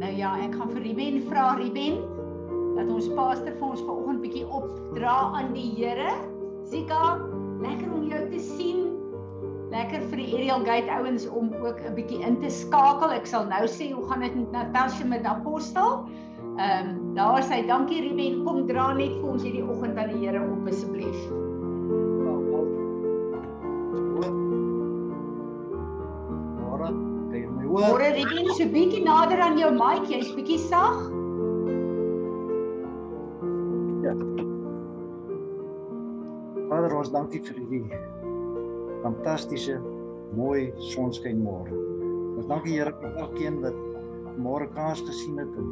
Nou 0.00 0.12
ja, 0.12 0.34
ek 0.44 0.52
gaan 0.58 0.72
vir 0.74 0.82
Ruben 0.84 1.22
vra 1.24 1.54
Ruben 1.56 2.02
dat 2.76 2.90
ons 2.92 3.06
pastor 3.16 3.54
vir 3.56 3.70
ons 3.70 3.80
vanoggend 3.80 4.20
bietjie 4.20 4.44
opdra 4.52 5.14
aan 5.38 5.54
die 5.56 5.70
Here. 5.78 6.10
Zika, 6.68 7.16
lekker 7.62 7.88
om 7.96 8.04
jou 8.10 8.20
te 8.28 8.40
sien. 8.42 8.82
Lekker 9.72 10.04
vir 10.10 10.20
die 10.20 10.28
Ariel 10.36 10.66
Gate 10.68 10.92
ouens 10.98 11.24
om 11.28 11.48
ook 11.64 11.80
'n 11.80 11.96
bietjie 11.96 12.20
in 12.20 12.36
te 12.44 12.52
skakel. 12.52 13.16
Ek 13.16 13.26
sal 13.26 13.48
nou 13.48 13.64
sê 13.64 13.90
hoe 13.92 14.04
gaan 14.10 14.20
dit 14.20 14.36
met 14.36 14.52
Natasha 14.52 15.04
met 15.04 15.24
Apostel? 15.24 16.04
Ehm 16.58 16.88
um, 16.88 17.14
daar 17.14 17.42
sê 17.42 17.64
dankie 17.66 18.04
Ruben, 18.04 18.44
kom 18.44 18.66
dra 18.66 18.92
net 18.92 19.16
vir 19.16 19.28
ons 19.32 19.42
hierdie 19.42 19.64
oggend 19.64 19.96
aan 19.96 20.12
die 20.12 20.26
Here 20.26 20.44
op 20.44 20.68
asseblief. 20.68 21.45
Môre 27.76 28.08
Ruben, 28.16 28.46
so 28.56 28.64
bietjie 28.72 29.02
nader 29.04 29.40
aan 29.44 29.58
jou 29.60 29.68
mic, 29.76 30.06
jy's 30.08 30.30
bietjie 30.32 30.56
sag. 30.62 31.02
Ja. 34.06 34.14
Vader, 36.70 36.94
ons 36.96 37.12
dankie 37.12 37.42
vir 37.44 37.58
hierdie 37.58 38.00
fantastiese 39.02 39.76
mooi 40.38 40.70
sonskyn 40.94 41.44
môre. 41.44 41.76
Ons 42.38 42.48
dankie 42.48 42.78
Here 42.78 42.96
vir 43.02 43.20
elkeen 43.26 43.60
wat 43.60 43.76
môre 44.40 44.70
kans 44.72 45.04
gesien 45.04 45.36
het 45.44 45.60
en 45.60 45.70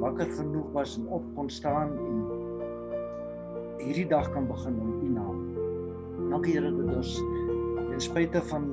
wakker 0.00 0.32
genoeg 0.32 0.72
was 0.72 0.96
en 0.96 1.12
op 1.12 1.28
kon 1.36 1.52
staan 1.52 1.92
en 2.08 2.18
hierdie 3.84 4.08
dag 4.08 4.32
kan 4.32 4.48
begin 4.48 4.80
in 4.80 4.96
U 4.96 5.14
naam. 5.20 5.46
Dankie 6.32 6.56
Here 6.56 6.72
dat 6.72 7.00
ons 7.02 7.18
ten 7.20 8.06
spyte 8.08 8.48
van 8.48 8.72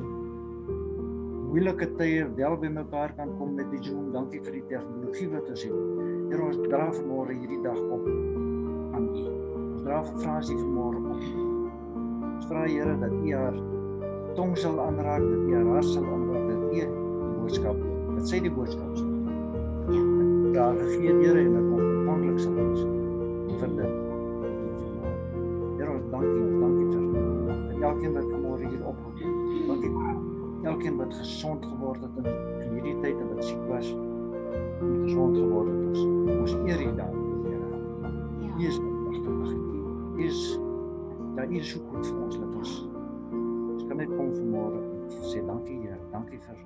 moeilike 1.56 1.88
tye 1.96 2.24
wel 2.36 2.58
by 2.60 2.68
mekaar 2.68 3.14
kan 3.16 3.30
kom 3.40 3.54
met 3.56 3.70
die 3.72 3.80
Zoom. 3.84 4.10
Dankie 4.12 4.42
vir 4.44 4.58
die 4.58 4.64
tegnologie 4.68 5.28
wat 5.32 5.46
ons 5.54 5.62
het. 5.64 5.78
Here 6.28 6.44
ons 6.44 6.58
dra 6.66 6.88
vanmôre 6.92 7.32
hierdie 7.38 7.62
dag 7.64 7.78
op 7.80 8.10
aan 8.98 9.06
U. 9.06 9.22
Ons 9.62 9.86
dra 9.86 10.02
vir 10.04 10.18
Fransie 10.26 10.58
vanmôre 10.60 11.00
op. 11.00 11.22
Ons 12.34 12.50
vra 12.50 12.66
Here 12.68 12.98
dat 13.00 13.16
U 13.16 13.32
haar 13.32 13.60
tong 14.36 14.52
sal 14.60 14.82
aanraak, 14.84 15.24
dat 15.24 15.46
U 15.46 15.54
haar 15.56 15.72
hart 15.78 15.88
sal 15.94 16.10
aanraak, 16.18 16.50
dat 16.50 16.60
U 16.60 16.74
die 16.74 16.90
boodskap, 17.38 17.80
dat 18.18 18.28
sy 18.34 18.42
die 18.44 18.54
boodskap 18.58 19.00
sal. 19.00 19.16
Ja. 19.96 20.04
Ja, 20.58 20.68
gee 20.82 21.16
Here 21.22 21.40
en 21.40 21.56
dat 21.56 21.72
ons 21.72 21.88
ontvanklik 21.88 22.44
sal 22.44 22.60
wees 22.60 22.84
vir 23.64 23.80
dit. 23.80 23.96
Here 25.80 25.96
ons 25.96 26.12
dankie, 26.12 26.36
ons 26.50 26.60
dankie 26.68 26.92
vir 26.92 27.90
elkeen 27.94 28.20
wat 28.20 28.30
vanmôre 28.36 28.76
hier 28.76 28.88
opgekom 28.92 29.24
het. 29.24 29.68
Dankie 29.72 29.96
elkeen 30.66 30.98
wat 30.98 31.14
gesond 31.14 31.66
geword 31.66 32.02
het 32.02 32.18
in, 32.22 32.74
hierdie 32.74 32.96
tyd 33.02 33.20
en 33.22 33.30
wat 33.34 33.46
siek 33.46 33.66
was 33.70 33.90
en 33.94 34.96
gesond 35.04 35.38
geword 35.38 35.70
het 35.72 35.82
ons 35.90 36.02
ons 36.36 36.56
eer 36.66 36.82
U 36.88 36.92
dan 37.00 37.24
Here. 37.46 37.68
Ja. 38.42 38.56
U 38.58 38.68
is 38.68 38.80
magtig. 38.80 39.52
U 40.16 40.24
is 40.26 40.40
dat 41.36 41.50
U 41.50 41.62
so 41.70 41.82
goed 41.90 42.08
vir 42.08 42.22
ons 42.26 42.40
dat 42.40 42.56
ons 42.62 42.74
ons 43.76 43.86
kan 43.90 44.02
net 44.02 44.14
kom 44.16 44.32
vanmôre 44.34 44.82
sê 45.32 45.44
dankie 45.46 45.78
Here. 45.84 46.00
Dankie 46.14 46.42
vir 46.48 46.58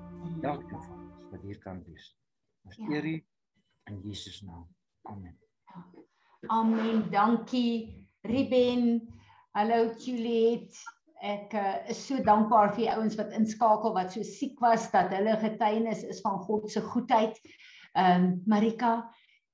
elkeen 0.52 0.84
van 0.86 1.02
ons 1.04 1.28
wat 1.32 1.44
hier 1.44 1.60
kan 1.64 1.82
wees. 1.88 2.12
Ons 2.68 2.80
ja. 2.80 2.88
eer 2.94 3.10
U 3.12 3.16
in 3.90 4.00
Jesus 4.06 4.40
naam. 4.46 4.64
Amen. 5.02 5.36
Ja. 5.68 5.84
Amen. 6.56 7.04
Dankie 7.12 8.06
Ruben. 8.22 9.08
Hallo 9.52 9.92
Juliet 9.98 10.76
ek 11.20 11.52
uh, 11.54 11.72
is 11.92 12.00
so 12.00 12.18
dankbaar 12.24 12.72
vir 12.72 12.86
die 12.86 12.92
ouens 12.94 13.16
wat 13.18 13.34
inskakel 13.36 13.92
wat 13.92 14.14
so 14.14 14.24
siek 14.24 14.60
was 14.64 14.86
dat 14.92 15.12
hulle 15.12 15.36
getuienis 15.42 16.02
is 16.08 16.22
van 16.24 16.40
God 16.46 16.70
se 16.72 16.80
goedheid. 16.80 17.36
Ehm 17.92 18.24
um, 18.24 18.42
Marika, 18.48 19.10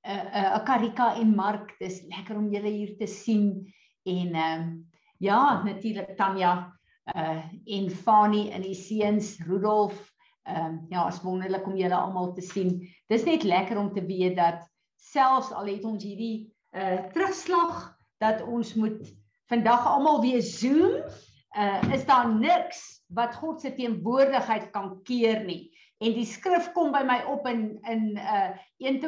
eh 0.06 0.14
uh, 0.14 0.42
uh, 0.42 0.64
Karika 0.64 1.14
en 1.19 1.34
Mark, 1.34 1.75
dis 1.81 2.03
lekker 2.06 2.36
om 2.39 2.53
julle 2.53 2.70
hier 2.70 2.95
te 2.98 3.06
sien 3.11 3.67
en 4.06 4.34
ehm 4.34 4.62
um, 4.62 4.70
ja, 5.19 5.62
natuurlik 5.64 6.17
Tanya 6.17 6.73
uh 7.14 7.42
en 7.64 7.91
Fani 7.91 8.51
en 8.51 8.62
die 8.62 8.74
seuns 8.74 9.36
Rudolf. 9.46 9.98
Ehm 10.46 10.64
um, 10.64 10.80
ja, 10.91 11.08
is 11.08 11.23
wonderlik 11.23 11.67
om 11.67 11.77
julle 11.77 11.98
almal 11.98 12.33
te 12.35 12.42
sien. 12.46 12.79
Dis 13.08 13.24
net 13.24 13.42
lekker 13.42 13.79
om 13.79 13.92
te 13.92 14.07
weet 14.07 14.36
dat 14.36 14.62
selfs 14.96 15.52
al 15.52 15.67
het 15.67 15.85
ons 15.85 16.05
hierdie 16.05 16.52
uh 16.77 17.02
terugslag 17.12 17.96
dat 18.23 18.42
ons 18.42 18.74
moet 18.74 19.02
vandag 19.51 19.86
almal 19.86 20.20
weer 20.20 20.42
Zoom 20.42 21.02
uh, 21.56 21.92
is 21.94 22.05
daar 22.06 22.28
niks 22.34 23.02
wat 23.08 23.34
God 23.34 23.61
se 23.61 23.72
teenwoordigheid 23.74 24.70
kan 24.70 25.00
keer 25.08 25.44
nie. 25.44 25.70
En 26.05 26.12
die 26.12 26.27
skrif 26.28 26.68
kom 26.77 26.92
by 26.92 27.00
my 27.08 27.22
op 27.33 27.46
in 27.48 27.78
in 27.89 28.17
uh 28.20 28.52
1 28.84 29.00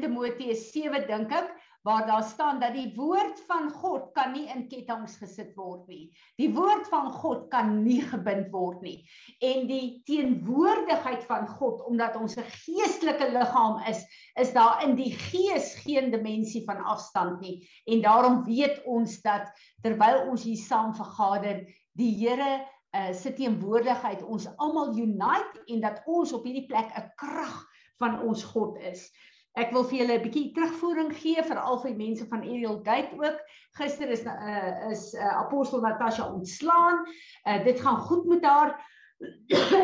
Timoteus 0.00 0.68
7 0.70 1.06
dink 1.08 1.32
ek 1.34 1.50
waar 1.82 2.06
daar 2.06 2.22
staan 2.22 2.60
dat 2.60 2.74
die 2.76 2.92
woord 2.94 3.40
van 3.48 3.70
God 3.70 4.10
kan 4.12 4.32
nie 4.32 4.46
in 4.52 4.66
kettinge 4.68 5.08
gesit 5.08 5.54
word 5.56 5.86
nie. 5.88 6.10
Die 6.36 6.50
woord 6.52 6.88
van 6.92 7.08
God 7.10 7.46
kan 7.52 7.82
nie 7.84 8.02
gebind 8.04 8.50
word 8.52 8.82
nie. 8.84 8.98
En 9.40 9.64
die 9.68 10.02
teenwoordigheid 10.04 11.24
van 11.28 11.48
God 11.48 11.80
omdat 11.88 12.18
ons 12.20 12.36
'n 12.36 12.44
geestelike 12.44 13.30
liggaam 13.32 13.80
is, 13.88 14.04
is 14.36 14.52
daar 14.52 14.84
in 14.84 14.94
die 14.94 15.12
gees 15.12 15.74
geen 15.80 16.10
dimensie 16.10 16.64
van 16.64 16.84
afstand 16.84 17.40
nie. 17.40 17.68
En 17.86 18.02
daarom 18.02 18.44
weet 18.44 18.84
ons 18.84 19.20
dat 19.22 19.48
terwyl 19.82 20.28
ons 20.28 20.44
hier 20.44 20.60
saam 20.60 20.94
vergader, 20.94 21.64
die 21.98 22.12
Here 22.18 22.60
uh, 22.96 23.12
se 23.14 23.32
teenwoordigheid 23.32 24.22
ons 24.22 24.48
almal 24.56 24.94
unite 24.98 25.64
en 25.66 25.80
dat 25.80 26.02
ons 26.06 26.32
op 26.32 26.44
hierdie 26.44 26.66
plek 26.66 26.90
'n 26.96 27.10
krag 27.16 27.66
van 27.98 28.20
ons 28.22 28.44
God 28.44 28.78
is. 28.78 29.10
Ek 29.58 29.72
wil 29.74 29.84
vir 29.84 29.98
julle 29.98 30.18
'n 30.18 30.22
bietjie 30.22 30.52
terugvoering 30.54 31.10
gee 31.14 31.42
vir 31.42 31.58
al 31.58 31.82
die 31.82 31.96
mense 31.96 32.26
van 32.30 32.42
Ariel 32.46 32.80
Gate 32.84 33.16
ook. 33.18 33.38
Gister 33.78 34.08
is 34.08 34.24
uh, 34.24 34.90
is 34.90 35.14
uh, 35.14 35.36
apostel 35.42 35.80
Natasha 35.80 36.32
ontslaan. 36.32 37.04
Uh, 37.46 37.64
dit 37.64 37.80
gaan 37.80 37.98
goed 37.98 38.26
met 38.26 38.44
haar. 38.44 38.78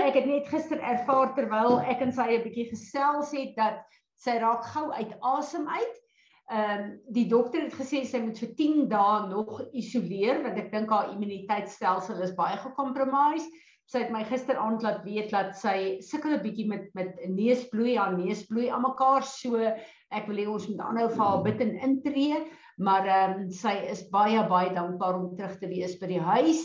ek 0.09 0.15
het 0.15 0.27
net 0.27 0.49
gister 0.49 0.81
ervaar 0.81 1.35
terwyl 1.35 1.81
ek 1.81 2.01
en 2.01 2.13
sy 2.13 2.39
'n 2.39 2.43
bietjie 2.47 2.71
gesels 2.71 3.35
het 3.37 3.57
dat 3.57 3.83
sy 4.17 4.39
raak 4.41 4.65
gou 4.65 4.91
uit 4.93 5.13
asem 5.21 5.69
uit 5.69 6.06
Ehm 6.47 6.83
um, 6.83 6.91
die 7.11 7.27
dokter 7.27 7.65
het 7.65 7.75
gesê 7.75 8.05
sy 8.07 8.21
moet 8.23 8.39
vir 8.39 8.51
10 8.55 8.83
dae 8.91 9.23
nog 9.33 9.57
isoleer 9.75 10.45
want 10.45 10.59
ek 10.63 10.69
dink 10.71 10.93
haar 10.95 11.09
immuniteitstelsel 11.11 12.23
is 12.23 12.37
baie 12.39 12.59
gekompromise. 12.63 13.51
Sy 13.91 14.05
het 14.05 14.13
my 14.15 14.23
gisteraand 14.27 14.83
laat 14.83 15.03
weet 15.07 15.33
dat 15.35 15.57
sy 15.59 15.99
sukkel 16.07 16.37
'n 16.37 16.43
bietjie 16.45 16.69
met 16.71 16.87
met 16.95 17.19
neusbloei, 17.27 17.97
haar 17.99 18.15
neusbloei 18.15 18.69
aan 18.71 18.87
mekaar 18.87 19.27
so 19.27 19.59
ek 19.59 20.31
wil 20.31 20.39
hê 20.39 20.47
ons 20.47 20.69
moet 20.71 20.87
aanhou 20.87 21.09
vir 21.17 21.25
haar 21.25 21.43
bid 21.43 21.61
en 21.67 21.75
intree, 21.89 22.41
maar 22.79 23.07
ehm 23.07 23.37
um, 23.41 23.51
sy 23.51 23.75
is 23.91 24.07
baie 24.15 24.47
baie 24.47 24.71
dankbaar 24.75 25.19
om 25.19 25.35
terug 25.35 25.59
te 25.59 25.67
wees 25.67 25.99
by 25.99 26.15
die 26.15 26.23
huis. 26.23 26.63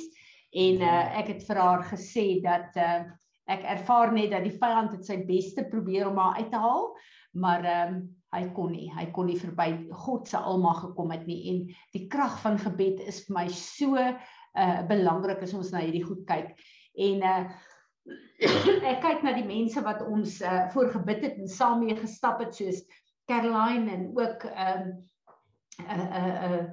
En 0.53 0.81
uh, 0.83 1.19
ek 1.19 1.27
het 1.33 1.43
vir 1.47 1.57
haar 1.57 1.83
gesê 1.89 2.41
dat 2.43 2.77
uh, 2.77 3.03
ek 3.49 3.65
ervaar 3.65 4.13
net 4.13 4.29
dat 4.31 4.45
die 4.45 4.57
vyand 4.61 4.93
het 4.93 5.05
sy 5.05 5.23
beste 5.25 5.65
probeer 5.73 6.09
om 6.09 6.19
haar 6.21 6.37
uit 6.37 6.51
te 6.53 6.65
haal, 6.69 6.91
maar 7.33 7.65
ehm 7.65 7.95
um, 7.95 8.01
hy 8.31 8.45
kon 8.55 8.71
nie 8.71 8.87
hy 8.95 9.07
kon 9.15 9.27
nie 9.27 9.39
verby 9.39 9.67
God 10.03 10.29
se 10.29 10.39
almag 10.39 10.85
gekom 10.85 11.11
het 11.11 11.25
nie 11.27 11.41
en 11.51 11.63
die 11.95 12.05
krag 12.11 12.37
van 12.43 12.59
gebed 12.61 13.03
is 13.11 13.25
vir 13.27 13.37
my 13.41 13.47
so 13.55 13.97
uh 13.99 14.81
belangrik 14.87 15.43
as 15.43 15.55
ons 15.55 15.71
na 15.71 15.83
hierdie 15.83 16.05
goed 16.05 16.23
kyk. 16.27 16.55
En 16.95 17.23
uh 17.27 17.43
ek 18.91 19.01
kyk 19.03 19.23
na 19.23 19.35
die 19.37 19.47
mense 19.47 19.83
wat 19.85 20.03
ons 20.07 20.39
uh 20.41 20.67
voor 20.73 20.91
gebid 20.95 21.27
het 21.27 21.41
en 21.41 21.51
saam 21.51 21.83
mee 21.83 21.97
gestap 21.99 22.39
het 22.43 22.55
soos 22.55 22.81
Caroline 23.29 23.91
en 23.91 24.07
ook 24.15 24.47
um 24.51 24.87
uh 25.81 26.07
uh, 26.07 26.31
uh 26.47 26.63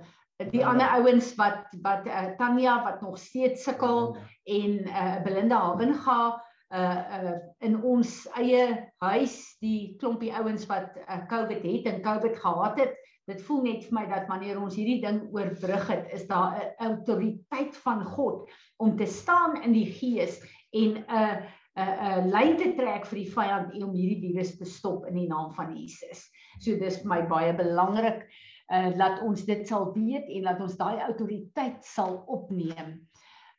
die 0.52 0.62
ander 0.62 0.86
ouens 0.94 1.32
wat 1.34 1.66
wat 1.82 2.06
uh, 2.06 2.28
Tanya 2.38 2.76
wat 2.84 3.00
nog 3.02 3.18
steeds 3.18 3.64
sukkel 3.66 4.14
en 4.46 4.78
uh 4.86 5.16
Belinda 5.24 5.58
Habenga 5.58 6.38
uh 6.74 7.02
uh 7.18 7.36
in 7.64 7.82
ons 7.82 8.26
eie 8.36 8.64
huis 9.00 9.36
die 9.64 9.96
klompie 10.00 10.32
ouens 10.36 10.66
wat 10.68 10.96
uh, 11.00 11.22
COVID 11.30 11.62
het 11.64 11.86
en 11.88 12.02
COVID 12.04 12.36
gehad 12.36 12.80
het 12.80 12.96
dit 13.28 13.42
voel 13.44 13.62
net 13.64 13.84
vir 13.84 13.96
my 13.96 14.04
dat 14.08 14.28
wanneer 14.28 14.60
ons 14.60 14.76
hierdie 14.76 15.00
ding 15.04 15.20
oorbrug 15.36 15.88
het 15.92 16.12
is 16.16 16.26
daar 16.28 16.56
'n 16.56 16.90
autoriteit 16.90 17.76
van 17.76 18.04
God 18.04 18.50
om 18.76 18.96
te 18.96 19.06
staan 19.06 19.62
in 19.62 19.72
die 19.72 19.88
gees 19.92 20.40
en 20.72 20.96
'n 20.96 21.04
uh, 21.08 21.36
'n 21.76 21.80
uh, 21.80 22.18
'n 22.18 22.28
uh, 22.28 22.32
lyn 22.32 22.56
te 22.56 22.72
trek 22.76 23.06
vir 23.06 23.18
die 23.18 23.32
vyand 23.32 23.74
om 23.82 23.94
hierdie 23.94 24.20
virus 24.28 24.56
te 24.58 24.64
stop 24.64 25.06
in 25.06 25.14
die 25.14 25.28
naam 25.28 25.52
van 25.54 25.76
Jesus. 25.76 26.30
So 26.60 26.76
dis 26.76 27.00
vir 27.02 27.08
my 27.08 27.22
baie 27.26 27.52
belangrik 27.54 28.28
uh 28.72 28.92
dat 28.98 29.22
ons 29.24 29.44
dit 29.44 29.68
sal 29.68 29.92
weet 29.94 30.28
en 30.28 30.42
dat 30.42 30.60
ons 30.60 30.76
daai 30.76 31.00
autoriteit 31.00 31.84
sal 31.84 32.24
opneem. 32.26 33.07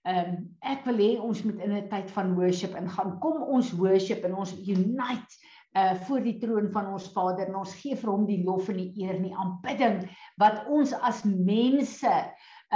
Ehm 0.08 0.28
um, 0.32 0.36
ek 0.64 0.86
wil 0.88 1.00
hê 1.04 1.10
ons 1.20 1.40
moet 1.44 1.58
in 1.66 1.74
'n 1.76 1.88
tyd 1.92 2.12
van 2.16 2.36
worship 2.36 2.76
ingaan. 2.80 3.18
Kom 3.20 3.42
ons 3.56 3.72
worship 3.76 4.24
en 4.24 4.36
ons 4.36 4.54
unite 4.56 5.40
uh 5.78 5.94
voor 6.06 6.22
die 6.24 6.38
troon 6.42 6.72
van 6.72 6.88
ons 6.94 7.10
Vader 7.14 7.48
en 7.48 7.58
ons 7.60 7.74
gee 7.82 7.98
vir 8.00 8.10
hom 8.10 8.24
die 8.26 8.40
lof 8.44 8.70
en 8.72 8.80
die 8.80 8.94
eer 9.04 9.18
en 9.18 9.28
die 9.28 9.36
aanbidding 9.36 10.00
wat 10.42 10.64
ons 10.68 10.94
as 10.94 11.20
mense 11.28 12.14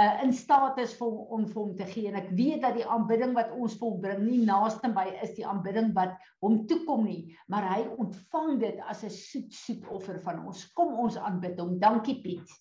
uh 0.02 0.12
in 0.22 0.34
staat 0.36 0.78
is 0.84 0.92
vir 0.98 1.16
om 1.36 1.46
vir 1.48 1.60
hom 1.62 1.72
te 1.78 1.86
gee. 1.94 2.10
En 2.12 2.20
ek 2.20 2.28
weet 2.36 2.60
dat 2.62 2.76
die 2.76 2.86
aanbidding 2.86 3.32
wat 3.34 3.56
ons 3.56 3.78
volbring 3.80 4.20
nie 4.28 4.44
naaste 4.44 4.92
by 4.92 5.06
is 5.22 5.32
die 5.38 5.46
aanbidding 5.46 5.94
wat 5.96 6.12
hom 6.44 6.66
toekom 6.68 7.08
nie 7.08 7.34
maar 7.48 7.64
hy 7.72 7.80
ontvang 7.96 8.60
dit 8.60 8.84
as 8.84 9.02
'n 9.02 9.10
soet 9.10 9.48
soet 9.64 9.88
offer 9.88 10.20
van 10.28 10.44
ons. 10.46 10.68
Kom 10.76 10.92
ons 11.06 11.16
aanbid 11.16 11.58
hom. 11.58 11.78
Dankie 11.80 12.20
Piet 12.20 12.60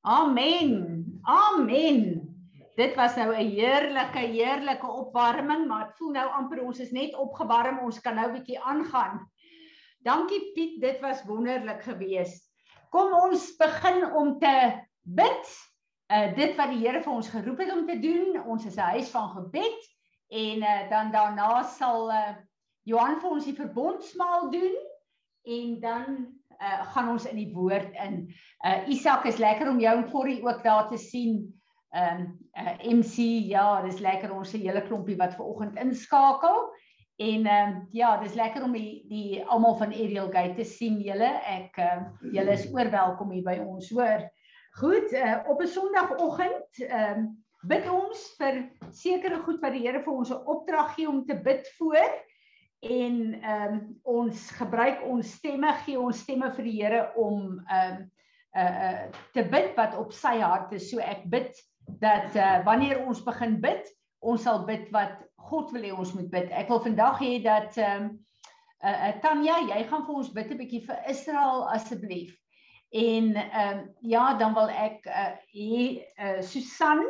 Amen 0.00 1.20
Amen 1.22 2.24
Dit 2.76 2.94
was 2.94 3.16
nou 3.16 3.34
'n 3.34 3.50
heerlike 3.50 4.18
heerlike 4.18 4.86
opwarming 4.86 5.66
maar 5.66 5.88
ek 5.88 5.96
voel 5.96 6.12
nou 6.12 6.28
amper 6.30 6.62
ons 6.62 6.78
is 6.78 6.90
net 6.90 7.14
opgewarm 7.14 7.78
ons 7.78 8.00
kan 8.00 8.14
nou 8.14 8.32
bietjie 8.32 8.60
aangaan 8.60 9.26
Dankie 10.02 10.52
Piet 10.54 10.80
dit 10.80 11.00
was 11.00 11.24
wonderlik 11.26 11.82
geweest 11.82 12.48
Kom 12.88 13.12
ons 13.12 13.50
begin 13.60 14.04
om 14.16 14.36
te 14.40 14.54
bid. 15.02 15.50
Uh 16.08 16.28
dit 16.36 16.54
wat 16.56 16.70
die 16.72 16.80
Here 16.80 17.02
vir 17.04 17.12
ons 17.12 17.28
geroep 17.28 17.60
het 17.60 17.72
om 17.74 17.84
te 17.88 17.98
doen. 18.00 18.38
Ons 18.48 18.64
is 18.64 18.76
'n 18.76 18.92
huis 18.96 19.10
van 19.12 19.28
gebed 19.36 19.80
en 20.28 20.62
uh 20.64 20.90
dan 20.90 21.12
daarna 21.12 21.62
sal 21.62 22.10
uh 22.10 22.36
Johan 22.88 23.20
vir 23.20 23.30
ons 23.30 23.44
die 23.44 23.56
verbondsmaal 23.56 24.50
doen 24.50 24.76
en 25.44 25.80
dan 25.80 26.37
uh 26.58 26.82
gaan 26.92 27.08
ons 27.08 27.26
in 27.26 27.36
die 27.36 27.52
woord 27.54 27.94
in. 28.04 28.28
Uh 28.64 28.88
Isak 28.88 29.24
is 29.24 29.38
lekker 29.38 29.68
om 29.70 29.80
jou 29.80 29.96
en 29.96 30.10
Corrie 30.10 30.42
ook 30.42 30.62
daar 30.62 30.88
te 30.88 30.98
sien. 30.98 31.46
Um 31.94 32.38
uh 32.52 32.76
MC 32.82 33.16
ja, 33.48 33.82
dis 33.82 33.98
lekker 33.98 34.34
ons 34.34 34.50
se 34.50 34.58
hele 34.58 34.82
klompie 34.82 35.16
wat 35.16 35.34
ver 35.34 35.44
oggend 35.44 35.78
inskakel. 35.78 36.68
En 37.18 37.46
ehm 37.46 37.68
um, 37.68 37.88
ja, 37.90 38.16
dis 38.22 38.34
lekker 38.34 38.62
om 38.62 38.72
die 38.72 39.02
die 39.10 39.44
almal 39.50 39.74
van 39.76 39.90
Ariel 39.92 40.28
Gate 40.30 40.54
te 40.54 40.64
sien 40.64 41.00
julle. 41.02 41.30
Ek 41.50 41.74
ehm 41.82 42.04
uh, 42.06 42.28
julle 42.36 42.54
is 42.54 42.68
oorwelkom 42.70 43.32
hier 43.34 43.42
by 43.42 43.56
ons, 43.58 43.88
hoor. 43.90 44.22
Goed, 44.78 45.10
uh, 45.18 45.40
op 45.50 45.58
'n 45.62 45.66
Sondagoggend 45.66 46.78
ehm 46.86 47.24
um, 47.24 47.24
bid 47.66 47.88
ons 47.90 48.22
vir 48.38 48.60
sekere 48.94 49.40
goed 49.42 49.58
wat 49.64 49.74
die 49.74 49.82
Here 49.82 50.02
vir 50.04 50.14
ons 50.14 50.30
'n 50.30 50.46
opdrag 50.46 50.94
gee 50.94 51.08
om 51.10 51.24
te 51.26 51.34
bid 51.34 51.66
voor 51.80 52.06
en 52.80 53.42
ehm 53.42 53.72
um, 53.72 54.00
ons 54.02 54.50
gebruik 54.54 55.02
ons 55.02 55.32
stemme 55.38 55.72
gee 55.84 55.98
ons 55.98 56.18
stemme 56.22 56.50
vir 56.54 56.64
die 56.64 56.76
Here 56.78 57.02
om 57.16 57.58
ehm 57.66 57.96
um, 57.96 58.06
uh 58.56 58.62
uh 58.88 59.00
te 59.34 59.44
bid 59.44 59.74
wat 59.76 59.96
op 59.98 60.12
sy 60.12 60.38
hart 60.40 60.72
is. 60.72 60.88
So 60.90 61.02
ek 61.02 61.26
bid 61.30 61.58
dat 62.02 62.36
uh 62.36 62.62
wanneer 62.64 63.02
ons 63.06 63.22
begin 63.24 63.58
bid, 63.60 63.82
ons 64.20 64.42
sal 64.42 64.64
bid 64.66 64.88
wat 64.94 65.18
God 65.50 65.72
wil 65.72 65.82
hê 65.82 65.92
ons 65.92 66.14
moet 66.14 66.30
bid. 66.30 66.50
Ek 66.50 66.70
wil 66.70 66.82
vandag 66.86 67.18
hê 67.22 67.38
dat 67.42 67.76
ehm 67.76 68.04
um, 68.04 68.10
uh, 68.84 69.08
uh 69.08 69.14
Tanya, 69.22 69.58
jy 69.66 69.82
gaan 69.90 70.06
vir 70.06 70.20
ons 70.22 70.34
bid 70.34 70.52
'n 70.52 70.60
bietjie 70.62 70.84
vir 70.86 71.02
Israel 71.10 71.66
asseblief. 71.74 72.36
En 72.94 73.34
ehm 73.34 73.78
um, 73.78 73.82
ja, 74.00 74.34
dan 74.38 74.54
wil 74.54 74.70
ek 74.70 75.06
uh 75.06 75.34
hier 75.50 76.06
uh 76.18 76.40
Susan, 76.42 77.02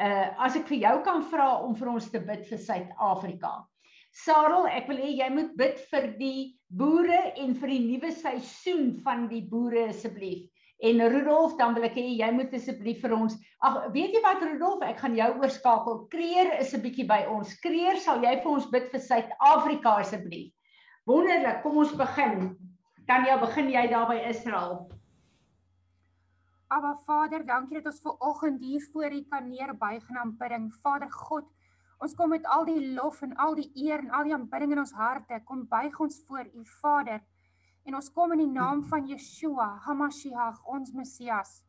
uh 0.00 0.26
as 0.48 0.56
ek 0.56 0.66
vir 0.72 0.80
jou 0.88 0.96
kan 1.04 1.22
vra 1.28 1.60
om 1.60 1.76
vir 1.76 1.92
ons 1.92 2.10
te 2.10 2.20
bid 2.20 2.48
vir 2.48 2.58
Suid-Afrika. 2.58 3.68
Sarel, 4.14 4.68
ek 4.70 4.86
wil 4.90 5.00
hê 5.02 5.10
jy 5.18 5.28
moet 5.34 5.54
bid 5.58 5.80
vir 5.90 6.10
die 6.20 6.42
boere 6.70 7.20
en 7.42 7.54
vir 7.58 7.72
die 7.74 7.82
nuwe 7.82 8.12
seisoen 8.14 8.92
van 9.02 9.26
die 9.30 9.42
boere 9.50 9.88
asseblief. 9.90 10.46
En 10.84 11.00
Rudolf, 11.10 11.54
dan 11.58 11.74
wil 11.74 11.86
ek 11.88 11.96
hê 11.98 12.04
jy 12.18 12.28
moet 12.34 12.52
asseblief 12.54 13.00
vir 13.02 13.14
ons. 13.16 13.34
Ag, 13.64 13.78
weet 13.94 14.14
jy 14.14 14.22
wat 14.22 14.42
Rudolf, 14.42 14.82
ek 14.86 15.00
gaan 15.02 15.16
jou 15.18 15.30
oorskakel. 15.40 16.02
Kreer 16.12 16.52
is 16.60 16.74
'n 16.74 16.82
bietjie 16.82 17.06
by 17.10 17.24
ons. 17.30 17.54
Kreer, 17.62 17.98
sal 17.98 18.22
jy 18.22 18.34
vir 18.42 18.50
ons 18.52 18.70
bid 18.70 18.90
vir 18.92 19.00
Suid-Afrika 19.00 19.98
asseblief? 20.02 20.52
Wonderlik. 21.06 21.62
Kom 21.62 21.78
ons 21.78 21.92
begin. 21.92 22.56
Dan 23.08 23.26
jy 23.26 23.38
begin 23.40 23.70
jy 23.70 23.86
daar 23.88 24.06
by 24.08 24.20
Israel. 24.28 24.88
Aba 26.72 26.94
Vader, 27.06 27.44
dankie 27.46 27.76
dat 27.76 27.92
ons 27.92 28.00
ver 28.00 28.16
oggend 28.18 28.62
hier 28.64 28.82
voor 28.92 29.12
U 29.12 29.20
kan 29.30 29.48
neerbuig 29.48 30.08
en 30.10 30.16
aanbidding. 30.16 30.72
Vader 30.82 31.10
God, 31.10 31.44
ons 31.98 32.14
kom 32.14 32.32
met 32.34 32.46
al 32.46 32.64
die 32.68 32.80
lof 32.94 33.22
en 33.22 33.36
al 33.36 33.54
die 33.58 33.70
eer 33.86 34.02
en 34.02 34.10
al 34.10 34.24
die 34.28 34.34
aanbidding 34.34 34.72
in 34.72 34.82
ons 34.82 34.94
harte. 34.98 35.40
Kom 35.44 35.66
buig 35.68 36.00
ons 36.00 36.20
voor 36.26 36.46
U, 36.46 36.64
Vader. 36.80 37.22
En 37.84 37.94
ons 37.98 38.10
kom 38.12 38.32
in 38.32 38.44
die 38.44 38.50
naam 38.50 38.82
van 38.88 39.06
Yeshua, 39.06 39.74
Hamashiach, 39.84 40.62
ons 40.72 40.92
Messias. 40.96 41.62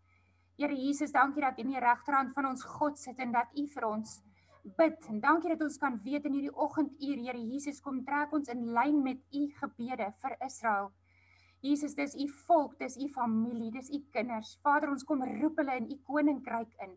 Here 0.55 0.75
Jesus, 0.75 1.11
dankie 1.11 1.43
dat 1.43 1.57
U 1.59 1.65
in 1.65 1.73
die 1.73 1.81
regterhand 1.83 2.31
van 2.33 2.47
ons 2.53 2.63
God 2.77 2.99
sit 2.99 3.19
en 3.19 3.33
dat 3.35 3.51
U 3.59 3.65
vir 3.73 3.87
ons 3.89 4.19
bid. 4.77 5.09
En 5.11 5.19
dankie 5.19 5.51
dat 5.51 5.63
ons 5.65 5.77
kan 5.81 5.97
weet 6.03 6.25
in 6.29 6.37
hierdie 6.37 6.53
oggenduur, 6.55 7.19
Here 7.25 7.41
Jesus, 7.41 7.81
kom 7.83 8.03
trek 8.07 8.31
ons 8.33 8.51
in 8.53 8.63
lyn 8.77 9.01
met 9.03 9.19
U 9.35 9.43
gebede 9.59 10.07
vir 10.21 10.37
Israel. 10.47 10.93
Jesus, 11.65 11.95
dis 11.97 12.15
U 12.15 12.29
volk, 12.45 12.77
dis 12.79 12.95
U 13.01 13.09
familie, 13.09 13.71
dis 13.73 13.89
U 13.89 13.99
kinders. 14.13 14.55
Vader, 14.63 14.91
ons 14.93 15.03
kom 15.03 15.23
roep 15.25 15.59
hulle 15.61 15.77
in 15.81 15.91
U 15.91 15.99
koninkryk 16.07 16.71
in. 16.85 16.95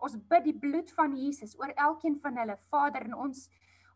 Ons 0.00 0.16
bid 0.30 0.46
die 0.48 0.56
bloed 0.56 0.90
van 0.96 1.16
Jesus 1.16 1.56
oor 1.60 1.72
elkeen 1.76 2.16
van 2.22 2.38
hulle, 2.40 2.56
Vader, 2.70 3.08
en 3.10 3.18
ons 3.28 3.48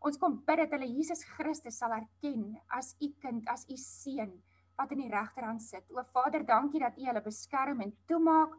ons 0.05 0.19
kom 0.21 0.35
bid 0.45 0.59
dat 0.61 0.73
hulle 0.75 0.85
Jesus 0.85 1.23
Christus 1.25 1.79
sal 1.81 1.95
erken 1.95 2.51
as 2.77 2.91
U 3.01 3.07
kind, 3.23 3.47
as 3.49 3.63
U 3.65 3.77
seun 3.81 4.35
wat 4.77 4.91
in 4.93 5.01
die 5.01 5.09
regterhand 5.09 5.63
sit. 5.63 5.87
O 5.89 6.03
Vader, 6.13 6.43
dankie 6.45 6.83
dat 6.83 6.99
U 6.99 7.07
hulle 7.07 7.23
beskerm 7.25 7.81
en 7.81 7.95
toemaak. 8.05 8.53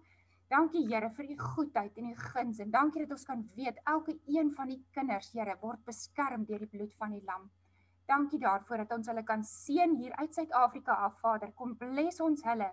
Dankie 0.51 0.85
Here 0.89 1.11
vir 1.15 1.31
U 1.35 1.37
goedheid 1.43 1.97
en 1.99 2.11
U 2.11 2.17
guns 2.33 2.59
en 2.63 2.73
dankie 2.75 3.05
dat 3.05 3.15
ons 3.19 3.27
kan 3.29 3.45
weet 3.55 3.79
elke 3.85 4.17
een 4.27 4.51
van 4.59 4.71
U 4.71 4.77
kinders, 4.95 5.31
Here, 5.35 5.57
word 5.63 5.85
beskerm 5.87 6.47
deur 6.49 6.65
die 6.65 6.71
bloed 6.71 6.95
van 6.99 7.15
die 7.15 7.23
lam. 7.27 7.49
Dankie 8.07 8.39
daarvoor 8.43 8.85
dat 8.85 8.95
ons 8.99 9.11
hulle 9.11 9.25
kan 9.27 9.43
seën 9.47 9.97
hier 9.99 10.15
uit 10.19 10.35
Suid-Afrika 10.35 10.95
af, 11.09 11.19
Vader. 11.23 11.51
Kom 11.55 11.75
bless 11.79 12.23
ons 12.23 12.43
hulle 12.47 12.73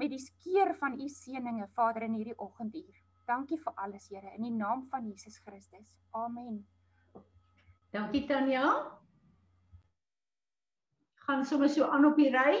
met 0.00 0.12
die 0.12 0.20
skeer 0.20 0.72
van 0.80 0.96
U 1.00 1.08
seëninge, 1.08 1.68
Vader, 1.76 2.08
in 2.08 2.16
hierdie 2.16 2.38
oggenduur. 2.38 2.99
Dankie 3.30 3.60
vir 3.62 3.76
alles, 3.78 4.08
Here, 4.10 4.32
in 4.34 4.42
die 4.42 4.50
naam 4.50 4.82
van 4.90 5.06
Jesus 5.06 5.38
Christus. 5.44 5.94
Amen. 6.10 6.64
Dankie 7.94 8.26
Tanya. 8.26 8.66
Gaan 11.26 11.44
sommer 11.44 11.68
so 11.68 11.86
aan 11.86 12.08
op 12.08 12.18
die 12.18 12.30
ry. 12.34 12.58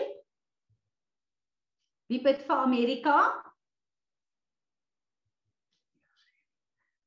Wie 2.06 2.22
bid 2.22 2.42
vir 2.46 2.62
Amerika? 2.62 3.16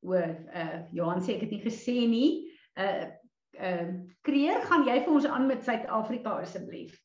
O, 0.03 0.11
uh 0.11 0.79
Johan 0.91 1.23
sê 1.23 1.37
ek 1.37 1.47
het 1.47 1.55
nie 1.55 1.63
gesê 1.63 1.95
nie. 2.07 2.29
Uh 2.75 3.11
uh 3.59 3.87
Kreer, 4.27 4.59
gaan 4.67 4.83
jy 4.87 4.99
vir 5.05 5.15
ons 5.15 5.27
aan 5.27 5.47
met 5.47 5.63
Suid-Afrika 5.63 6.35
asseblief? 6.43 6.99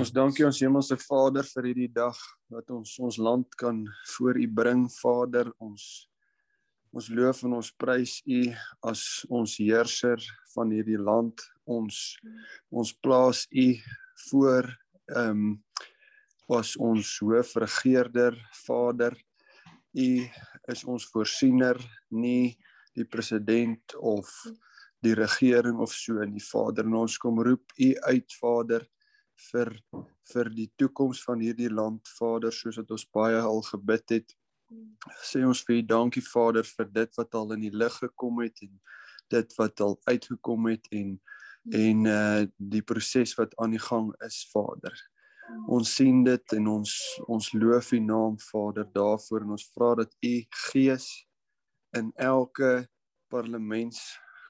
Ons 0.00 0.14
dankie 0.16 0.46
ons 0.48 0.56
Hemelse 0.64 0.96
Vader 0.96 1.44
vir 1.44 1.66
hierdie 1.68 1.90
dag 1.92 2.16
wat 2.48 2.70
ons 2.72 2.94
ons 3.04 3.18
land 3.20 3.44
kan 3.60 3.82
voor 4.14 4.38
U 4.40 4.46
bring, 4.56 4.86
Vader. 4.94 5.50
Ons 5.60 6.06
ons 6.96 7.08
loof 7.12 7.42
en 7.44 7.58
ons 7.58 7.68
prys 7.76 8.14
U 8.24 8.38
as 8.88 9.02
ons 9.28 9.58
heerser 9.60 10.22
van 10.54 10.72
hierdie 10.72 10.96
land. 10.96 11.44
Ons 11.68 11.98
ons 12.72 12.94
plaas 13.04 13.42
u 13.52 13.66
voor 14.30 14.70
ehm 15.12 15.42
um, 15.42 15.42
was 16.48 16.70
ons 16.80 17.10
hoofregerder 17.20 18.38
Vader. 18.62 19.18
U 19.92 20.08
is 20.72 20.84
ons 20.88 21.10
voorsiener 21.12 21.76
nie 22.08 22.56
die 22.96 23.04
president 23.04 23.98
of 24.00 24.32
die 25.04 25.12
regering 25.12 25.76
of 25.76 25.92
so 25.92 26.24
in 26.24 26.32
die 26.32 26.46
Vader. 26.48 26.88
En 26.88 27.02
ons 27.02 27.18
kom 27.20 27.44
roep 27.44 27.76
u 27.76 27.92
uit 28.08 28.38
Vader 28.40 28.88
vir 29.50 29.72
vir 30.32 30.50
die 30.54 30.68
toekoms 30.78 31.24
van 31.26 31.40
hierdie 31.42 31.70
land 31.72 32.08
Vader 32.18 32.54
soos 32.54 32.78
wat 32.80 32.90
ons 32.90 33.06
baie 33.14 33.40
al 33.40 33.62
gebid 33.66 34.16
het 34.18 34.36
sê 35.26 35.42
ons 35.46 35.62
vir 35.66 35.80
u 35.80 35.82
dankie 35.92 36.22
Vader 36.22 36.66
vir 36.66 36.90
dit 36.94 37.18
wat 37.18 37.34
al 37.34 37.54
in 37.56 37.64
die 37.66 37.76
lig 37.82 37.96
gekom 38.02 38.42
het 38.44 38.62
en 38.66 38.76
dit 39.30 39.54
wat 39.58 39.80
al 39.86 39.96
uitgekom 40.10 40.70
het 40.70 40.90
en 40.90 41.18
en 41.76 42.06
uh 42.08 42.42
die 42.56 42.82
proses 42.82 43.34
wat 43.36 43.52
aan 43.60 43.74
die 43.76 43.82
gang 43.82 44.06
is 44.26 44.38
Vader. 44.52 44.94
Ons 45.68 45.90
sien 45.98 46.22
dit 46.24 46.54
en 46.56 46.70
ons 46.72 46.92
ons 47.28 47.50
loof 47.52 47.90
U 47.92 48.00
naam 48.00 48.38
Vader 48.40 48.86
daarvoor 48.94 49.44
en 49.44 49.56
ons 49.58 49.66
vra 49.74 49.90
dat 50.00 50.14
U 50.24 50.34
Gees 50.70 51.08
in 51.98 52.12
elke 52.16 52.88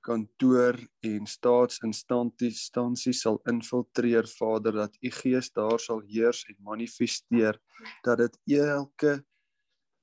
parlementskantoor 0.01 0.79
en 1.01 1.27
staatsinstansie 1.27 3.13
sal 3.13 3.41
infiltreer 3.49 4.27
Vader 4.27 4.73
dat 4.73 4.97
U 5.01 5.11
Gees 5.11 5.53
daar 5.53 5.79
sal 5.79 6.03
heers 6.07 6.45
en 6.49 6.57
manifesteer 6.59 7.61
dat 8.03 8.19
dit 8.19 8.39
elke 8.47 9.25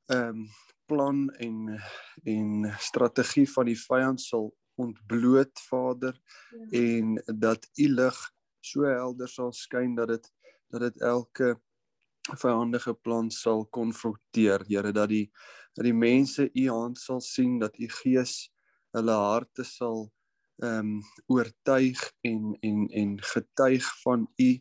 ehm 0.07 0.29
um, 0.29 0.47
plan 0.87 1.29
en 1.29 1.81
en 2.23 2.75
strategie 2.79 3.49
van 3.51 3.65
die 3.65 3.75
vyand 3.75 4.21
sal 4.21 4.53
ontbloot 4.75 5.59
Vader 5.59 6.15
ja. 6.51 6.79
en 6.79 7.23
dat 7.25 7.67
u 7.75 7.87
lig 7.87 8.31
so 8.61 8.85
helder 8.85 9.27
sal 9.27 9.51
skyn 9.51 9.95
dat 9.95 10.07
dit 10.07 10.31
dat 10.69 10.81
dit 10.81 11.01
elke 11.01 11.59
vyandige 12.39 12.93
plan 12.93 13.29
sal 13.31 13.65
konfronteer 13.65 14.63
Here 14.67 14.91
dat 14.91 15.09
die 15.09 15.31
dat 15.73 15.83
die 15.83 15.93
mense 15.93 16.49
u 16.53 16.69
hand 16.69 16.97
sal 16.97 17.19
sien 17.19 17.59
dat 17.59 17.77
u 17.79 17.89
gees 17.89 18.47
hulle 18.95 19.17
harte 19.23 19.63
sal 19.63 20.07
ehm 20.63 20.79
um, 20.79 21.01
oortuig 21.27 21.99
en 22.25 22.55
en 22.65 22.87
en 23.01 23.11
getuig 23.21 23.89
van 24.03 24.27
u 24.37 24.51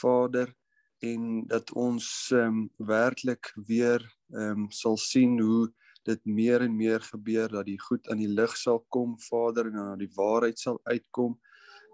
Vader 0.00 0.54
en 0.98 1.46
dat 1.46 1.72
ons 1.72 2.06
ehm 2.32 2.46
um, 2.46 2.70
werklik 2.76 3.52
weer 3.54 4.02
ehm 4.32 4.64
um, 4.64 4.70
sal 4.70 4.96
sien 4.96 5.38
hoe 5.40 5.68
dit 6.02 6.24
meer 6.24 6.60
en 6.60 6.76
meer 6.76 7.00
gebeur 7.00 7.48
dat 7.48 7.66
die 7.66 7.80
goed 7.80 8.08
aan 8.08 8.18
die 8.18 8.34
lig 8.40 8.56
sal 8.56 8.84
kom 8.88 9.18
Vader 9.20 9.66
en 9.66 9.78
dat 9.78 9.98
die 9.98 10.14
waarheid 10.16 10.58
sal 10.58 10.80
uitkom 10.84 11.38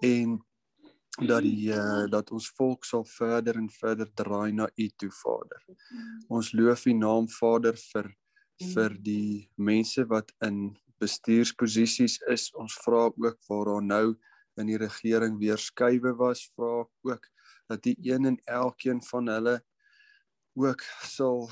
en 0.00 0.38
dat 1.16 1.42
die 1.42 1.72
uh, 1.72 2.04
dat 2.12 2.30
ons 2.30 2.50
volk 2.58 2.84
sal 2.84 3.04
verder 3.08 3.56
en 3.56 3.70
verder 3.72 4.08
draai 4.14 4.52
na 4.52 4.68
U 4.76 4.88
toe 5.00 5.10
Vader. 5.10 5.62
Ons 6.28 6.52
loof 6.52 6.86
U 6.86 6.92
naam 6.92 7.28
Vader 7.28 7.76
vir 7.92 8.12
vir 8.74 8.96
die 9.04 9.50
mense 9.56 10.04
wat 10.08 10.32
in 10.44 10.76
bestuursposisies 11.02 12.18
is. 12.32 12.50
Ons 12.54 12.76
vra 12.84 13.08
ook 13.10 13.38
waar 13.48 13.70
daar 13.70 13.82
nou 13.84 14.06
in 14.56 14.70
die 14.70 14.78
regering 14.80 15.38
weer 15.38 15.60
skuwe 15.60 16.14
was, 16.16 16.46
vra 16.56 16.86
ook 17.04 17.28
dat 17.68 17.82
die 17.82 17.96
een 18.06 18.26
en 18.30 18.38
elkeen 18.44 19.02
van 19.02 19.28
hulle 19.28 19.56
ook 20.56 20.82
sal 21.04 21.48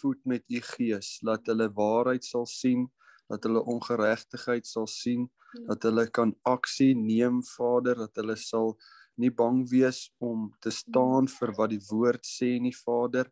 voed 0.00 0.18
met 0.24 0.44
u 0.50 0.60
gees, 0.60 1.18
laat 1.22 1.46
hulle 1.46 1.68
waarheid 1.72 2.24
sal 2.24 2.46
sien, 2.50 2.86
dat 3.30 3.46
hulle 3.46 3.62
ongeregtigheid 3.62 4.66
sal 4.66 4.88
sien, 4.90 5.28
dat 5.68 5.82
hulle 5.86 6.06
kan 6.10 6.34
aksie 6.42 6.94
neem, 6.98 7.42
Vader, 7.54 7.96
dat 8.06 8.18
hulle 8.20 8.36
sal 8.36 8.74
nie 9.16 9.30
bang 9.32 9.62
wees 9.70 10.06
om 10.18 10.50
te 10.60 10.72
staan 10.74 11.28
vir 11.38 11.54
wat 11.56 11.72
die 11.72 11.82
woord 11.88 12.26
sê 12.26 12.56
nie, 12.60 12.74
Vader. 12.74 13.30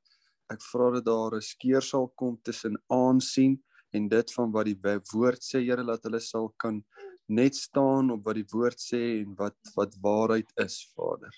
Ek 0.53 0.63
vra 0.71 0.91
dat 0.95 1.07
daar 1.09 1.37
'n 1.37 1.43
skeer 1.43 1.83
sal 1.83 2.09
kom 2.17 2.39
tussen 2.43 2.77
aansien 2.89 3.59
en 3.95 4.09
dit 4.09 4.33
van 4.37 4.53
wat 4.53 4.67
die 4.67 4.79
woord 5.13 5.43
sê, 5.43 5.63
Here, 5.63 5.85
dat 5.87 6.05
hulle 6.07 6.21
sal 6.21 6.51
kan 6.59 6.83
net 7.31 7.57
staan 7.57 8.11
op 8.13 8.25
wat 8.27 8.37
die 8.37 8.49
woord 8.53 8.81
sê 8.81 9.01
en 9.23 9.35
wat 9.39 9.57
wat 9.77 9.95
waarheid 10.03 10.51
is, 10.61 10.83
Vader. 10.97 11.33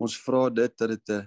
Ons 0.00 0.16
vra 0.24 0.48
dit 0.50 0.76
dat 0.78 0.94
dit 0.94 1.10
'n 1.10 1.26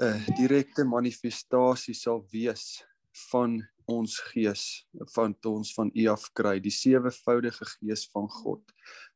'n 0.00 0.34
direkte 0.40 0.84
manifestasie 0.84 1.94
sal 1.94 2.24
wees 2.32 2.82
van 3.30 3.60
ons 3.86 4.18
gees, 4.32 4.86
van 5.14 5.34
ons 5.44 5.74
van 5.74 5.90
U 5.94 6.06
af 6.06 6.30
kry, 6.32 6.58
die 6.60 6.70
sewevoudige 6.72 7.64
gees 7.64 8.06
van 8.14 8.28
God. 8.28 8.62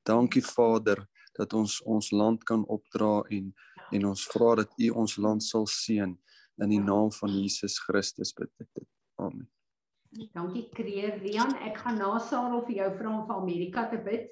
Dankie 0.04 0.42
Vader 0.42 1.06
dat 1.38 1.52
ons 1.52 1.80
ons 1.82 2.10
land 2.10 2.44
kan 2.44 2.64
opdra 2.66 3.22
en 3.30 3.54
en 3.92 4.06
ons 4.06 4.26
vra 4.32 4.54
dat 4.54 4.70
U 4.78 4.90
ons 4.90 5.16
land 5.16 5.42
sal 5.42 5.66
seën 5.66 6.18
in 6.62 6.68
die 6.68 6.82
naam 6.82 7.12
van 7.12 7.30
Jesus 7.30 7.78
Christus 7.78 8.32
bid 8.32 8.50
ek 8.60 8.70
dit. 8.74 8.88
Amen. 9.18 9.48
Dankie 10.34 10.68
Kreer 10.74 11.18
Rian. 11.22 11.56
Ek 11.66 11.78
gaan 11.82 11.98
na 11.98 12.18
Sarel 12.22 12.62
vir 12.68 12.76
jou 12.82 12.90
vra 12.98 13.10
om 13.10 13.26
vir 13.26 13.40
Amerika 13.40 13.88
te 13.90 13.98
bid. 13.98 14.30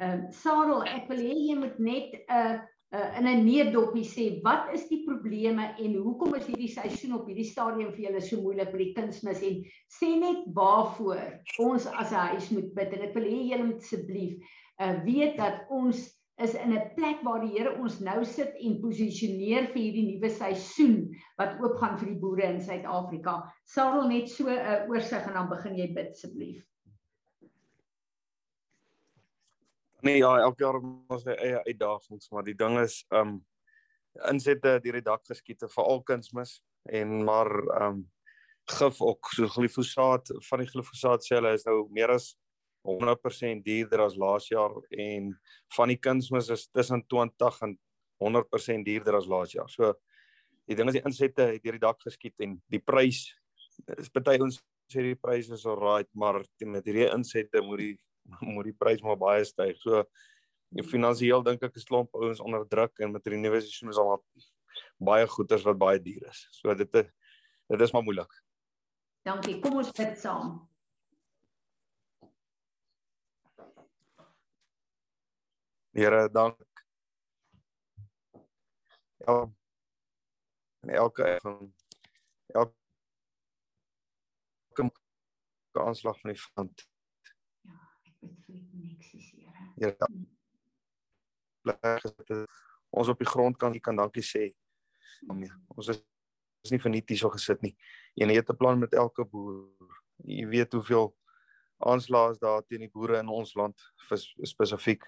Ehm 0.00 0.26
um, 0.26 0.28
Sarel, 0.32 0.84
ek 0.88 1.08
wil 1.08 1.20
hê 1.24 1.32
jy 1.32 1.56
moet 1.56 1.78
net 1.78 2.14
'n 2.18 2.36
uh, 2.36 2.60
uh, 2.92 3.18
in 3.18 3.28
'n 3.28 3.44
neerdoppie 3.44 4.04
sê 4.04 4.24
wat 4.44 4.72
is 4.76 4.88
die 4.88 5.02
probleme 5.06 5.74
en 5.78 5.94
hoekom 5.96 6.34
is 6.36 6.46
hierdie 6.46 6.72
seisoen 6.72 7.14
op 7.18 7.28
hierdie 7.28 7.48
stadium 7.48 7.92
vir 7.92 8.08
julle 8.08 8.20
so 8.20 8.40
moeilik 8.40 8.72
met 8.72 8.82
die 8.84 8.94
kunsmis 8.96 9.44
en 9.48 9.62
sê 9.98 10.10
net 10.20 10.44
waarvoor 10.58 11.22
ons 11.58 11.86
as 11.86 12.12
'n 12.12 12.26
huis 12.32 12.50
moet 12.50 12.74
bid 12.74 12.92
en 12.92 13.06
ek 13.08 13.14
wil 13.14 13.28
hê 13.28 13.38
julle 13.52 13.68
moet 13.70 13.80
asseblief 13.80 14.34
uh, 14.80 14.94
weet 15.04 15.36
dat 15.36 15.64
ons 15.70 16.04
is 16.40 16.54
in 16.54 16.72
'n 16.72 16.94
plek 16.94 17.22
waar 17.22 17.40
die 17.40 17.52
Here 17.58 17.74
ons 17.78 18.00
nou 18.00 18.24
sit 18.24 18.54
en 18.56 18.80
posisioneer 18.80 19.68
vir 19.72 19.82
hierdie 19.82 20.06
nuwe 20.14 20.30
seisoen 20.30 21.14
wat 21.38 21.60
oopgaan 21.60 21.98
vir 21.98 22.08
die 22.08 22.20
boere 22.20 22.48
in 22.48 22.60
Suid-Afrika. 22.60 23.52
Sarel 23.64 24.08
net 24.08 24.30
so 24.30 24.48
'n 24.48 24.58
uh, 24.58 24.88
oorsig 24.88 25.26
en 25.26 25.32
dan 25.34 25.48
begin 25.48 25.76
jy 25.76 25.92
bid 25.94 26.10
asseblief. 26.10 26.66
Nee 30.02 30.18
ja, 30.18 30.38
elke 30.38 30.64
jaar 30.64 30.80
ons 30.82 31.24
eie 31.26 31.62
uitdagings, 31.62 32.30
maar 32.30 32.42
die 32.42 32.56
ding 32.56 32.78
is 32.80 33.04
um 33.10 33.44
insette 34.28 34.80
deur 34.82 34.98
die 34.98 35.04
dak 35.06 35.22
geskiet 35.24 35.62
vir 35.62 35.84
al 35.84 36.02
kunsmis 36.02 36.60
en 36.90 37.24
maar 37.24 37.50
um 37.82 38.10
gif 38.64 39.00
ook 39.00 39.30
so 39.34 39.46
glifosaat 39.46 40.32
van 40.48 40.58
die 40.62 40.68
glifosaat 40.68 41.24
sê 41.24 41.38
hulle 41.38 41.54
is 41.54 41.64
nou 41.66 41.88
meer 41.90 42.10
as 42.10 42.32
100% 42.86 43.62
duurder 43.64 44.02
as 44.06 44.16
laas 44.18 44.48
jaar 44.50 44.74
en 44.90 45.30
van 45.76 45.92
die 45.92 45.98
kunsmis 45.98 46.50
is 46.50 46.66
tussen 46.74 47.04
20 47.06 47.60
en 47.66 47.76
100% 48.22 48.86
duurder 48.86 49.18
as 49.18 49.28
laas 49.30 49.54
jaar. 49.54 49.70
So 49.70 49.94
die 50.66 50.76
ding 50.78 50.90
is 50.90 50.98
die 50.98 51.06
insette 51.06 51.46
het 51.54 51.62
deur 51.62 51.78
die 51.78 51.84
dak 51.86 52.02
geskiet 52.02 52.42
en 52.42 52.58
die 52.70 52.82
prys 52.82 53.28
is 53.98 54.10
baie 54.14 54.42
ons 54.42 54.60
sê 54.92 55.04
die 55.06 55.16
pryse 55.16 55.54
is 55.54 55.64
alright, 55.66 56.08
maar 56.14 56.42
met 56.42 56.86
hierdie 56.86 57.08
insette 57.10 57.62
moet 57.64 57.80
die 57.82 57.94
moet 58.54 58.68
die 58.70 58.76
prys 58.78 59.02
maar 59.02 59.18
baie 59.18 59.42
styg. 59.46 59.78
So 59.82 60.04
finansiëel 60.88 61.42
dink 61.44 61.64
ek 61.66 61.78
is 61.80 61.88
klomp 61.88 62.14
ouens 62.16 62.40
onder 62.40 62.66
druk 62.70 63.02
en 63.02 63.14
met 63.14 63.24
hierdie 63.26 63.42
nuwe 63.42 63.60
seisoen 63.60 63.92
is 63.92 64.00
al 64.00 64.14
baie 65.02 65.26
goederes 65.28 65.66
wat 65.68 65.80
baie 65.80 66.02
duur 66.02 66.28
is. 66.30 66.44
So 66.58 66.74
dit 66.78 66.92
dit 66.92 67.86
is 67.86 67.94
maar 67.94 68.04
moeilik. 68.06 68.42
Dankie. 69.26 69.60
Kom 69.62 69.78
ons 69.78 69.92
bid 69.96 70.14
saam. 70.18 70.56
Here, 75.92 76.30
dank. 76.30 76.56
Ja. 79.16 79.52
En 80.80 80.88
elke 80.88 81.38
van 81.42 81.74
elke 82.46 82.74
aanslag 85.72 86.20
van 86.20 86.30
die 86.30 86.40
vand. 86.40 86.88
Ja, 87.60 87.76
ek 88.08 88.16
bid 88.20 88.38
vir 88.46 88.56
die 88.56 88.64
koneksies, 88.70 89.28
Here. 89.36 89.68
Here. 89.76 90.08
Plek 91.62 92.48
ons 92.92 93.08
op 93.08 93.20
die 93.20 93.28
grond 93.28 93.56
kan 93.60 93.76
kan 93.80 94.00
dankie 94.00 94.24
sê. 94.24 94.48
Amen. 95.28 95.52
Ons 95.76 95.92
is 95.92 96.02
is 96.62 96.70
nie 96.70 96.80
verniet 96.80 97.08
hier 97.10 97.18
so 97.18 97.28
gesit 97.34 97.62
nie. 97.62 97.74
En 98.14 98.30
jy 98.30 98.36
het 98.38 98.50
'n 98.50 98.56
plan 98.56 98.78
met 98.78 98.94
elke 98.94 99.24
boer. 99.24 99.68
Jy 100.24 100.46
weet 100.46 100.72
hoeveel 100.72 101.16
aanslae 101.78 102.38
daar 102.38 102.62
teen 102.62 102.80
die 102.80 102.90
boere 102.90 103.18
in 103.18 103.28
ons 103.28 103.54
land 103.54 103.92
spesifiek. 104.42 105.04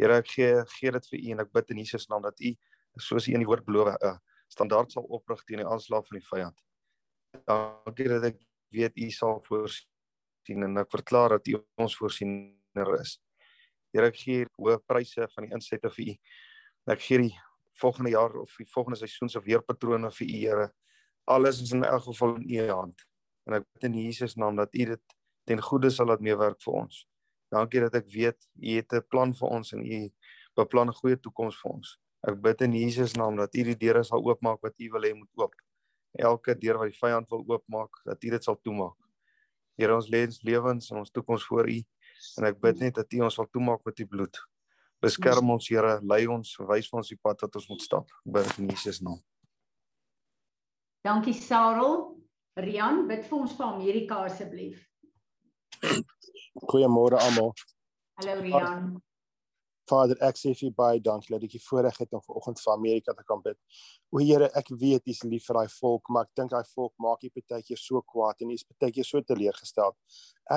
Here 0.00 0.18
ek 0.18 0.28
gee 0.34 0.52
gee 0.78 0.92
dit 0.94 1.08
vir 1.10 1.18
u 1.18 1.32
en 1.34 1.44
ek 1.44 1.52
bid 1.52 1.72
in 1.74 1.82
Jesus 1.84 2.08
naam 2.08 2.22
dat 2.22 2.40
u 2.40 2.54
soos 3.00 3.28
u 3.28 3.34
in 3.34 3.44
die 3.44 3.48
woord 3.48 3.64
beloof 3.64 3.92
'n 3.92 4.06
uh, 4.08 4.16
standaard 4.48 4.92
sal 4.92 5.04
oprig 5.08 5.44
teen 5.44 5.62
die 5.62 5.68
aanslag 5.68 6.06
van 6.08 6.18
die 6.18 6.26
vyand. 6.28 6.58
Dankie 7.48 8.08
dat 8.08 8.24
ek 8.32 8.40
weet 8.72 8.96
u 8.96 9.10
sal 9.10 9.40
voorsien 9.46 10.66
en 10.66 10.82
ek 10.82 10.90
verklaar 10.90 11.38
dat 11.38 11.48
u 11.48 11.60
ons 11.80 11.96
voorsiener 11.96 12.92
is. 13.00 13.18
Here 13.92 14.08
ek 14.08 14.16
gee 14.16 14.46
hoë 14.58 14.78
pryse 14.88 15.28
van 15.34 15.46
die 15.46 15.52
insette 15.52 15.90
vir 15.96 16.12
u. 16.12 16.16
Ek 16.92 17.00
gee 17.00 17.18
die 17.26 17.34
volgende 17.80 18.12
jaar 18.12 18.36
of 18.40 18.54
die 18.58 18.68
volgende 18.68 18.98
seisoen 19.00 19.28
se 19.28 19.40
weerpatrone 19.40 20.10
vir 20.10 20.28
u 20.28 20.38
Here. 20.44 20.68
Alles 21.24 21.62
is 21.62 21.72
in 21.72 21.84
elk 21.84 22.04
geval 22.08 22.36
in 22.36 22.48
u 22.50 22.68
hand. 22.70 23.04
En 23.46 23.58
ek 23.58 23.66
bid 23.72 23.88
in 23.90 23.98
Jesus 24.04 24.36
naam 24.36 24.56
dat 24.56 24.74
u 24.74 24.84
dit 24.92 25.16
ten 25.46 25.62
goeie 25.62 25.90
sal 25.90 26.06
laat 26.06 26.20
meewerk 26.20 26.60
vir 26.62 26.78
ons. 26.84 27.02
Dankie 27.52 27.82
dat 27.84 27.94
ek 28.00 28.08
weet 28.08 28.38
U 28.56 28.76
het 28.78 28.92
'n 28.92 29.04
plan 29.08 29.34
vir 29.34 29.48
ons 29.48 29.72
en 29.72 29.84
U 29.84 30.00
beplan 30.56 30.88
'n 30.88 30.98
goeie 31.00 31.16
toekoms 31.16 31.60
vir 31.60 31.70
ons. 31.72 31.98
Ek 32.22 32.40
bid 32.40 32.60
in 32.62 32.72
Jesus 32.72 33.12
naam 33.14 33.36
dat 33.36 33.54
U 33.54 33.62
die 33.62 33.76
deure 33.76 34.04
sal 34.04 34.24
oopmaak 34.24 34.62
wat 34.62 34.80
U 34.80 34.88
wil 34.92 35.02
hê 35.02 35.14
moet 35.14 35.30
oop. 35.36 35.54
Elke 36.18 36.54
deur 36.54 36.78
wat 36.78 36.90
die 36.90 36.98
vyand 36.98 37.28
wil 37.30 37.44
oopmaak, 37.48 37.90
dat 38.04 38.24
U 38.24 38.30
dit 38.30 38.44
sal 38.44 38.56
toemaak. 38.62 38.96
Here 39.76 39.94
ons 39.94 40.08
lê 40.08 40.24
ons 40.26 40.42
lewens 40.42 40.90
en 40.90 40.98
ons 40.98 41.10
toekoms 41.10 41.44
voor 41.44 41.68
U 41.68 41.82
en 42.38 42.44
ek 42.44 42.60
bid 42.60 42.78
net 42.78 42.94
dat 42.94 43.12
U 43.12 43.20
ons 43.20 43.34
sal 43.34 43.48
toemaak 43.50 43.84
met 43.84 44.00
U 44.00 44.06
bloed. 44.06 44.38
Beskerm 45.00 45.50
ons 45.50 45.68
Here, 45.68 46.00
lei 46.02 46.26
ons, 46.26 46.56
wys 46.58 46.88
vir 46.88 46.98
ons 46.98 47.08
die 47.08 47.18
pad 47.18 47.40
wat 47.42 47.56
ons 47.56 47.68
moet 47.68 47.82
stap. 47.82 48.08
Bid 48.24 48.58
in 48.58 48.68
Jesus 48.68 49.00
naam. 49.00 49.20
Dankie 51.04 51.34
Sarel. 51.34 52.16
Rian, 52.56 53.08
bid 53.08 53.24
vir 53.26 53.38
ons 53.38 53.56
vir 53.56 53.66
Amerika 53.66 54.24
asseblief. 54.28 54.91
Goeiemôre 56.68 57.18
almal. 57.22 57.52
Hallo 58.20 58.40
Rian. 58.40 58.92
Vader, 59.90 60.16
ek 60.24 60.38
sê 60.38 60.52
vir 60.56 60.70
baie 60.76 61.00
dankie 61.02 61.32
dat 61.34 61.42
ek 61.46 61.56
hier 61.56 61.64
voorreg 61.64 61.96
het 62.00 62.12
om 62.14 62.22
vanoggend 62.22 62.60
vir 62.62 62.72
Amerika 62.72 63.14
te 63.16 63.24
kan 63.28 63.40
bid. 63.44 63.58
O 64.14 64.20
Here, 64.22 64.48
ek 64.58 64.70
weet 64.82 65.08
U 65.08 65.14
is 65.14 65.22
lief 65.26 65.48
vir 65.48 65.58
daai 65.58 65.74
volk, 65.74 66.10
maar 66.14 66.28
ek 66.28 66.38
dink 66.38 66.52
daai 66.54 66.68
volk 66.70 66.94
maak 67.02 67.24
U 67.26 67.30
partykeer 67.34 67.80
so 67.80 68.02
kwaad 68.12 68.44
en 68.44 68.52
U 68.52 68.56
is 68.56 68.64
partykeer 68.68 69.08
so 69.08 69.20
teleurgestel. 69.26 69.96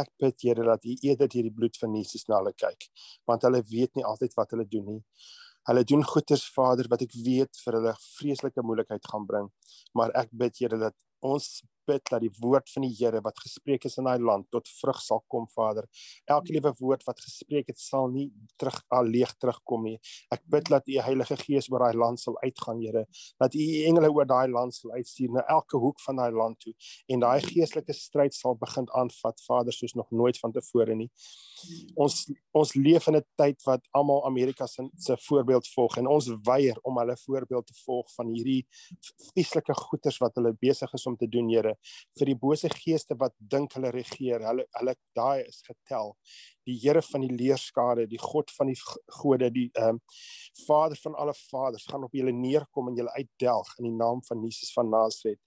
Ek 0.01 0.11
bid 0.21 0.37
Here 0.45 0.67
dat 0.69 0.85
U 0.85 0.95
eerder 0.95 1.31
hierdie 1.33 1.53
bloed 1.57 1.79
van 1.81 1.97
Jesus 1.97 2.27
na 2.29 2.39
hulle 2.41 2.53
kyk, 2.53 2.87
want 3.27 3.47
hulle 3.47 3.63
weet 3.71 3.97
nie 3.97 4.05
altyd 4.05 4.37
wat 4.37 4.55
hulle 4.55 4.67
doen 4.69 4.91
nie. 4.93 5.01
Hulle 5.65 5.81
doen 5.89 6.05
goeders 6.05 6.45
Vader 6.53 6.91
wat 6.91 7.01
ek 7.01 7.15
weet 7.25 7.63
vir 7.65 7.79
hulle 7.79 7.95
vreeslike 8.05 8.61
moeilikheid 8.61 9.09
gaan 9.09 9.25
bring, 9.25 9.49
maar 9.97 10.13
ek 10.21 10.29
bid 10.37 10.61
Here 10.61 10.77
dat 10.85 10.95
ons 11.25 11.63
bid 11.87 12.03
dat 12.09 12.21
die 12.21 12.31
woord 12.39 12.69
van 12.73 12.85
die 12.85 12.93
Here 12.95 13.21
wat 13.21 13.39
gespreek 13.39 13.85
is 13.85 13.97
in 13.97 14.07
daai 14.07 14.19
land 14.19 14.47
tot 14.51 14.69
vrug 14.79 15.01
sal 15.01 15.23
kom, 15.31 15.47
Vader. 15.53 15.87
Elke 16.25 16.53
liewe 16.55 16.73
woord 16.79 17.03
wat 17.07 17.19
gespreek 17.19 17.67
het 17.67 17.79
sal 17.79 18.09
nie 18.13 18.29
terug 18.57 18.81
al 18.89 19.05
leeg 19.05 19.33
terugkom 19.41 19.83
nie. 19.89 19.97
Ek 20.33 20.43
bid 20.51 20.69
dat 20.71 20.87
U 20.87 20.99
Heilige 21.07 21.37
Gees 21.37 21.69
oor 21.71 21.85
daai 21.85 21.97
land 21.97 22.19
sal 22.19 22.37
uitgaan, 22.43 22.81
Here. 22.81 23.05
Dat 23.41 23.55
U 23.55 23.65
engele 23.89 24.11
oor 24.11 24.27
daai 24.29 24.47
land 24.51 24.75
sal 24.75 24.95
uitstuur 24.95 25.35
na 25.35 25.45
elke 25.51 25.77
hoek 25.81 26.01
van 26.05 26.21
daai 26.21 26.31
land 26.35 26.59
toe 26.59 26.73
en 27.11 27.23
daai 27.23 27.41
geestelike 27.45 27.93
stryd 27.93 28.33
sal 28.35 28.55
begin 28.59 28.87
aanvat, 28.97 29.41
Vader, 29.45 29.73
soos 29.73 29.95
nog 29.95 30.11
nooit 30.11 30.39
vantevore 30.39 30.95
nie. 30.95 31.09
Ons 31.95 32.25
ons 32.55 32.73
leef 32.75 33.07
in 33.07 33.17
'n 33.17 33.25
tyd 33.35 33.61
wat 33.65 33.81
almal 33.91 34.25
Amerika 34.25 34.65
se 34.67 34.87
se 34.97 35.17
voorbeeld 35.27 35.67
volg 35.67 35.97
en 35.97 36.07
ons 36.07 36.27
weier 36.43 36.77
om 36.83 36.97
hulle 36.97 37.17
voorbeeld 37.17 37.67
te 37.67 37.73
volg 37.85 38.07
van 38.15 38.27
hierdie 38.27 38.65
vieslike 39.33 39.73
goeters 39.73 40.17
wat 40.17 40.35
hulle 40.35 40.53
besig 40.53 40.93
is 40.93 41.05
om 41.05 41.17
te 41.17 41.27
doen, 41.27 41.49
Here, 41.49 41.74
vir 42.19 42.31
die 42.31 42.37
bose 42.39 42.69
geeste 42.73 43.17
wat 43.19 43.35
dink 43.37 43.75
hulle 43.77 43.91
regeer. 43.95 44.45
Hulle 44.47 44.67
hulle 44.79 44.95
daai 45.17 45.45
is 45.45 45.61
getel. 45.65 46.15
Die 46.65 46.77
Here 46.81 47.01
van 47.05 47.21
die 47.21 47.33
leerskare, 47.33 48.07
die 48.09 48.21
God 48.21 48.51
van 48.57 48.71
die 48.71 48.79
gode, 49.21 49.51
die 49.53 49.69
ehm 49.73 49.97
um, 49.97 50.03
Vader 50.65 50.97
van 51.03 51.15
alle 51.15 51.33
vaders 51.51 51.87
gaan 51.91 52.03
op 52.03 52.13
julle 52.15 52.31
neerkom 52.31 52.89
en 52.89 52.95
julle 52.95 53.11
uitdelg 53.17 53.73
in 53.79 53.89
die 53.89 53.97
naam 53.97 54.23
van 54.27 54.43
Jesus 54.43 54.71
van 54.73 54.89
Nasaret. 54.89 55.39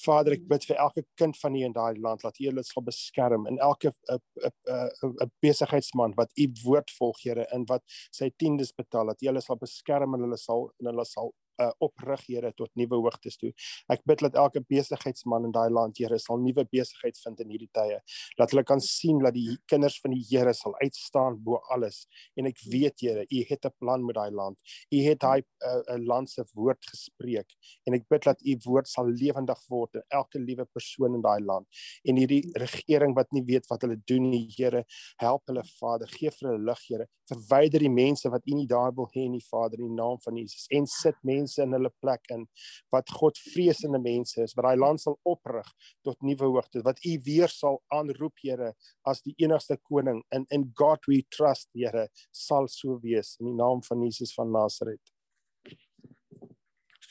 Vader, 0.00 0.34
ek 0.36 0.46
bid 0.48 0.64
vir 0.68 0.78
elke 0.80 1.02
kind 1.20 1.36
van 1.36 1.56
U 1.56 1.62
in 1.66 1.74
daai 1.76 1.98
land 2.00 2.22
dat 2.24 2.38
U 2.40 2.46
hulle 2.46 2.64
sal 2.64 2.84
beskerm 2.86 3.46
en 3.50 3.58
elke 3.66 3.92
'n 3.92 4.18
'n 4.46 5.12
'n 5.26 5.30
besigheidsman 5.44 6.16
wat 6.16 6.32
U 6.38 6.46
woord 6.64 6.90
volg, 6.98 7.20
Here, 7.24 7.46
in 7.52 7.66
wat 7.68 7.82
sy 8.10 8.30
tiendes 8.36 8.72
betaal, 8.72 9.12
dat 9.12 9.22
U 9.22 9.26
hulle 9.26 9.42
sal 9.44 9.56
beskerm 9.60 10.14
en 10.14 10.24
hulle 10.26 10.38
sal 10.38 10.70
en 10.80 10.92
hulle 10.92 11.04
sal 11.04 11.34
uh, 11.60 11.70
oprig 11.84 12.24
Here 12.26 12.52
tot 12.56 12.70
nuwe 12.78 12.98
hoogtes 13.00 13.38
toe. 13.40 13.50
Ek 13.92 14.02
bid 14.08 14.22
dat 14.24 14.36
elke 14.38 14.62
besigheidsman 14.68 15.48
in 15.48 15.54
daai 15.54 15.70
land 15.72 15.98
Here 16.00 16.18
sal 16.20 16.40
nuwe 16.42 16.64
besigheid 16.70 17.18
vind 17.24 17.40
in 17.44 17.52
hierdie 17.54 17.70
tye. 17.76 18.00
Dat 18.38 18.54
hulle 18.54 18.64
kan 18.66 18.82
sien 18.84 19.20
dat 19.24 19.34
die 19.36 19.56
kinders 19.70 19.98
van 20.02 20.14
die 20.14 20.22
Here 20.30 20.54
sal 20.56 20.76
uitstaan 20.80 21.38
bo 21.44 21.60
alles. 21.74 22.04
En 22.38 22.48
ek 22.50 22.60
weet 22.70 23.04
Here, 23.04 23.24
U 23.24 23.44
het 23.48 23.66
'n 23.66 23.74
plan 23.78 24.04
met 24.04 24.16
daai 24.16 24.30
land. 24.30 24.58
U 24.90 24.98
het 25.04 25.20
daai 25.20 25.42
uh, 25.42 25.98
land 25.98 26.30
se 26.30 26.44
woord 26.54 26.82
gespreek 26.92 27.50
en 27.86 27.94
ek 27.94 28.08
bid 28.08 28.24
dat 28.24 28.40
U 28.42 28.56
woord 28.64 28.88
sal 28.88 29.06
lewendig 29.08 29.60
word 29.68 29.94
in 29.94 30.02
elke 30.08 30.38
liewe 30.38 30.64
persoon 30.64 31.14
in 31.14 31.22
daai 31.22 31.40
land. 31.40 31.66
En 32.04 32.16
hierdie 32.16 32.42
regering 32.54 33.14
wat 33.14 33.32
nie 33.32 33.44
weet 33.44 33.66
wat 33.70 33.82
hulle 33.82 33.98
doen 34.06 34.30
nie, 34.30 34.46
Here, 34.56 34.84
help 35.16 35.46
hulle 35.46 35.62
Vader, 35.78 36.08
gee 36.08 36.30
vir 36.30 36.48
hulle 36.50 36.64
lig, 36.70 36.82
Here. 36.88 37.06
Verwyder 37.30 37.80
die 37.80 37.92
mense 37.92 38.30
wat 38.30 38.46
U 38.46 38.54
nie 38.54 38.66
daar 38.66 38.92
wil 38.94 39.08
hê 39.14 39.28
nie, 39.30 39.42
Vader, 39.50 39.78
in 39.80 39.92
die 39.92 39.98
naam 40.00 40.18
van 40.24 40.36
Jesus 40.36 40.66
en 40.70 40.86
sit 40.86 41.16
mense 41.26 41.49
mense 41.50 41.62
in 41.62 41.74
hulle 41.74 41.90
plek 42.00 42.30
in 42.30 42.46
wat 42.92 43.10
God 43.10 43.38
vreesende 43.38 43.98
mense 43.98 44.42
is 44.42 44.54
wat 44.56 44.64
daai 44.68 44.78
land 44.78 45.00
sal 45.00 45.18
oprig 45.24 45.66
tot 46.04 46.20
nuwe 46.22 46.46
hoogtes 46.46 46.84
wat 46.84 47.00
u 47.04 47.18
weer 47.26 47.48
sal 47.48 47.82
aanroep 47.92 48.38
Here 48.40 48.74
as 49.04 49.20
die 49.22 49.34
enigste 49.38 49.76
koning. 49.82 50.22
In 50.32 50.46
in 50.50 50.72
God 50.74 51.04
we 51.08 51.22
trust 51.30 51.68
Here 51.74 52.08
sal 52.32 52.68
so 52.68 52.98
wees 53.02 53.36
in 53.40 53.50
die 53.50 53.56
naam 53.56 53.82
van 53.82 54.02
Jesus 54.02 54.34
van 54.34 54.50
Nasaret. 54.50 55.12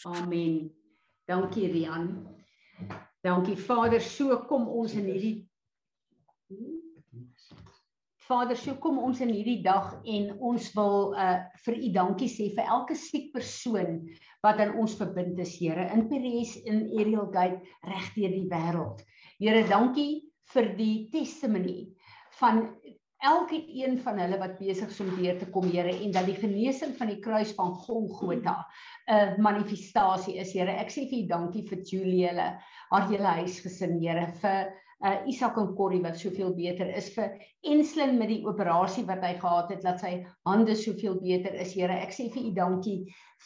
Amen. 0.05 0.72
Dankie 1.27 1.67
Rian. 1.72 2.27
Dankie 3.22 3.58
Vader. 3.58 4.01
So 4.01 4.38
kom 4.48 4.67
ons 4.67 4.93
in 4.93 5.05
hierdie 5.05 5.50
Vader, 8.29 8.58
so 8.58 8.75
kom 8.77 9.00
ons 9.01 9.24
in 9.25 9.31
hierdie 9.34 9.63
dag 9.65 9.96
en 10.05 10.27
ons 10.46 10.67
wil 10.77 11.15
uh 11.17 11.39
vir 11.65 11.77
U 11.79 11.88
dankie 11.96 12.29
sê 12.29 12.51
vir 12.53 12.67
elke 12.75 12.98
siek 12.98 13.31
persoon 13.34 14.03
wat 14.46 14.62
aan 14.63 14.75
ons 14.79 14.96
verbind 15.00 15.39
is, 15.43 15.58
Here, 15.60 15.89
in 15.93 16.08
Peres 16.08 16.55
in 16.63 16.88
Ariel 16.96 17.27
Gate 17.34 17.60
regdeur 17.88 18.31
die 18.31 18.48
wêreld. 18.51 19.03
Here, 19.39 19.65
dankie 19.67 20.31
vir 20.53 20.72
die 20.77 21.10
testimony 21.13 21.89
van 22.39 22.67
elke 23.19 23.58
een 23.60 23.98
van 24.00 24.22
hulle 24.22 24.38
wat 24.39 24.55
besig 24.62 24.93
is 24.93 25.00
om 25.03 25.10
weer 25.17 25.36
te 25.39 25.50
kom, 25.51 25.67
Here, 25.72 25.91
en 25.91 26.13
dat 26.15 26.29
die 26.29 26.38
genesing 26.39 26.96
van 26.98 27.12
die 27.12 27.19
kruis 27.24 27.51
van 27.58 27.75
Golgotha 27.84 28.58
'n 29.10 29.15
uh, 29.15 29.38
manifestasie 29.43 30.38
is, 30.39 30.53
Here. 30.55 30.72
Ek 30.72 30.91
sê 30.93 31.10
vir 31.10 31.25
U 31.25 31.27
dankie 31.27 31.65
vir 31.67 31.84
Julie, 31.84 32.27
hulle, 32.29 32.53
haar 32.91 33.10
hele 33.12 33.36
huisgesin, 33.41 34.00
Here, 34.00 34.29
vir 34.39 34.72
uh 35.06 35.15
Isak 35.32 35.58
en 35.58 35.72
Corrie 35.75 36.01
wat 36.03 36.20
soveel 36.20 36.51
beter 36.56 36.89
is 36.98 37.08
vir 37.15 37.38
Enslin 37.63 38.18
met 38.20 38.32
die 38.34 38.44
operasie 38.48 39.06
wat 39.08 39.24
hy 39.24 39.34
gehad 39.39 39.72
het 39.72 39.82
dat 39.86 40.03
sy 40.03 40.13
hande 40.48 40.75
soveel 40.75 41.20
beter 41.24 41.56
is 41.56 41.74
Here 41.77 41.96
ek 41.96 42.12
sê 42.15 42.27
vir 42.34 42.50
u 42.50 42.53
dankie 42.58 43.00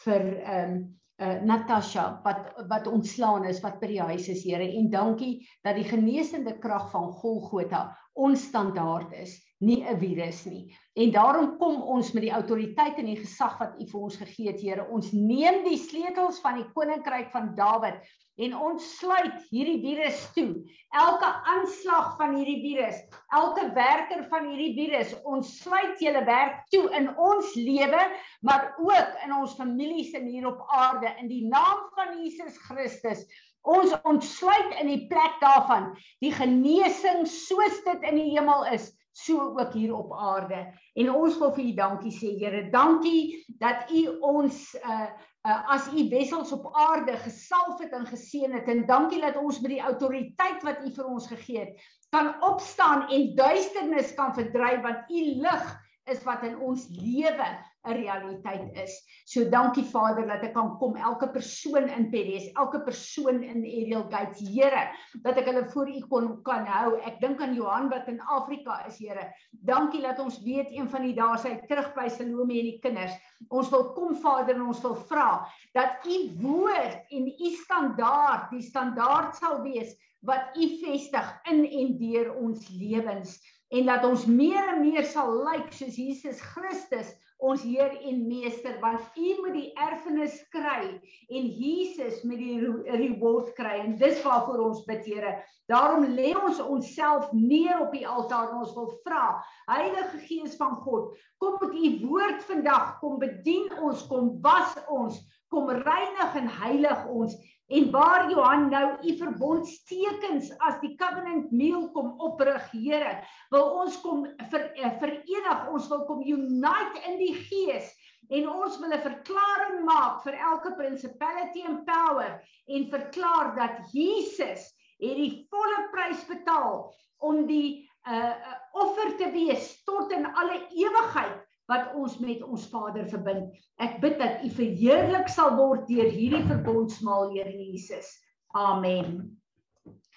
vir 0.03 0.29
um 0.57 0.75
uh 1.21 1.39
Natasha 1.45 2.21
wat 2.23 2.49
wat 2.69 2.87
ontslaan 2.89 3.45
is 3.45 3.61
wat 3.61 3.79
by 3.81 3.91
die 3.93 4.01
huis 4.01 4.29
is 4.33 4.41
Here 4.43 4.65
en 4.65 4.89
dankie 4.89 5.35
dat 5.63 5.77
die 5.77 5.85
genesende 5.85 6.57
krag 6.59 6.89
van 6.91 7.11
Golgotha 7.21 7.91
ons 8.13 8.47
standaard 8.49 9.13
is 9.13 9.37
nie 9.63 9.83
'n 9.83 9.99
virus 9.99 10.45
nie. 10.45 10.75
En 10.95 11.11
daarom 11.11 11.57
kom 11.57 11.81
ons 11.81 12.11
met 12.13 12.23
die 12.23 12.33
autoriteit 12.33 12.97
en 12.97 13.05
die 13.05 13.21
gesag 13.21 13.59
wat 13.59 13.79
U 13.79 13.85
vir 13.91 14.01
ons 14.01 14.17
gegee 14.17 14.51
het, 14.51 14.61
Here. 14.61 14.87
Ons 14.91 15.11
neem 15.13 15.63
die 15.63 15.77
sleutels 15.77 16.41
van 16.41 16.59
die 16.59 16.67
koninkryk 16.75 17.31
van 17.31 17.55
Dawid 17.55 18.01
en 18.41 18.55
ons 18.57 18.85
sluit 18.97 19.35
hierdie 19.51 19.79
virus 19.83 20.21
toe. 20.33 20.49
Elke 20.97 21.29
aanslag 21.53 22.15
van 22.17 22.35
hierdie 22.37 22.61
virus, 22.63 22.99
elke 23.35 23.67
werker 23.75 24.25
van 24.31 24.49
hierdie 24.49 24.73
virus, 24.77 25.13
ons 25.29 25.51
sluit 25.61 26.01
julle 26.01 26.23
werk 26.25 26.63
toe 26.73 26.87
in 26.97 27.11
ons 27.17 27.53
lewe, 27.57 28.01
maar 28.41 28.73
ook 28.81 29.23
in 29.25 29.35
ons 29.37 29.55
families 29.59 30.13
en 30.17 30.27
hier 30.29 30.49
op 30.49 30.65
aarde 30.73 31.13
in 31.21 31.29
die 31.29 31.45
naam 31.49 31.85
van 31.97 32.17
Jesus 32.23 32.57
Christus. 32.67 33.25
Ons 33.63 33.93
ontsluit 34.03 34.73
in 34.81 34.89
die 34.91 35.05
plek 35.07 35.37
daarvan 35.39 35.93
die 36.23 36.33
genesing 36.35 37.23
soos 37.29 37.79
dit 37.85 38.09
in 38.09 38.19
die 38.19 38.33
hemel 38.33 38.65
is 38.73 38.91
so 39.13 39.53
ook 39.59 39.75
hier 39.77 39.93
op 39.95 40.13
aarde. 40.17 40.65
En 40.97 41.11
ons 41.13 41.37
wil 41.37 41.53
vir 41.53 41.67
u 41.69 41.73
dankie 41.77 42.11
sê, 42.11 42.33
Here. 42.41 42.63
Dankie 42.73 43.45
dat 43.61 43.91
u 43.93 44.07
ons 44.25 44.73
uh 44.81 45.05
uh, 45.47 45.69
as 45.75 45.87
u 45.91 46.09
wessels 46.09 46.51
op 46.51 46.69
aarde 46.71 47.17
gesalf 47.17 47.79
het 47.79 47.91
en 47.91 48.05
geseën 48.07 48.53
het 48.53 48.67
en 48.67 48.85
dankie 48.85 49.21
dat 49.21 49.37
ons 49.37 49.59
met 49.59 49.75
die 49.75 49.83
autoriteit 49.83 50.63
wat 50.63 50.85
u 50.85 50.91
vir 50.95 51.05
ons 51.05 51.27
gegee 51.27 51.59
het 51.59 51.89
kan 52.13 52.35
opstaan 52.43 53.07
en 53.09 53.35
duisternis 53.35 54.13
kan 54.13 54.33
verdryf 54.33 54.81
want 54.81 55.09
u 55.11 55.23
lig 55.41 55.65
is 56.11 56.23
wat 56.23 56.43
in 56.43 56.57
ons 56.59 56.87
lewe 56.89 57.49
'n 57.83 57.95
realiteit 57.97 58.77
is. 58.77 58.93
So 59.25 59.43
dankie 59.49 59.83
Vader 59.83 60.27
dat 60.27 60.43
ek 60.47 60.53
kan 60.55 60.77
kom 60.79 60.95
elke 60.95 61.27
persoon 61.31 61.89
in 61.89 62.09
Peres, 62.11 62.49
elke 62.55 62.79
persoon 62.83 63.43
in 63.43 63.63
Ariel 63.63 64.05
Gates, 64.11 64.39
Here, 64.43 64.87
dat 65.23 65.37
ek 65.37 65.49
hulle 65.51 65.65
voor 65.71 65.89
U 65.91 65.99
kon 66.11 66.29
kan 66.47 66.67
hou. 66.67 66.95
Ek 67.03 67.19
dink 67.21 67.41
aan 67.41 67.55
Johan 67.55 67.89
wat 67.91 68.07
in 68.07 68.21
Afrika 68.21 68.79
is, 68.87 68.99
Here. 68.99 69.27
Dankie 69.51 70.01
dat 70.01 70.19
ons 70.23 70.39
weet 70.43 70.71
een 70.71 70.87
van 70.89 71.03
die 71.07 71.15
dae 71.17 71.37
sy 71.37 71.57
terug 71.67 71.91
by 71.97 72.07
Salome 72.07 72.59
en 72.61 72.71
die 72.71 72.79
kinders. 72.83 73.17
Ons 73.49 73.71
wil 73.73 73.91
kom 73.97 74.15
Vader 74.15 74.55
en 74.55 74.69
ons 74.71 74.83
wil 74.85 74.95
vra 75.09 75.27
dat 75.75 76.07
U 76.07 76.17
woord 76.39 77.11
en 77.11 77.27
U 77.27 77.51
standaard, 77.65 78.49
die 78.53 78.63
standaard 78.63 79.35
sal 79.35 79.61
wees 79.67 79.95
wat 80.23 80.55
U 80.55 80.69
vestig 80.79 81.33
in 81.51 81.65
en 81.67 81.97
deur 81.99 82.31
ons 82.39 82.69
lewens 82.71 83.35
en 83.73 83.89
dat 83.89 84.05
ons 84.05 84.25
meer 84.29 84.75
en 84.75 84.81
meer 84.83 85.05
sal 85.09 85.31
lyk 85.41 85.65
like 85.65 85.75
soos 85.75 85.97
Jesus 85.97 86.41
Christus 86.53 87.09
ons 87.43 87.63
Heer 87.65 87.91
en 88.07 88.21
Meester 88.27 88.77
want 88.81 89.17
U 89.19 89.29
moet 89.41 89.55
die 89.57 89.69
erfenis 89.79 90.39
kry 90.53 90.93
en 91.27 91.49
Jesus 91.59 92.21
met 92.27 92.39
die 92.39 92.59
reward 92.95 93.51
kry. 93.57 93.79
En 93.83 93.97
dis 93.99 94.21
waarvoor 94.23 94.63
ons 94.69 94.83
bid 94.87 95.03
Here. 95.07 95.35
Daarom 95.71 96.07
lê 96.15 96.33
ons 96.35 96.59
onsself 96.63 97.29
neer 97.35 97.79
op 97.83 97.93
die 97.95 98.07
altaar 98.07 98.51
en 98.51 98.63
ons 98.63 98.73
wil 98.75 98.89
vra 99.05 99.25
Heilige 99.69 100.19
Gees 100.27 100.57
van 100.59 100.75
God, 100.83 101.13
kom 101.39 101.55
met 101.61 101.75
U 101.75 101.91
woord 102.07 102.43
vandag, 102.47 102.97
kom 102.99 103.19
bedien 103.21 103.69
ons, 103.79 104.03
kom 104.09 104.33
was 104.43 104.75
ons, 104.91 105.19
kom 105.53 105.69
reinig 105.83 106.39
en 106.39 106.49
heilig 106.63 107.07
ons 107.11 107.35
En 107.73 107.89
waar 107.91 108.29
Johan 108.29 108.67
nou 108.69 108.87
u 109.01 109.15
verbondstekens 109.17 110.51
as 110.67 110.75
die 110.83 110.93
covenant 110.99 111.51
meal 111.51 111.87
kom 111.95 112.11
oprig, 112.21 112.67
Here, 112.71 113.15
wil 113.49 113.71
ons 113.81 113.95
kom 114.03 114.27
ver, 114.51 114.67
eh, 114.77 114.91
verenig, 115.01 115.63
ons 115.73 115.87
wil 115.89 116.03
kom 116.05 116.21
unite 116.21 117.01
in 117.09 117.17
die 117.17 117.33
gees 117.47 117.89
en 118.29 118.49
ons 118.49 118.77
wil 118.79 118.93
'n 118.93 119.01
verklaring 119.01 119.81
maak 119.85 120.21
vir 120.23 120.37
elke 120.51 120.75
principality 120.77 121.65
and 121.65 121.85
power 121.85 122.41
en 122.67 122.91
verklaar 122.93 123.55
dat 123.55 123.89
Jesus 123.91 124.69
het 125.01 125.17
die 125.17 125.47
volle 125.49 125.89
prys 125.91 126.23
betaal 126.29 126.93
om 127.19 127.45
die 127.47 127.89
uh 128.03 128.35
offer 128.73 129.15
te 129.17 129.29
wees 129.31 129.83
tot 129.87 130.11
in 130.11 130.25
alle 130.25 130.59
ewigheid 130.75 131.39
wat 131.73 131.93
ons 131.97 132.19
met 132.21 132.43
ons 132.45 132.65
Vader 132.69 133.07
verbind. 133.09 133.53
Ek 133.81 133.97
bid 134.03 134.19
dat 134.21 134.43
U 134.45 134.49
verheerlik 134.53 135.31
sal 135.31 135.55
word 135.57 135.87
deur 135.89 136.11
hierdie 136.13 136.43
verbondsmaal, 136.49 137.33
Here 137.33 137.53
Jesus. 137.53 138.11
Amen. 138.53 139.39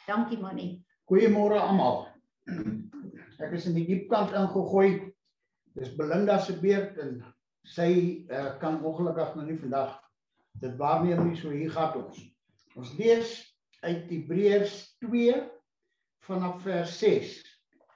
Dankie 0.07 0.39
Mannie. 0.41 0.85
Goeiemôre 1.09 1.59
almal. 1.63 2.05
Ek 3.41 3.55
is 3.57 3.67
in 3.71 3.77
die 3.79 3.87
diep 3.89 4.11
kant 4.13 4.35
ingegooi. 4.37 5.13
Dis 5.77 5.93
Belinda 5.97 6.39
se 6.41 6.57
beurt 6.61 6.99
en 7.03 7.19
sy 7.67 7.91
uh, 8.31 8.55
kan 8.61 8.79
ongelukkig 8.87 9.35
nou 9.37 9.47
nie 9.49 9.59
vandag 9.61 9.97
dit 10.63 10.77
waarneem 10.81 11.27
nie 11.27 11.39
so 11.41 11.53
hier 11.53 11.73
gaan 11.75 11.99
ons. 12.01 12.21
Ons 12.79 12.93
lees 13.01 13.35
uit 13.85 14.07
Hebreërs 14.11 14.79
2 15.05 15.41
vanaf 16.29 16.63
vers 16.65 16.97
6 17.01 17.35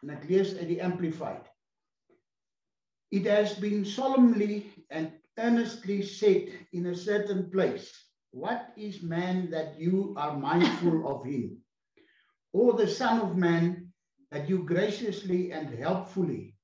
en 0.03 0.13
ek 0.17 0.27
lees 0.29 0.53
uit 0.59 0.69
die 0.73 0.83
amplified. 0.85 1.50
It 3.11 3.27
has 3.27 3.55
been 3.59 3.85
solemnly 3.85 4.71
and 4.91 5.13
earnestly 5.39 6.03
said 6.03 6.49
in 6.73 6.87
a 6.87 6.95
certain 6.95 7.51
place, 7.51 7.93
what 8.31 8.73
is 8.77 9.03
man 9.03 9.51
that 9.51 9.79
you 9.79 10.15
are 10.17 10.39
mindful 10.39 11.09
of 11.09 11.25
him? 11.25 11.59
Or 12.53 12.75
the 12.75 12.87
son 12.87 13.21
of 13.21 13.37
man 13.37 13.93
that 14.31 14.49
you 14.49 14.65
graciously 14.65 15.53
and 15.53 15.69
helpfully 15.77 16.55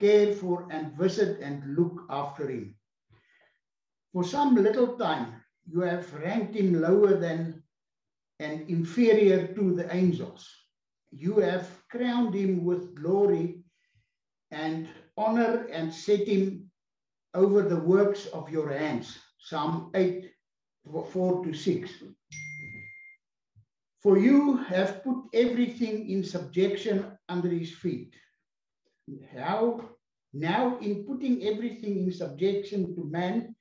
care 0.00 0.32
for 0.34 0.68
and 0.70 0.96
visit 0.96 1.40
and 1.40 1.76
look 1.76 2.04
after 2.10 2.48
him. 2.48 2.74
For 4.12 4.24
some 4.24 4.54
little 4.54 4.98
time, 4.98 5.42
you 5.66 5.80
have 5.80 6.12
ranked 6.14 6.54
him 6.54 6.80
lower 6.80 7.14
than 7.18 7.62
and 8.38 8.68
inferior 8.68 9.46
to 9.54 9.74
the 9.74 9.94
angels. 9.94 10.48
You 11.10 11.38
have 11.40 11.68
crowned 11.90 12.34
him 12.34 12.64
with 12.64 12.94
glory 12.94 13.62
and 14.50 14.88
honor 15.20 15.66
and 15.70 15.92
set 15.92 16.26
him 16.26 16.70
over 17.34 17.62
the 17.62 17.82
works 17.94 18.26
of 18.26 18.50
your 18.50 18.70
hands. 18.70 19.18
Psalm 19.38 19.90
8, 19.94 20.30
4 21.12 21.44
to 21.44 21.52
6. 21.52 21.90
For 24.02 24.18
you 24.18 24.56
have 24.56 25.04
put 25.04 25.18
everything 25.34 26.08
in 26.08 26.24
subjection 26.24 27.18
under 27.28 27.48
his 27.48 27.72
feet. 27.72 28.14
How 29.36 29.90
now, 30.32 30.78
in 30.78 31.04
putting 31.04 31.44
everything 31.44 32.04
in 32.04 32.12
subjection 32.12 32.94
to 32.94 33.04
man, 33.04 33.56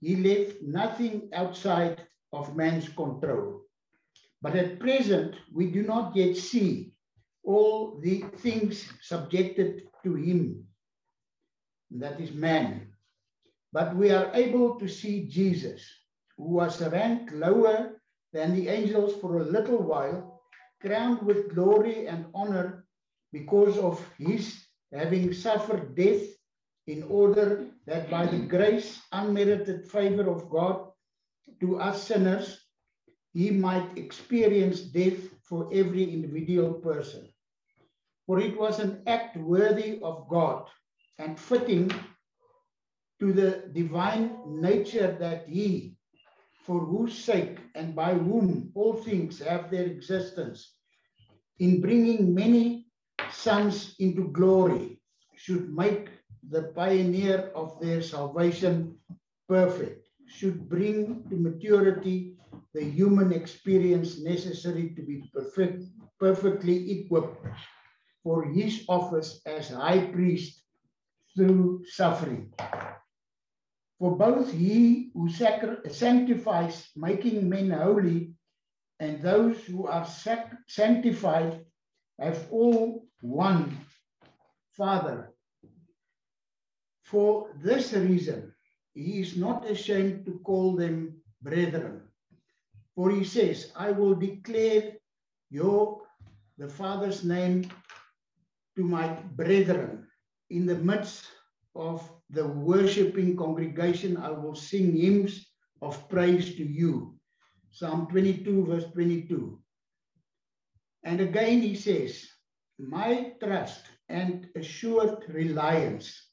he 0.00 0.16
left 0.16 0.62
nothing 0.62 1.28
outside 1.32 2.06
of 2.32 2.56
man's 2.56 2.88
control. 2.88 3.62
But 4.40 4.54
at 4.56 4.78
present, 4.78 5.34
we 5.52 5.70
do 5.70 5.82
not 5.82 6.14
yet 6.14 6.36
see 6.36 6.92
all 7.44 8.00
the 8.00 8.24
things 8.38 8.92
subjected 9.00 9.82
to 10.04 10.14
him. 10.14 10.64
That 11.98 12.20
is 12.20 12.32
man. 12.32 12.88
But 13.72 13.96
we 13.96 14.10
are 14.10 14.30
able 14.34 14.78
to 14.78 14.88
see 14.88 15.26
Jesus, 15.28 15.82
who 16.36 16.44
was 16.44 16.80
ranked 16.80 17.32
lower 17.32 18.00
than 18.32 18.54
the 18.54 18.68
angels 18.68 19.14
for 19.20 19.38
a 19.38 19.44
little 19.44 19.82
while, 19.82 20.42
crowned 20.80 21.22
with 21.22 21.54
glory 21.54 22.06
and 22.06 22.26
honor 22.34 22.86
because 23.32 23.78
of 23.78 24.04
his 24.18 24.64
having 24.92 25.32
suffered 25.32 25.94
death 25.94 26.22
in 26.86 27.02
order 27.04 27.66
that 27.86 28.10
by 28.10 28.26
the 28.26 28.38
grace, 28.38 29.00
unmerited 29.12 29.86
favor 29.90 30.28
of 30.28 30.50
God 30.50 30.90
to 31.60 31.78
us 31.78 32.02
sinners, 32.02 32.58
he 33.32 33.50
might 33.50 33.96
experience 33.96 34.80
death 34.80 35.18
for 35.42 35.68
every 35.72 36.04
individual 36.12 36.74
person. 36.74 37.28
For 38.26 38.40
it 38.40 38.58
was 38.58 38.78
an 38.80 39.02
act 39.06 39.36
worthy 39.36 40.00
of 40.02 40.28
God 40.28 40.66
and 41.18 41.38
fitting 41.38 41.90
to 43.20 43.32
the 43.32 43.68
divine 43.72 44.36
nature 44.46 45.16
that 45.20 45.48
he, 45.48 45.96
for 46.64 46.80
whose 46.80 47.16
sake 47.16 47.58
and 47.74 47.94
by 47.94 48.14
whom 48.14 48.70
all 48.74 48.94
things 48.94 49.38
have 49.38 49.70
their 49.70 49.84
existence, 49.84 50.74
in 51.58 51.80
bringing 51.80 52.34
many 52.34 52.86
sons 53.30 53.94
into 53.98 54.28
glory, 54.28 55.00
should 55.36 55.72
make 55.74 56.08
the 56.50 56.64
pioneer 56.74 57.50
of 57.54 57.78
their 57.80 58.02
salvation 58.02 58.98
perfect, 59.48 60.08
should 60.26 60.68
bring 60.68 61.24
to 61.28 61.36
maturity 61.36 62.36
the 62.74 62.82
human 62.84 63.32
experience 63.32 64.20
necessary 64.20 64.94
to 64.96 65.02
be 65.02 65.22
perfect, 65.32 65.84
perfectly 66.18 66.90
equipped 67.02 67.46
for 68.22 68.44
his 68.44 68.84
office 68.88 69.40
as 69.46 69.70
high 69.70 70.06
priest 70.06 70.61
through 71.36 71.84
suffering. 71.86 72.52
For 73.98 74.16
both 74.16 74.52
he 74.52 75.10
who 75.14 75.28
sanctifies, 75.30 76.88
making 76.96 77.48
men 77.48 77.70
holy, 77.70 78.34
and 78.98 79.22
those 79.22 79.64
who 79.64 79.86
are 79.86 80.06
sanctified 80.66 81.64
have 82.18 82.48
all 82.50 83.06
one 83.20 83.78
Father. 84.72 85.32
For 87.04 87.50
this 87.62 87.92
reason, 87.92 88.52
he 88.94 89.20
is 89.20 89.36
not 89.36 89.68
ashamed 89.68 90.26
to 90.26 90.40
call 90.40 90.76
them 90.76 91.20
brethren. 91.40 92.02
For 92.94 93.10
he 93.10 93.24
says, 93.24 93.72
I 93.76 93.90
will 93.90 94.14
declare 94.14 94.92
your, 95.50 96.02
the 96.58 96.68
Father's 96.68 97.24
name 97.24 97.70
to 98.76 98.84
my 98.84 99.08
brethren. 99.36 100.06
In 100.52 100.66
the 100.66 100.76
midst 100.76 101.24
of 101.74 102.06
the 102.28 102.46
worshipping 102.46 103.38
congregation, 103.38 104.18
I 104.18 104.32
will 104.32 104.54
sing 104.54 104.94
hymns 104.94 105.46
of 105.80 106.06
praise 106.10 106.56
to 106.56 106.62
you. 106.62 107.18
Psalm 107.70 108.06
22, 108.10 108.66
verse 108.66 108.84
22. 108.92 109.58
And 111.04 111.22
again 111.22 111.62
he 111.62 111.74
says, 111.74 112.28
My 112.78 113.32
trust 113.42 113.86
and 114.10 114.46
assured 114.54 115.24
reliance 115.28 116.28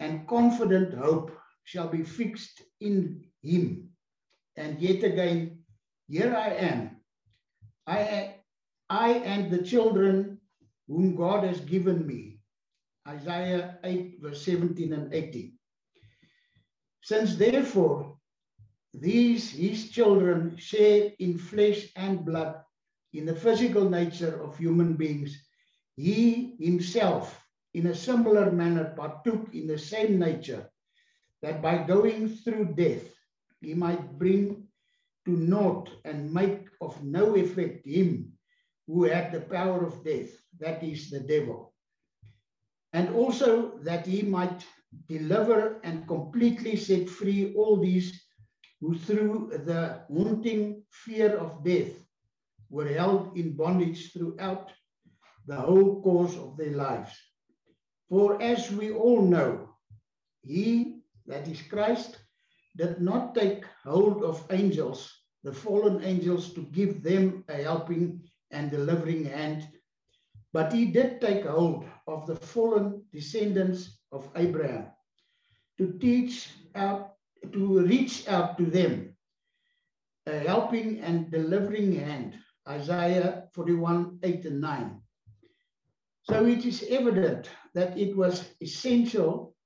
and 0.00 0.26
confident 0.26 0.94
hope 0.94 1.36
shall 1.64 1.88
be 1.88 2.04
fixed 2.04 2.62
in 2.80 3.26
him. 3.42 3.90
And 4.56 4.80
yet 4.80 5.04
again, 5.04 5.58
here 6.08 6.34
I 6.34 6.48
am. 6.48 6.96
I, 7.86 8.36
I 8.88 9.10
and 9.10 9.50
the 9.50 9.62
children 9.62 10.40
whom 10.88 11.14
God 11.14 11.44
has 11.44 11.60
given 11.60 12.06
me. 12.06 12.31
Isaiah 13.06 13.78
8, 13.82 14.18
verse 14.20 14.44
17 14.44 14.92
and 14.92 15.12
18. 15.12 15.52
Since 17.02 17.36
therefore 17.36 18.16
these, 18.94 19.50
his 19.50 19.90
children, 19.90 20.56
share 20.56 21.10
in 21.18 21.38
flesh 21.38 21.88
and 21.96 22.24
blood, 22.24 22.62
in 23.12 23.26
the 23.26 23.34
physical 23.34 23.88
nature 23.88 24.42
of 24.42 24.56
human 24.56 24.94
beings, 24.94 25.36
he 25.96 26.56
himself, 26.60 27.44
in 27.74 27.86
a 27.88 27.94
similar 27.94 28.50
manner, 28.50 28.94
partook 28.96 29.54
in 29.54 29.66
the 29.66 29.78
same 29.78 30.18
nature, 30.18 30.70
that 31.42 31.60
by 31.60 31.82
going 31.82 32.28
through 32.28 32.74
death, 32.74 33.04
he 33.60 33.74
might 33.74 34.18
bring 34.18 34.68
to 35.24 35.30
naught 35.32 35.90
and 36.04 36.32
make 36.32 36.68
of 36.80 37.02
no 37.02 37.36
effect 37.36 37.86
him 37.86 38.32
who 38.86 39.04
had 39.04 39.32
the 39.32 39.40
power 39.40 39.84
of 39.84 40.04
death, 40.04 40.30
that 40.58 40.82
is 40.82 41.10
the 41.10 41.20
devil. 41.20 41.71
And 42.92 43.14
also 43.14 43.78
that 43.78 44.06
he 44.06 44.22
might 44.22 44.66
deliver 45.08 45.80
and 45.82 46.06
completely 46.06 46.76
set 46.76 47.08
free 47.08 47.54
all 47.54 47.80
these 47.80 48.22
who 48.80 48.98
through 48.98 49.50
the 49.64 50.04
haunting 50.08 50.82
fear 50.90 51.36
of 51.36 51.64
death 51.64 51.92
were 52.68 52.88
held 52.88 53.36
in 53.36 53.56
bondage 53.56 54.12
throughout 54.12 54.72
the 55.46 55.56
whole 55.56 56.02
course 56.02 56.36
of 56.36 56.56
their 56.56 56.72
lives. 56.72 57.12
For 58.08 58.42
as 58.42 58.70
we 58.70 58.92
all 58.92 59.22
know, 59.22 59.70
he, 60.42 61.02
that 61.26 61.48
is 61.48 61.62
Christ, 61.62 62.18
did 62.76 63.00
not 63.00 63.34
take 63.34 63.64
hold 63.84 64.22
of 64.22 64.46
angels, 64.50 65.12
the 65.44 65.52
fallen 65.52 66.02
angels, 66.04 66.52
to 66.54 66.62
give 66.62 67.02
them 67.02 67.44
a 67.48 67.62
helping 67.62 68.22
and 68.50 68.70
delivering 68.70 69.24
hand, 69.24 69.68
but 70.52 70.72
he 70.72 70.86
did 70.86 71.20
take 71.20 71.46
hold 71.46 71.84
of 72.06 72.26
the 72.26 72.36
fallen 72.36 73.02
descendants 73.12 73.98
of 74.12 74.28
Abraham 74.36 74.86
to 75.78 75.92
teach 75.98 76.50
out, 76.74 77.14
to 77.52 77.80
reach 77.80 78.28
out 78.28 78.58
to 78.58 78.66
them, 78.66 79.16
a 80.26 80.38
helping 80.38 81.00
and 81.00 81.30
delivering 81.30 81.94
hand. 81.96 82.38
Isaiah 82.68 83.48
41, 83.54 84.18
8 84.22 84.44
and 84.44 84.60
9. 84.60 85.00
So 86.24 86.46
it 86.46 86.64
is 86.64 86.84
evident 86.88 87.50
that 87.74 87.98
it 87.98 88.16
was 88.16 88.44
essential 88.60 89.56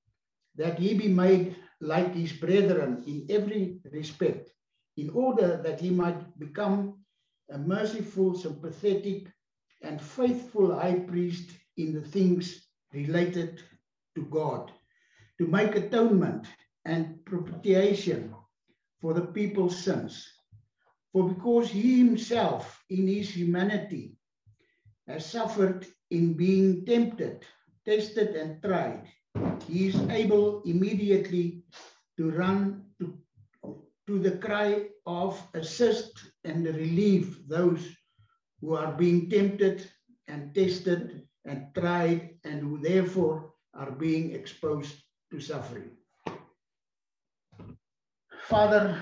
that 0.54 0.78
he 0.78 0.94
be 0.94 1.08
made 1.08 1.56
like 1.80 2.14
his 2.14 2.32
brethren 2.32 3.04
in 3.06 3.26
every 3.28 3.80
respect, 3.92 4.50
in 4.96 5.10
order 5.10 5.60
that 5.62 5.80
he 5.80 5.90
might 5.90 6.38
become 6.38 7.04
a 7.50 7.58
merciful, 7.58 8.34
sympathetic, 8.34 9.28
and 9.82 10.00
faithful 10.00 10.74
high 10.74 10.98
priest 10.98 11.50
in 11.76 11.92
the 11.92 12.00
things 12.00 12.66
related 12.92 13.62
to 14.14 14.22
God, 14.22 14.72
to 15.38 15.46
make 15.46 15.76
atonement 15.76 16.46
and 16.84 17.24
propitiation 17.24 18.34
for 19.00 19.12
the 19.12 19.26
people's 19.26 19.76
sins. 19.76 20.26
For 21.12 21.28
because 21.28 21.70
he 21.70 21.98
himself, 21.98 22.82
in 22.90 23.06
his 23.06 23.30
humanity, 23.30 24.16
has 25.06 25.26
suffered 25.26 25.86
in 26.10 26.34
being 26.34 26.84
tempted, 26.84 27.44
tested, 27.84 28.36
and 28.36 28.62
tried, 28.62 29.06
he 29.68 29.88
is 29.88 29.96
able 30.10 30.62
immediately 30.64 31.62
to 32.16 32.30
run 32.30 32.84
to, 32.98 33.18
to 34.06 34.18
the 34.18 34.38
cry 34.38 34.88
of 35.06 35.40
assist 35.54 36.12
and 36.44 36.66
relieve 36.66 37.46
those 37.48 37.86
who 38.60 38.76
are 38.76 38.92
being 38.92 39.28
tempted 39.28 39.88
and 40.28 40.54
tested 40.54 41.22
and 41.44 41.74
tried 41.74 42.38
and 42.44 42.60
who 42.60 42.78
therefore 42.78 43.52
are 43.74 43.92
being 43.92 44.32
exposed 44.32 44.96
to 45.30 45.40
suffering. 45.40 45.90
Vader, 48.48 49.00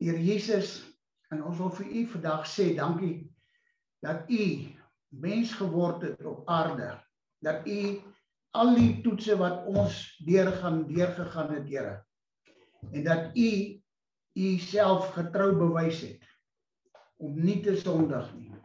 Heer 0.00 0.18
Jesus, 0.18 0.82
en 1.32 1.42
ons 1.44 1.58
wil 1.60 1.72
vir 1.78 1.88
u 1.88 2.02
vandag 2.14 2.46
sê 2.48 2.70
dankie 2.76 3.26
dat 4.04 4.28
u 4.30 4.42
mens 5.20 5.52
geword 5.56 6.04
het 6.04 6.24
op 6.24 6.48
aarde. 6.48 6.94
Dat 7.44 7.66
u 7.68 8.00
al 8.56 8.74
die 8.76 9.02
toetse 9.04 9.36
wat 9.36 9.66
ons 9.68 10.16
deurgaan 10.24 10.86
deurgegaan 10.88 11.52
het, 11.54 11.68
Here. 11.68 11.96
En 12.92 13.04
dat 13.04 13.36
u 13.36 13.50
u 14.36 14.58
self 14.58 15.12
getrou 15.16 15.52
bewys 15.56 16.00
het 16.00 16.24
om 17.16 17.36
nie 17.40 17.60
te 17.64 17.76
sondig 17.76 18.28
nie. 18.36 18.55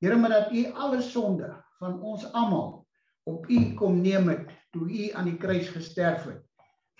Here, 0.00 0.16
maar 0.16 0.30
dat 0.32 0.52
u 0.52 0.64
alle 0.72 1.02
sonde 1.02 1.64
van 1.78 2.00
ons 2.00 2.32
almal 2.32 2.86
op 3.22 3.48
u 3.48 3.74
kom 3.74 4.00
neem 4.00 4.28
het 4.28 4.48
toe 4.70 4.88
u 4.88 5.10
aan 5.12 5.28
die 5.28 5.36
kruis 5.36 5.68
gesterf 5.68 6.24
het 6.24 6.46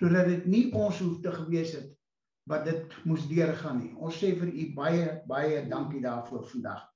sodat 0.01 0.25
dit 0.25 0.45
nie 0.45 0.63
ons 0.73 0.99
hoef 0.99 1.19
te 1.21 1.31
gewees 1.31 1.73
het 1.77 1.89
wat 2.49 2.65
dit 2.65 2.95
moes 3.05 3.27
deurgaan 3.29 3.77
nie. 3.77 3.91
Ons 4.01 4.17
sê 4.17 4.31
vir 4.37 4.49
u 4.49 4.63
baie 4.77 5.05
baie 5.29 5.61
dankie 5.69 6.01
daarvoor 6.01 6.47
vandag. 6.49 6.87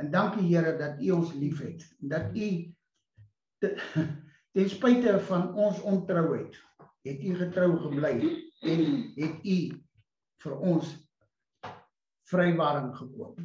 En 0.00 0.10
dankie 0.12 0.44
Here 0.48 0.74
dat 0.76 1.00
u 1.00 1.10
ons 1.16 1.32
liefhet 1.32 1.84
en 2.00 2.12
dat 2.12 2.36
u 2.36 2.48
te, 3.64 3.72
ten 4.54 4.68
spyte 4.70 5.16
van 5.28 5.54
ons 5.54 5.80
ontrouheid 5.80 6.56
het 7.04 7.24
u 7.24 7.34
getrou 7.36 7.70
gebly 7.84 8.14
en 8.64 8.84
het 9.16 9.44
u 9.44 9.58
vir 10.44 10.58
ons 10.72 10.92
vrywaring 12.28 12.92
gekoop. 12.96 13.40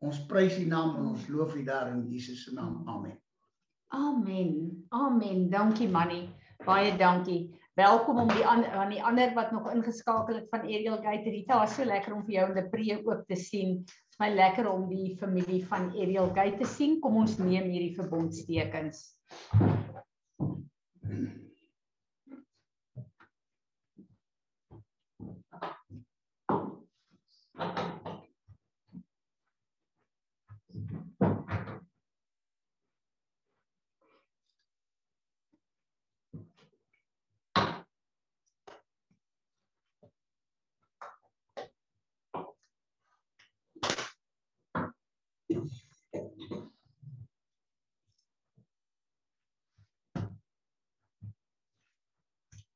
Ons 0.00 0.22
prys 0.26 0.54
u 0.56 0.64
naam 0.64 0.94
en 0.96 1.08
ons 1.12 1.26
loof 1.28 1.54
u 1.56 1.62
daar 1.64 1.90
in 1.92 2.06
Jesus 2.08 2.44
se 2.44 2.54
naam. 2.56 2.82
Amen. 2.88 3.18
Amen. 3.92 4.52
Amen. 4.88 5.50
Dankie 5.50 5.88
Manny. 5.88 6.28
Baie 6.64 6.96
dankie. 6.96 7.50
Welkom 7.76 8.18
om 8.18 8.28
die 8.28 8.46
aan 8.46 8.64
aan 8.64 8.88
die 8.94 9.02
ander 9.04 9.34
wat 9.34 9.52
nog 9.52 9.68
ingeskakel 9.72 10.34
het 10.34 10.48
van 10.48 10.64
Ariel 10.64 10.96
Gate 11.04 11.30
Rita. 11.30 11.58
Was 11.58 11.74
so 11.74 11.84
lekker 11.84 12.14
om 12.16 12.24
vir 12.24 12.34
jou 12.38 12.48
in 12.48 12.56
die 12.56 12.68
pre 12.72 12.96
ook 13.04 13.26
te 13.28 13.36
sien. 13.36 13.76
Dit 13.84 14.16
is 14.16 14.20
my 14.24 14.32
lekker 14.32 14.72
om 14.72 14.88
die 14.88 15.16
familie 15.20 15.60
van 15.68 15.92
Ariel 15.92 16.32
Gate 16.32 16.56
te 16.56 16.68
sien. 16.68 16.96
Kom 17.00 17.20
ons 17.20 17.36
neem 17.36 17.68
hierdie 17.68 17.94
verbondstekens. 18.00 19.04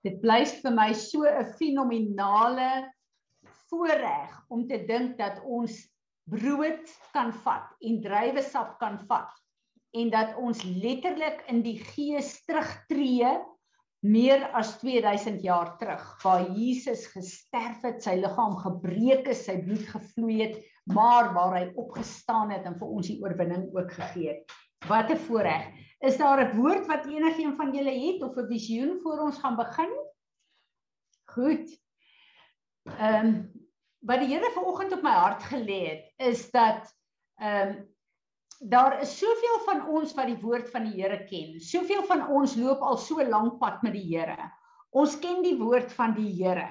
Dit 0.04 0.20
bly 0.20 0.42
vir 0.44 0.74
my 0.76 0.92
so 0.92 1.24
'n 1.24 1.46
fenominale 1.58 2.92
voorreg 3.70 4.34
om 4.52 4.66
te 4.68 4.78
dink 4.86 5.16
dat 5.18 5.40
ons 5.44 5.78
brood 6.28 6.92
kan 7.12 7.32
vat 7.44 7.72
en 7.80 8.00
druiwesap 8.04 8.78
kan 8.80 8.98
vat 9.08 9.32
en 9.94 10.10
dat 10.10 10.36
ons 10.36 10.62
letterlik 10.64 11.44
in 11.48 11.62
die 11.64 11.78
gees 11.78 12.34
terugtreë 12.48 13.34
meer 14.04 14.44
as 14.52 14.74
2000 14.82 15.40
jaar 15.44 15.76
terug 15.80 16.04
waar 16.22 16.44
Jesus 16.52 17.06
gesterf 17.14 17.84
het, 17.86 18.02
sy 18.04 18.18
liggaam 18.20 18.58
gebreek 18.60 19.30
is, 19.32 19.46
sy 19.46 19.56
bloed 19.64 19.86
gevloei 19.88 20.40
het, 20.42 20.58
maar 20.92 21.32
waar 21.32 21.56
hy 21.56 21.64
opgestaan 21.80 22.52
het 22.52 22.66
en 22.68 22.76
vir 22.76 22.92
ons 22.98 23.08
die 23.08 23.20
oorwinning 23.24 23.70
ook 23.72 23.94
gegee 23.96 24.34
het. 24.34 24.58
Wat 24.88 25.10
'n 25.10 25.16
voorreg. 25.16 25.64
Is 26.00 26.16
daar 26.16 26.40
'n 26.44 26.56
woord 26.56 26.86
wat 26.86 27.06
enigiemand 27.06 27.56
van 27.56 27.74
julle 27.74 27.94
het 28.06 28.22
of 28.22 28.36
'n 28.36 28.46
visioen 28.46 29.00
voor 29.02 29.18
ons 29.18 29.38
gaan 29.38 29.56
begin? 29.56 29.92
Goed. 31.24 31.80
Ehm 32.98 33.26
um, 33.26 33.52
wat 33.98 34.20
die 34.20 34.28
Here 34.28 34.50
vanoggend 34.52 34.92
op 34.92 35.02
my 35.02 35.10
hart 35.10 35.42
gelê 35.42 35.80
het 35.88 36.12
is 36.16 36.50
dat 36.50 36.92
ehm 37.40 37.68
um, 37.68 37.94
daar 38.58 39.00
is 39.00 39.18
soveel 39.18 39.58
van 39.64 39.88
ons 39.88 40.14
wat 40.14 40.26
die 40.26 40.40
woord 40.40 40.70
van 40.70 40.84
die 40.84 41.02
Here 41.02 41.24
ken. 41.24 41.60
Soveel 41.60 42.04
van 42.04 42.28
ons 42.28 42.56
loop 42.56 42.80
al 42.80 42.96
so 42.96 43.24
lank 43.24 43.58
pad 43.58 43.82
met 43.82 43.92
die 43.92 44.16
Here. 44.16 44.52
Ons 44.90 45.18
ken 45.18 45.42
die 45.42 45.56
woord 45.58 45.92
van 45.92 46.14
die 46.14 46.30
Here. 46.44 46.68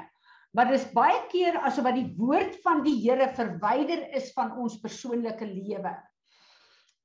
Maar 0.52 0.70
dis 0.70 0.86
baie 0.94 1.26
keer 1.32 1.58
asof 1.58 1.84
wat 1.84 1.98
die 1.98 2.14
woord 2.18 2.56
van 2.62 2.84
die 2.86 2.96
Here 3.02 3.28
verwyder 3.34 4.06
is 4.14 4.32
van 4.34 4.54
ons 4.58 4.80
persoonlike 4.80 5.46
lewe. 5.46 5.98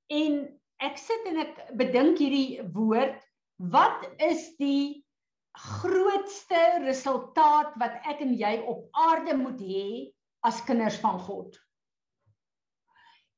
En 0.07 0.61
ek 0.83 0.99
sit 1.01 1.27
en 1.31 1.43
ek 1.43 1.61
bedink 1.79 2.21
hierdie 2.23 2.62
woord, 2.75 3.19
wat 3.59 4.05
is 4.23 4.53
die 4.61 5.05
grootste 5.59 6.61
resultaat 6.85 7.75
wat 7.83 7.99
ek 8.07 8.23
en 8.23 8.37
jy 8.38 8.59
op 8.71 8.87
aarde 8.95 9.35
moet 9.38 9.59
hê 9.62 9.88
as 10.47 10.62
kinders 10.69 11.01
van 11.03 11.19
God? 11.27 11.57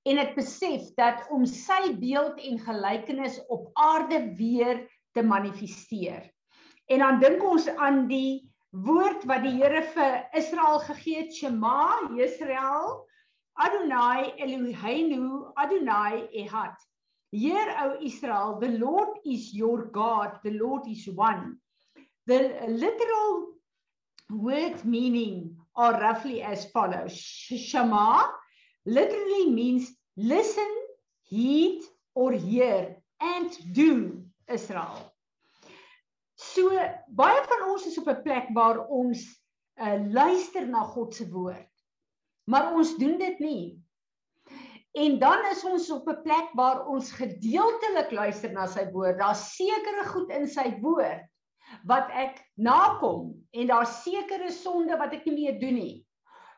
En 0.08 0.20
ek 0.20 0.34
besef 0.36 0.90
dat 0.96 1.26
om 1.32 1.44
sy 1.48 1.92
beeld 2.00 2.40
en 2.44 2.60
gelykenis 2.60 3.40
op 3.52 3.68
aarde 3.76 4.22
weer 4.36 4.86
te 5.16 5.24
manifesteer. 5.24 6.28
En 6.90 7.04
dan 7.04 7.20
dink 7.20 7.44
ons 7.44 7.68
aan 7.76 8.06
die 8.08 8.50
woord 8.70 9.24
wat 9.28 9.44
die 9.44 9.56
Here 9.58 9.82
vir 9.94 10.16
Israel 10.36 10.80
gegee 10.86 11.24
het, 11.24 11.34
Shema, 11.34 12.08
Israel, 12.16 13.04
Adonai 13.60 14.32
Eloheinu, 14.38 15.50
Adonai 15.54 16.28
Ehad. 16.32 16.78
Hear, 17.32 17.76
O 17.78 17.96
Israel, 18.02 18.58
the 18.60 18.68
Lord 18.68 19.18
is 19.24 19.54
your 19.54 19.86
God, 19.86 20.40
the 20.42 20.50
Lord 20.50 20.88
is 20.88 21.08
one. 21.08 21.58
The 22.26 22.66
literal 22.68 23.54
word 24.30 24.84
meaning 24.84 25.56
are 25.76 26.00
roughly 26.00 26.42
as 26.42 26.70
follows. 26.70 27.14
Shema 27.14 28.26
literally 28.84 29.50
means 29.50 29.90
listen, 30.16 30.70
heed 31.22 31.82
or 32.14 32.32
hear 32.32 32.96
and 33.20 33.50
do 33.72 34.24
Israel. 34.48 35.12
So 36.34 36.70
baie 37.08 37.42
van 37.46 37.68
ons 37.68 37.86
is 37.86 37.98
op 38.00 38.08
'n 38.08 38.22
plek 38.24 38.48
waar 38.56 38.86
ons 38.88 39.22
uh, 39.76 40.00
luister 40.08 40.66
na 40.66 40.82
God 40.82 41.14
se 41.14 41.28
woord. 41.28 41.68
Maar 42.44 42.72
ons 42.74 42.96
doen 42.98 43.18
dit 43.18 43.38
nie. 43.38 43.78
En 44.98 45.18
dan 45.18 45.44
is 45.50 45.64
ons 45.64 45.90
op 45.90 46.08
'n 46.08 46.22
plek 46.22 46.50
waar 46.58 46.86
ons 46.86 47.12
gedeeltelik 47.12 48.10
luister 48.10 48.52
na 48.52 48.66
sy 48.66 48.90
woord. 48.90 49.18
Daar's 49.18 49.54
sekere 49.56 50.04
goed 50.04 50.30
in 50.30 50.48
sy 50.48 50.80
woord 50.80 51.26
wat 51.86 52.10
ek 52.10 52.42
nakom 52.58 53.30
en 53.50 53.66
daar's 53.66 54.02
sekere 54.02 54.50
sonde 54.50 54.96
wat 54.98 55.12
ek 55.14 55.24
nie 55.24 55.34
meer 55.34 55.60
doen 55.60 55.74
nie. 55.74 56.06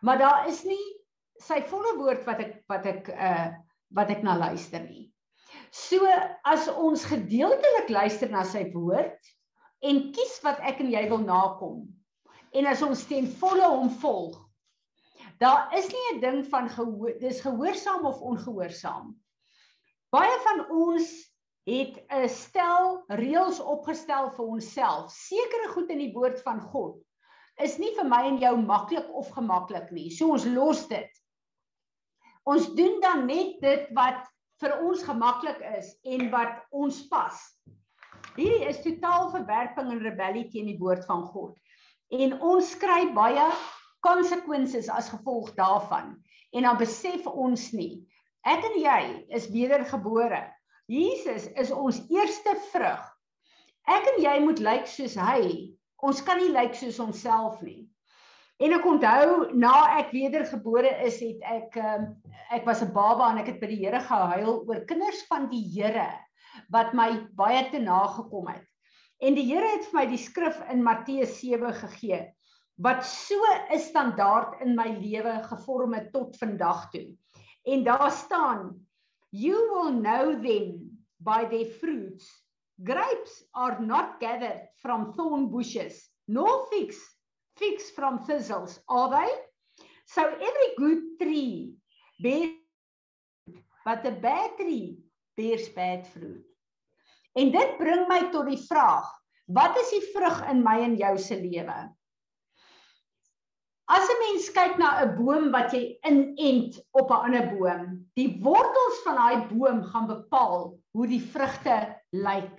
Maar 0.00 0.18
daar 0.18 0.48
is 0.48 0.64
nie 0.64 0.84
sy 1.40 1.60
volle 1.68 1.96
woord 1.98 2.24
wat 2.24 2.40
ek 2.40 2.54
wat 2.68 2.86
ek 2.86 3.08
uh 3.12 3.50
wat 3.92 4.08
ek 4.08 4.22
na 4.24 4.36
luister 4.36 4.80
nie. 4.80 5.12
So 5.70 6.08
as 6.44 6.68
ons 6.68 7.04
gedeeltelik 7.04 7.90
luister 7.92 8.30
na 8.30 8.44
sy 8.44 8.70
woord 8.72 9.20
en 9.84 10.12
kies 10.16 10.38
wat 10.44 10.60
ek 10.64 10.80
en 10.80 10.90
jy 10.90 11.08
wil 11.10 11.20
nakom 11.20 11.84
en 12.52 12.66
as 12.66 12.82
ons 12.82 13.04
ten 13.08 13.28
volle 13.40 13.68
hom 13.68 13.90
volg 14.00 14.38
Daar 15.42 15.74
is 15.74 15.88
nie 15.90 16.06
'n 16.14 16.20
ding 16.20 16.46
van 16.46 16.68
gehoor 16.70 17.18
dis 17.18 17.40
gehoorsaam 17.40 18.04
of 18.06 18.20
ongehoorsaam. 18.20 19.16
Baie 20.14 20.38
van 20.44 20.70
ons 20.70 21.08
het 21.66 21.98
'n 22.08 22.28
stel 22.28 23.02
reëls 23.08 23.58
opgestel 23.60 24.30
vir 24.36 24.44
onsself. 24.44 25.10
Sekere 25.10 25.68
goed 25.68 25.90
in 25.90 25.98
die 25.98 26.12
woord 26.12 26.42
van 26.42 26.60
God 26.60 27.02
is 27.56 27.78
nie 27.78 27.90
vir 27.96 28.08
my 28.08 28.22
en 28.28 28.38
jou 28.38 28.56
maklik 28.56 29.08
of 29.10 29.30
gemaklik 29.30 29.90
nie. 29.90 30.10
So 30.10 30.30
ons 30.30 30.44
los 30.44 30.86
dit. 30.88 31.10
Ons 32.44 32.74
doen 32.74 33.00
dan 33.00 33.26
net 33.26 33.60
dit 33.60 33.90
wat 33.94 34.26
vir 34.60 34.78
ons 34.82 35.02
gemaklik 35.02 35.60
is 35.78 35.98
en 36.02 36.30
wat 36.30 36.62
ons 36.70 37.08
pas. 37.08 37.42
Hierdie 38.36 38.68
is 38.68 38.82
totaal 38.82 39.30
verwerping 39.30 39.90
en 39.90 39.98
rebellie 39.98 40.48
teen 40.50 40.66
die 40.66 40.78
woord 40.78 41.04
van 41.04 41.26
God. 41.26 41.58
En 42.10 42.40
ons 42.40 42.70
skryf 42.70 43.12
baie 43.14 43.50
consequences 44.02 44.90
as 44.90 45.10
gevolg 45.12 45.54
daarvan. 45.58 46.16
En 46.52 46.66
dan 46.66 46.76
besef 46.80 47.26
ons 47.26 47.70
nie, 47.72 48.02
ek 48.44 48.66
en 48.68 48.76
jy 48.82 49.02
is 49.32 49.48
wedergebore. 49.54 50.42
Jesus 50.90 51.46
is 51.56 51.70
ons 51.70 52.02
eerste 52.10 52.56
vrug. 52.72 53.04
Ek 53.88 54.10
en 54.12 54.18
jy 54.22 54.34
moet 54.44 54.60
lyk 54.62 54.90
soos 54.90 55.14
hy. 55.18 55.72
Ons 56.02 56.20
kan 56.26 56.40
nie 56.42 56.50
lyk 56.52 56.74
soos 56.76 56.98
onsself 57.02 57.62
nie. 57.62 57.86
En 58.62 58.74
ek 58.76 58.84
onthou 58.86 59.30
na 59.58 59.72
ek 59.98 60.12
wedergebore 60.14 60.90
is, 61.06 61.16
het 61.22 61.40
ek 61.50 61.78
um, 61.82 62.04
ek 62.54 62.66
was 62.68 62.82
'n 62.84 62.92
baba 62.94 63.30
en 63.32 63.40
ek 63.40 63.54
het 63.54 63.60
by 63.62 63.70
die 63.70 63.80
Here 63.80 64.02
gehuil 64.06 64.52
oor 64.68 64.84
kinders 64.86 65.22
van 65.30 65.48
die 65.50 65.64
Here 65.72 66.10
wat 66.70 66.92
my 66.94 67.26
baie 67.38 67.64
te 67.70 67.80
nagekom 67.80 68.52
het. 68.52 68.66
En 69.22 69.34
die 69.34 69.46
Here 69.48 69.66
het 69.66 69.88
vir 69.88 69.98
my 69.98 70.06
die 70.10 70.20
skrif 70.20 70.60
in 70.70 70.82
Matteus 70.84 71.40
7 71.40 71.72
gegee 71.80 72.20
wat 72.76 73.04
so 73.06 73.38
'n 73.70 73.78
standaard 73.78 74.60
in 74.60 74.74
my 74.74 74.88
lewe 74.98 75.42
gevorm 75.42 75.94
het 75.94 76.12
tot 76.12 76.38
vandag 76.38 76.90
toe. 76.90 77.16
En 77.64 77.84
daar 77.84 78.10
staan 78.10 78.86
you 79.30 79.56
will 79.72 80.00
know 80.00 80.42
them 80.42 80.98
by 81.18 81.46
their 81.48 81.66
fruits. 81.66 82.28
Grapes 82.84 83.44
are 83.52 83.80
not 83.80 84.18
gathered 84.18 84.68
from 84.76 85.12
thorn 85.12 85.50
bushes, 85.50 86.10
nor 86.26 86.66
figs 86.70 86.98
figs 87.56 87.90
from 87.90 88.24
thistles, 88.24 88.80
are 88.88 89.10
they? 89.10 89.30
So 90.06 90.22
every 90.24 90.70
good 90.76 91.18
tree 91.20 91.74
bears 92.20 92.58
but 93.84 94.06
a 94.06 94.10
bad 94.12 94.56
tree 94.56 94.98
bears 95.36 95.68
bad 95.68 96.06
fruit. 96.06 96.44
En 97.34 97.50
dit 97.50 97.78
bring 97.78 98.06
my 98.08 98.28
tot 98.30 98.46
die 98.50 98.60
vraag, 98.60 99.08
wat 99.48 99.78
is 99.80 99.90
die 99.94 100.04
vrug 100.12 100.42
in 100.52 100.60
my 100.62 100.76
en 100.84 100.98
jou 101.00 101.14
se 101.18 101.38
lewe? 101.40 101.78
As 103.90 104.08
'n 104.08 104.18
mens 104.20 104.48
kyk 104.54 104.78
na 104.78 105.02
'n 105.02 105.16
boom 105.16 105.50
wat 105.50 105.72
jy 105.74 105.98
inent 106.06 106.78
op 106.92 107.10
'n 107.10 107.24
ander 107.26 107.46
boom, 107.50 108.06
die 108.14 108.38
wortels 108.42 109.02
van 109.04 109.16
daai 109.16 109.48
boom 109.50 109.82
gaan 109.82 110.06
bepaal 110.06 110.78
hoe 110.92 111.06
die 111.06 111.20
vrugte 111.20 111.98
lyk. 112.12 112.56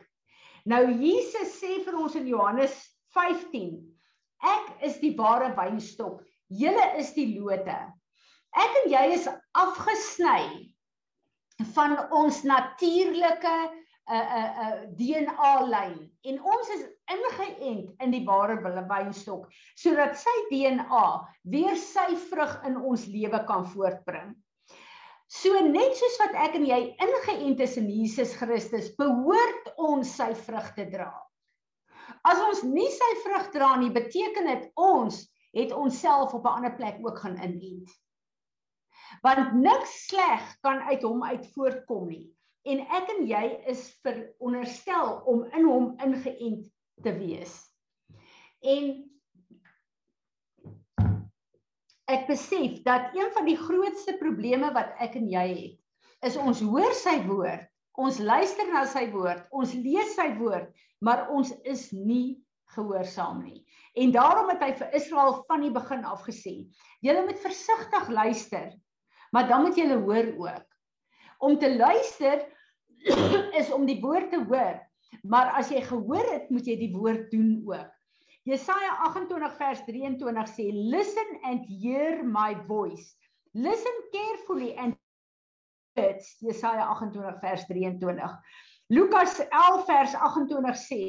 Nou 0.65 0.83
Jesus 0.91 1.59
sê 1.61 1.83
vir 1.85 1.95
ons 1.97 2.15
in 2.15 2.27
Johannes 2.27 2.75
15: 3.15 3.79
Ek 4.43 4.83
is 4.83 4.99
die 4.99 5.15
ware 5.15 5.53
wynstok, 5.55 6.23
julle 6.47 6.87
is 6.99 7.13
die 7.13 7.39
lote. 7.39 7.79
Ek 8.53 8.73
en 8.83 8.91
jy 8.91 9.05
is 9.15 9.27
afgesny 9.53 10.73
van 11.73 11.97
ons 12.11 12.43
natuurlike 12.43 13.55
'n 14.11 14.15
'n 14.19 14.47
'n 14.61 14.95
DNA 14.99 15.51
lyn 15.63 15.99
en 16.29 16.39
ons 16.53 16.69
is 16.75 16.83
ingeënt 17.13 18.01
in 18.03 18.11
die 18.11 18.25
ware 18.27 18.57
wynstok 18.89 19.45
sodat 19.79 20.17
sy 20.19 20.33
DNA 20.49 21.05
weer 21.53 21.77
sy 21.79 22.09
vrug 22.29 22.57
in 22.67 22.75
ons 22.77 23.05
lewe 23.07 23.39
kan 23.47 23.63
voortbring. 23.75 24.33
So 25.31 25.59
net 25.65 25.95
soos 25.95 26.19
wat 26.19 26.35
ek 26.35 26.59
en 26.59 26.67
jy 26.67 26.81
ingeënt 26.99 27.63
is 27.63 27.77
in 27.79 27.87
Jesus 27.89 28.35
Christus, 28.35 28.91
behoort 28.99 29.71
ons 29.77 30.11
sy 30.19 30.33
vrug 30.35 30.67
te 30.75 30.85
dra. 30.91 31.13
As 32.27 32.43
ons 32.43 32.63
nie 32.67 32.91
sy 32.91 33.11
vrug 33.23 33.49
dra 33.55 33.75
nie, 33.79 33.89
beteken 33.89 34.51
dit 34.51 34.69
ons 34.75 35.23
het 35.55 35.71
onsself 35.71 36.33
op 36.33 36.43
'n 36.45 36.59
ander 36.59 36.75
plek 36.75 36.99
ook 36.99 37.23
gaan 37.23 37.39
inent. 37.39 37.89
Want 39.23 39.55
niks 39.55 40.07
sleg 40.07 40.43
kan 40.61 40.81
uit 40.91 41.03
hom 41.03 41.23
uit 41.23 41.47
voortkom 41.55 42.07
nie 42.07 42.32
en 42.63 42.83
ek 42.97 43.09
en 43.11 43.25
jy 43.27 43.43
is 43.71 43.87
veronderstel 44.05 45.17
om 45.29 45.43
in 45.51 45.67
hom 45.67 45.89
ingeënt 46.03 46.69
te 47.03 47.13
wees. 47.17 47.55
En 48.63 48.93
ek 52.13 52.27
besef 52.29 52.79
dat 52.87 53.11
een 53.17 53.31
van 53.35 53.47
die 53.49 53.59
grootste 53.59 54.15
probleme 54.19 54.71
wat 54.75 54.95
ek 55.03 55.17
en 55.19 55.27
jy 55.31 55.47
het, 55.51 55.77
is 56.23 56.39
ons 56.39 56.63
hoor 56.63 56.95
sy 56.95 57.17
woord, 57.27 57.67
ons 57.99 58.19
luister 58.23 58.69
na 58.71 58.85
sy 58.89 59.09
woord, 59.11 59.43
ons 59.51 59.75
lees 59.75 60.15
sy 60.15 60.29
woord, 60.39 60.71
maar 61.03 61.27
ons 61.35 61.51
is 61.67 61.89
nie 61.91 62.39
gehoorsaam 62.73 63.43
nie. 63.43 63.59
En 63.99 64.13
daarom 64.15 64.49
het 64.53 64.63
hy 64.63 64.71
vir 64.79 64.95
Israel 64.97 65.41
van 65.49 65.61
die 65.61 65.73
begin 65.73 66.05
af 66.09 66.23
gesê: 66.25 66.63
"Julle 67.05 67.25
moet 67.27 67.43
versigtig 67.43 68.09
luister, 68.09 68.71
maar 69.31 69.47
dan 69.51 69.67
moet 69.67 69.77
julle 69.77 69.99
hoor 69.99 70.31
ook." 70.47 70.72
Om 71.43 71.57
te 71.59 71.69
luister 71.75 72.45
is 73.59 73.71
om 73.75 73.85
die 73.89 73.99
woord 74.01 74.31
te 74.31 74.39
hoor. 74.47 74.79
Maar 75.27 75.51
as 75.59 75.69
jy 75.71 75.83
gehoor 75.85 76.29
het, 76.31 76.49
moet 76.51 76.67
jy 76.67 76.77
die 76.79 76.93
woord 76.95 77.29
doen 77.31 77.59
ook. 77.67 77.91
Jesaja 78.43 78.97
28 79.07 79.53
vers 79.55 79.83
23 79.87 80.49
sê, 80.51 80.65
"Listen 80.71 81.37
and 81.47 81.67
hear 81.67 82.23
my 82.27 82.55
voice. 82.67 83.15
Listen 83.53 83.95
carefully 84.11 84.73
and 84.75 84.97
words." 85.95 86.35
Jesaja 86.43 86.89
28 86.91 87.39
vers 87.39 87.63
23. 87.67 88.31
Lukas 88.91 89.39
11 89.39 89.85
vers 89.85 90.15
28 90.15 90.75
sê, 90.75 91.03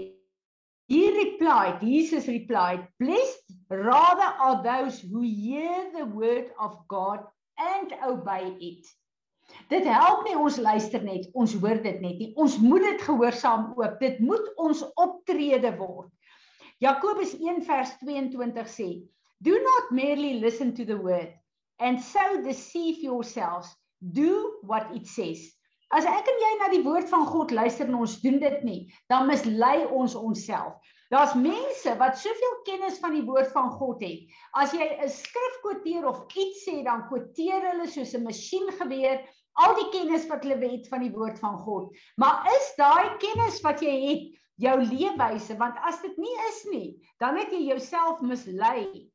He 0.87 1.11
replied, 1.25 1.81
Jesus 1.81 2.29
replied, 2.29 2.87
Blessed 3.01 3.53
rather 3.70 4.31
are 4.38 4.62
those 4.62 5.01
who 5.01 5.23
hear 5.23 5.90
the 5.97 6.05
word 6.05 6.53
of 6.61 6.87
God 6.88 7.25
and 7.59 7.92
obey 8.07 8.55
it. 8.61 8.87
Dit 9.68 9.86
help 9.88 10.24
nie 10.26 10.36
ons 10.36 10.58
luister 10.60 11.02
net, 11.02 11.28
ons 11.32 11.54
hoor 11.62 11.80
dit 11.82 12.00
net 12.00 12.18
nie. 12.20 12.32
Ons 12.36 12.58
moet 12.60 12.82
dit 12.84 13.02
gehoorsaam 13.06 13.72
ook. 13.78 13.98
Dit 14.00 14.20
moet 14.20 14.50
ons 14.60 14.84
optrede 15.00 15.72
word. 15.78 16.10
Jakobus 16.82 17.32
1 17.38 17.62
vers 17.64 17.94
22 18.02 18.68
sê: 18.68 18.88
Do 19.40 19.56
not 19.56 19.90
merely 19.90 20.34
listen 20.40 20.74
to 20.74 20.84
the 20.84 20.96
word 20.96 21.32
and 21.78 22.00
so 22.00 22.42
deceive 22.42 23.02
yourselves. 23.02 23.74
Do 24.12 24.60
what 24.62 24.94
it 24.94 25.06
says. 25.06 25.54
As 25.94 26.04
ek 26.08 26.26
en 26.28 26.40
jy 26.42 26.50
na 26.58 26.68
die 26.72 26.82
woord 26.84 27.08
van 27.08 27.24
God 27.30 27.52
luister 27.54 27.86
en 27.86 28.00
ons 28.02 28.18
doen 28.20 28.40
dit 28.42 28.64
nie, 28.66 28.80
dan 29.12 29.28
mislei 29.30 29.84
ons 29.86 30.16
onsself. 30.18 30.80
Daar's 31.12 31.36
mense 31.38 31.92
wat 32.00 32.18
soveel 32.18 32.56
kennis 32.66 32.98
van 32.98 33.14
die 33.14 33.22
woord 33.22 33.52
van 33.54 33.70
God 33.78 34.02
het. 34.02 34.24
As 34.58 34.74
jy 34.74 34.82
'n 34.82 35.08
skrif 35.08 35.60
kwoteer 35.62 36.08
of 36.08 36.24
iets 36.34 36.64
sê, 36.66 36.82
dan 36.82 37.06
kwoteer 37.08 37.62
hulle 37.70 37.86
soos 37.86 38.14
'n 38.14 38.24
masjiengeweer 38.24 39.22
al 39.62 39.74
die 39.78 39.90
kennis 39.94 40.26
wat 40.30 40.44
hulle 40.44 40.70
het 40.70 40.88
van 40.90 41.04
die 41.04 41.12
woord 41.14 41.38
van 41.42 41.58
God. 41.62 41.90
Maar 42.20 42.46
is 42.54 42.70
daai 42.78 43.16
kennis 43.22 43.60
wat 43.64 43.82
jy 43.84 43.94
het 44.08 44.24
jou 44.62 44.76
leefwyse? 44.82 45.56
Want 45.60 45.78
as 45.86 46.00
dit 46.02 46.16
nie 46.18 46.36
is 46.50 46.62
nie, 46.70 46.88
dan 47.22 47.38
het 47.38 47.52
jy 47.54 47.66
jouself 47.70 48.22
mislei. 48.24 49.10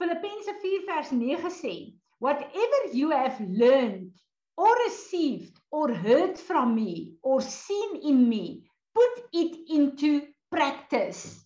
Filippense 0.00 0.52
4 0.62 0.84
vers 0.88 1.10
9 1.12 1.52
sê, 1.52 1.74
"Whatever 2.18 2.80
you 2.92 3.12
have 3.12 3.40
learned 3.40 4.12
or 4.56 4.72
received 4.84 5.60
or 5.70 5.92
heard 5.92 6.38
from 6.38 6.74
me 6.74 7.16
or 7.22 7.40
seen 7.40 8.00
in 8.02 8.28
me, 8.28 8.68
put 8.94 9.28
it 9.32 9.56
into 9.68 10.26
practice. 10.50 11.44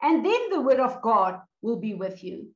And 0.00 0.24
then 0.24 0.50
the 0.50 0.60
word 0.60 0.80
of 0.80 1.00
God 1.02 1.40
will 1.60 1.78
be 1.80 1.94
with 1.94 2.22
you." 2.24 2.54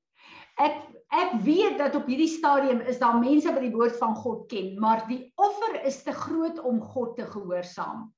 Ek 0.59 0.89
ek 1.15 1.37
weet 1.47 1.79
dat 1.79 1.95
op 1.95 2.07
hierdie 2.11 2.31
stadium 2.31 2.81
is 2.91 2.99
daar 2.99 3.19
mense 3.19 3.53
wat 3.53 3.63
die 3.63 3.75
woord 3.75 3.97
van 4.01 4.15
God 4.19 4.47
ken, 4.51 4.75
maar 4.83 5.05
die 5.07 5.33
offer 5.39 5.79
is 5.87 6.03
te 6.03 6.13
groot 6.13 6.59
om 6.67 6.81
God 6.83 7.15
te 7.17 7.27
gehoorsaam. 7.31 8.09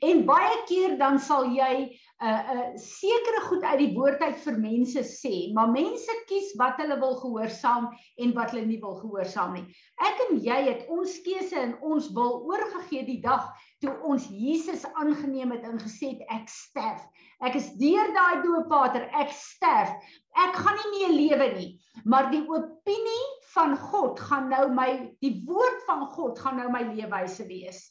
En 0.00 0.22
baie 0.28 0.58
keer 0.68 0.94
dan 0.98 1.18
sal 1.18 1.50
jy 1.50 1.72
'n 1.82 1.90
uh, 2.22 2.42
'n 2.54 2.58
uh, 2.58 2.78
sekere 2.80 3.40
goed 3.48 3.62
uit 3.62 3.78
die 3.78 3.94
woord 3.94 4.20
uit 4.22 4.38
vir 4.44 4.58
mense 4.58 5.02
sê, 5.02 5.52
maar 5.52 5.68
mense 5.68 6.12
kies 6.30 6.54
wat 6.56 6.78
hulle 6.80 6.96
wil 7.00 7.18
gehoorsaam 7.20 7.90
en 8.16 8.32
wat 8.34 8.50
hulle 8.54 8.66
nie 8.66 8.80
wil 8.80 8.94
gehoorsaam 9.02 9.52
nie. 9.52 9.66
Ek 10.00 10.22
en 10.28 10.38
jy 10.40 10.60
het 10.70 10.86
ons 10.88 11.18
keuse 11.26 11.58
en 11.60 11.74
ons 11.82 12.12
wil 12.14 12.46
oorgegee 12.46 13.04
die 13.04 13.20
dag 13.20 13.50
toe 13.84 13.92
ons 14.02 14.28
Jesus 14.30 14.86
aangeneem 14.94 15.50
het 15.52 15.66
en 15.68 15.78
gesê 15.82 16.14
het 16.14 16.22
ek 16.40 16.48
sterf. 16.48 17.02
Ek 17.44 17.58
is 17.58 17.68
deur 17.76 18.08
daai 18.16 18.40
doopwater, 18.44 19.10
ek 19.12 19.34
sterf. 19.36 19.92
Ek 20.36 20.56
gaan 20.60 20.78
nie 20.82 20.92
meer 20.94 21.12
lewe 21.16 21.50
nie, 21.56 21.68
maar 22.04 22.30
die 22.32 22.42
opinie 22.44 23.24
van 23.54 23.76
God 23.88 24.20
gaan 24.20 24.50
nou 24.52 24.66
my 24.76 24.90
die 25.24 25.36
woord 25.48 25.84
van 25.88 26.06
God 26.12 26.40
gaan 26.42 26.60
nou 26.60 26.68
my 26.72 26.84
leefwyse 26.92 27.46
wees. 27.48 27.86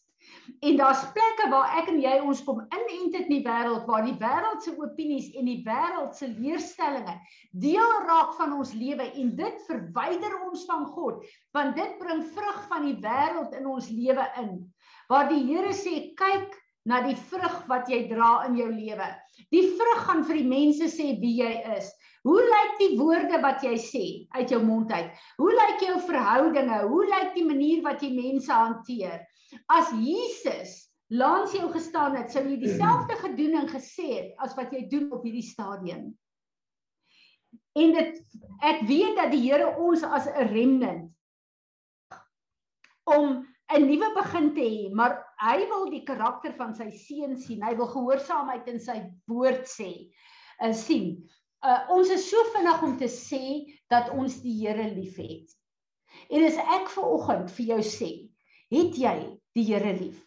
En 0.65 0.77
daar's 0.77 1.01
plekke 1.13 1.49
waar 1.51 1.73
ek 1.79 1.89
en 1.91 1.99
jy 2.01 2.13
ons 2.21 2.41
kom 2.45 2.61
inent 2.63 3.17
in 3.17 3.27
die 3.29 3.41
wêreld 3.45 3.85
waar 3.89 4.05
die 4.05 4.15
wêreld 4.21 4.63
se 4.65 4.73
opinies 4.77 5.31
en 5.37 5.49
die 5.49 5.61
wêreld 5.65 6.17
se 6.17 6.29
leerstellings 6.31 7.37
deel 7.65 7.93
raak 8.05 8.33
van 8.39 8.53
ons 8.57 8.73
lewe 8.77 9.05
en 9.21 9.31
dit 9.37 9.63
verwyder 9.67 10.37
ons 10.47 10.65
van 10.69 10.85
God 10.97 11.25
want 11.57 11.77
dit 11.77 11.97
bring 12.01 12.23
vrug 12.37 12.61
van 12.71 12.87
die 12.89 12.97
wêreld 13.05 13.57
in 13.57 13.69
ons 13.69 13.89
lewe 13.93 14.25
in. 14.41 14.55
Waar 15.09 15.29
die 15.29 15.43
Here 15.45 15.73
sê 15.77 15.95
kyk 16.17 16.57
na 16.89 17.01
die 17.05 17.17
vrug 17.29 17.61
wat 17.69 17.89
jy 17.89 18.05
dra 18.09 18.45
in 18.47 18.57
jou 18.57 18.69
lewe. 18.69 19.07
Die 19.53 19.65
vrug 19.77 20.01
gaan 20.07 20.25
vir 20.25 20.41
die 20.41 20.49
mense 20.49 20.89
sê 20.93 21.13
wie 21.21 21.37
jy 21.41 21.53
is. 21.77 21.89
Hoe 22.25 22.41
lyk 22.41 22.73
die 22.79 22.95
woorde 22.97 23.37
wat 23.43 23.61
jy 23.61 23.75
sê 23.77 24.05
uit 24.33 24.49
jou 24.49 24.61
mond 24.65 24.89
uit? 24.91 25.13
Hoe 25.37 25.51
lyk 25.53 25.83
jou 25.85 25.99
verhoudinge? 26.07 26.81
Hoe 26.89 27.05
lyk 27.11 27.35
die 27.37 27.45
manier 27.45 27.83
wat 27.85 28.01
jy 28.01 28.11
mense 28.15 28.51
hanteer? 28.51 29.21
As 29.69 29.91
Jesus 29.93 30.89
langs 31.13 31.53
jou 31.53 31.69
gestaan 31.73 32.17
het, 32.17 32.31
sou 32.33 32.41
jy 32.47 32.57
dieselfde 32.63 33.17
gedoen 33.21 33.59
en 33.61 33.69
gesê 33.69 34.07
het 34.09 34.41
as 34.41 34.55
wat 34.57 34.73
jy 34.73 34.87
doen 34.89 35.11
op 35.13 35.25
hierdie 35.25 35.45
stadium. 35.45 36.09
En 37.77 37.93
dit 37.93 38.21
ek 38.65 38.81
weet 38.89 39.19
dat 39.19 39.29
die 39.35 39.43
Here 39.45 39.75
ons 39.77 40.03
as 40.03 40.25
'n 40.25 40.49
remnant 40.49 41.11
om 43.05 43.45
'n 43.69 43.85
nuwe 43.85 44.09
begin 44.15 44.53
te 44.53 44.61
hê, 44.61 44.89
maar 44.93 45.21
hy 45.41 45.65
wil 45.69 45.89
die 45.89 46.03
karakter 46.05 46.53
van 46.57 46.73
sy 46.73 46.89
seun 46.89 47.37
sien. 47.37 47.61
Hy 47.61 47.75
wil 47.75 47.87
gehoorsaamheid 47.87 48.67
in 48.67 48.79
sy 48.79 48.97
woord 49.27 49.65
sê, 49.69 50.09
uh, 50.61 50.73
sien. 50.73 51.29
Uh, 51.65 51.81
ons 51.95 52.11
is 52.13 52.27
so 52.29 52.43
vinnig 52.53 52.83
om 52.85 52.95
te 52.99 53.09
sê 53.11 53.41
dat 53.91 54.11
ons 54.13 54.37
die 54.43 54.53
Here 54.61 54.85
liefhet. 54.93 55.49
En 56.29 56.45
as 56.45 56.59
ek 56.77 56.91
ver 56.93 57.09
oggend 57.17 57.51
vir 57.57 57.73
jou 57.73 57.81
sê, 57.85 58.11
het 58.73 58.95
jy 59.01 59.17
die 59.57 59.65
Here 59.67 59.95
lief? 59.97 60.21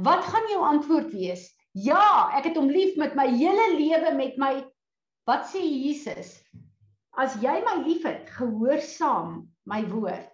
Wat 0.00 0.24
gaan 0.26 0.50
jou 0.50 0.60
antwoord 0.66 1.14
wees? 1.14 1.46
Ja, 1.78 2.30
ek 2.34 2.50
het 2.50 2.58
hom 2.58 2.70
lief 2.72 2.96
met 2.98 3.14
my 3.14 3.28
hele 3.30 3.70
lewe 3.78 4.14
met 4.18 4.38
my 4.40 4.54
Wat 5.30 5.44
sê 5.46 5.60
Jesus? 5.62 6.40
As 7.14 7.36
jy 7.38 7.60
my 7.62 7.76
liefhet, 7.84 8.30
gehoorsaam 8.34 9.44
my 9.68 9.84
woord. 9.92 10.26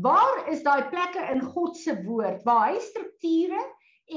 Waar 0.00 0.46
is 0.52 0.62
daai 0.64 0.88
plekke 0.92 1.24
in 1.34 1.42
God 1.44 1.76
se 1.76 1.92
woord 2.04 2.40
waar 2.46 2.70
hy 2.70 2.80
strukture 2.84 3.60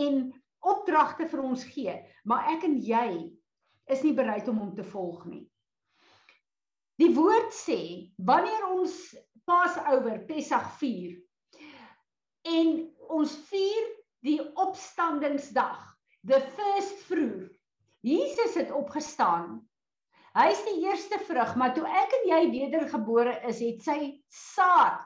en 0.06 0.30
opdragte 0.60 1.28
vir 1.32 1.44
ons 1.44 1.66
gee, 1.68 1.98
maar 2.24 2.48
ek 2.54 2.64
en 2.68 2.78
jy 2.84 3.10
is 3.92 4.04
nie 4.06 4.16
bereid 4.16 4.48
om 4.52 4.60
hom 4.64 4.72
te 4.78 4.86
volg 4.88 5.26
nie. 5.28 5.49
Die 7.00 7.14
woord 7.16 7.54
sê 7.56 7.80
wanneer 8.28 8.66
ons 8.74 8.96
Passover, 9.48 10.20
Pessach 10.28 10.76
vier 10.82 11.16
en 12.50 12.74
ons 13.10 13.32
vier 13.50 13.88
die 14.26 14.40
opstandingsdag, 14.60 15.80
the 16.28 16.42
first 16.58 17.06
fruit. 17.08 17.50
Jesus 18.04 18.56
het 18.56 18.72
opgestaan. 18.72 19.60
Hy's 20.36 20.60
die 20.68 20.86
eerste 20.86 21.20
vrug, 21.28 21.56
maar 21.60 21.74
toe 21.76 21.88
ek 21.88 22.14
en 22.20 22.28
jy 22.30 22.42
wedergebore 22.54 23.34
is, 23.50 23.60
het 23.64 23.82
sy 23.84 24.00
saad, 24.32 25.02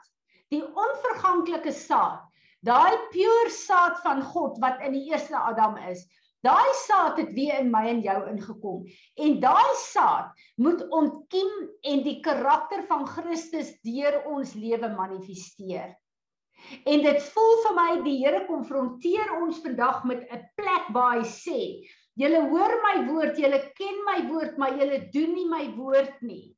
die 0.54 0.62
onverganklike 0.62 1.74
saad, 1.74 2.26
daai 2.66 2.98
pure 3.14 3.54
saad 3.54 4.02
van 4.04 4.22
God 4.34 4.60
wat 4.62 4.82
in 4.86 4.98
die 4.98 5.08
eerste 5.10 5.38
Adam 5.40 5.78
is, 5.90 6.04
Daai 6.44 6.74
saad 6.76 7.18
het 7.22 7.32
weer 7.34 7.62
in 7.64 7.72
my 7.72 7.86
en 7.88 8.02
jou 8.04 8.20
ingekom. 8.28 8.84
En 9.16 9.40
daai 9.40 9.76
saad 9.80 10.34
moet 10.60 10.82
ontkiem 10.92 11.52
en 11.82 12.04
die 12.04 12.20
karakter 12.26 12.84
van 12.90 13.06
Christus 13.08 13.72
deur 13.88 14.20
ons 14.28 14.54
lewe 14.54 14.90
manifesteer. 14.92 15.94
En 16.88 17.04
dit 17.04 17.24
voel 17.34 17.54
vir 17.66 17.76
my 17.78 17.90
die 18.04 18.18
Here 18.22 18.44
konfronteer 18.48 19.32
ons 19.40 19.62
vandag 19.64 20.04
met 20.08 20.28
'n 20.32 20.44
plek 20.60 20.92
waar 20.96 21.20
hy 21.20 21.26
sê: 21.28 21.62
"Julle 22.16 22.42
hoor 22.50 22.76
my 22.84 22.96
woord, 23.08 23.38
julle 23.38 23.60
ken 23.80 24.04
my 24.06 24.20
woord, 24.28 24.58
maar 24.58 24.78
julle 24.80 25.10
doen 25.12 25.34
nie 25.34 25.48
my 25.48 25.66
woord 25.76 26.22
nie." 26.22 26.56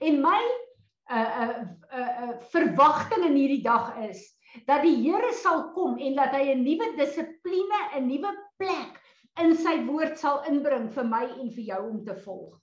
En 0.00 0.20
my 0.22 0.40
'n 0.40 1.18
uh, 1.18 1.18
'n 1.18 1.50
uh, 1.50 1.58
'n 1.58 2.00
uh, 2.00 2.28
uh, 2.28 2.34
verwagting 2.50 3.24
in 3.26 3.36
hierdie 3.36 3.62
dag 3.62 3.96
is 4.08 4.34
dat 4.66 4.82
die 4.82 4.96
Here 5.02 5.32
sal 5.32 5.72
kom 5.74 5.98
en 5.98 6.14
dat 6.14 6.34
hy 6.34 6.54
'n 6.54 6.62
nuwe 6.62 6.96
dissipline, 6.96 7.33
'n 7.46 8.06
nuwe 8.08 8.30
plek 8.58 9.00
in 9.42 9.54
sy 9.56 9.74
woord 9.88 10.18
sal 10.18 10.42
inbring 10.50 10.88
vir 10.94 11.04
my 11.04 11.24
en 11.26 11.50
vir 11.50 11.64
jou 11.70 11.80
om 11.90 12.00
te 12.06 12.14
volg. 12.24 12.56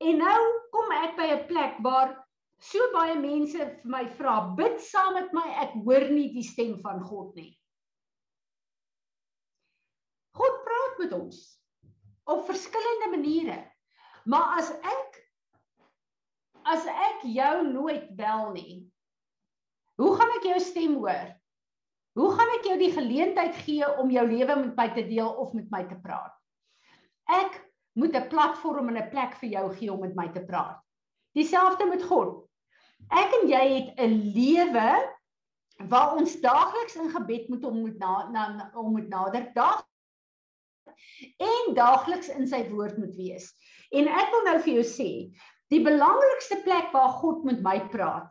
En 0.00 0.18
nou 0.18 0.40
kom 0.74 0.92
ek 0.96 1.16
by 1.16 1.28
'n 1.36 1.46
plek 1.46 1.78
waar 1.86 2.16
so 2.60 2.90
baie 2.92 3.16
mense 3.20 3.58
vir 3.58 3.90
my 3.94 4.04
vra, 4.18 4.54
bid 4.56 4.80
saam 4.80 5.14
met 5.14 5.32
my, 5.32 5.46
ek 5.64 5.72
hoor 5.84 6.08
nie 6.10 6.28
die 6.34 6.44
stem 6.44 6.76
van 6.82 7.00
God 7.04 7.34
nie. 7.34 7.56
God 10.36 10.62
praat 10.64 10.98
met 10.98 11.12
ons 11.12 11.40
op 12.26 12.46
verskillende 12.46 13.16
maniere. 13.16 13.58
Maar 14.26 14.58
as 14.58 14.70
ek 14.70 15.18
as 16.64 16.86
ek 16.86 17.22
jou 17.24 17.62
nooit 17.72 18.16
bel 18.16 18.52
nie, 18.52 18.90
Hoe 20.00 20.14
gaan 20.16 20.30
ek 20.38 20.46
jou 20.48 20.60
stem 20.64 20.94
hoor? 20.96 21.26
Hoe 22.16 22.28
gaan 22.32 22.50
ek 22.54 22.66
jou 22.69 22.69
die 22.80 22.92
geleentheid 22.94 23.56
gee 23.64 23.86
om 24.00 24.10
jou 24.10 24.26
lewe 24.26 24.56
met 24.64 24.76
my 24.76 24.88
te 24.96 25.04
deel 25.08 25.28
of 25.28 25.52
met 25.56 25.70
my 25.70 25.84
te 25.88 25.98
praat? 26.02 26.32
Ek 27.30 27.60
moet 27.94 28.16
'n 28.16 28.28
platform 28.28 28.88
en 28.88 28.98
'n 28.98 29.10
plek 29.10 29.34
vir 29.40 29.50
jou 29.50 29.66
gee 29.74 29.92
om 29.92 30.00
met 30.00 30.14
my 30.14 30.28
te 30.28 30.44
praat. 30.44 30.80
Dieselfde 31.34 31.86
met 31.86 32.02
God. 32.02 32.46
Ek 33.10 33.30
en 33.42 33.48
jy 33.48 33.64
het 33.74 33.98
'n 33.98 34.32
lewe 34.34 34.90
waar 35.88 36.16
ons 36.16 36.40
daagliks 36.40 36.96
in 36.96 37.10
gebed 37.10 37.48
moet 37.48 37.64
om 37.64 37.80
moet 37.80 37.98
na, 37.98 38.28
na 38.30 38.70
om 38.74 38.92
moet 38.92 39.08
nader 39.08 39.52
dag 39.54 39.86
en 41.38 41.74
daagliks 41.74 42.28
in 42.28 42.46
sy 42.48 42.68
woord 42.68 42.98
moet 42.98 43.14
wees. 43.16 43.54
En 43.90 44.08
ek 44.08 44.30
wil 44.30 44.44
nou 44.44 44.58
vir 44.60 44.74
jou 44.74 44.84
sê, 44.84 45.10
die 45.72 45.82
belangrikste 45.84 46.60
plek 46.64 46.92
waar 46.92 47.16
God 47.22 47.44
met 47.44 47.62
my 47.62 47.78
praat, 47.92 48.28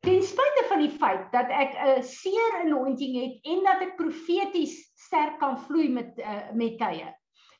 Ten 0.00 0.22
spyte 0.24 0.64
van 0.68 0.80
die 0.80 0.92
feit 0.96 1.26
dat 1.32 1.50
ek 1.52 1.74
'n 1.76 2.02
seer 2.02 2.54
anointing 2.64 3.16
het 3.20 3.50
en 3.52 3.64
dat 3.64 3.82
ek 3.86 3.96
profeties 3.96 4.76
sterk 4.96 5.38
kan 5.38 5.58
vloei 5.66 5.88
met 5.92 6.16
uh, 6.18 6.52
met 6.56 6.78
tye. 6.78 7.08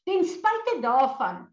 Ten 0.09 0.25
spyte 0.25 0.81
daarvan 0.81 1.49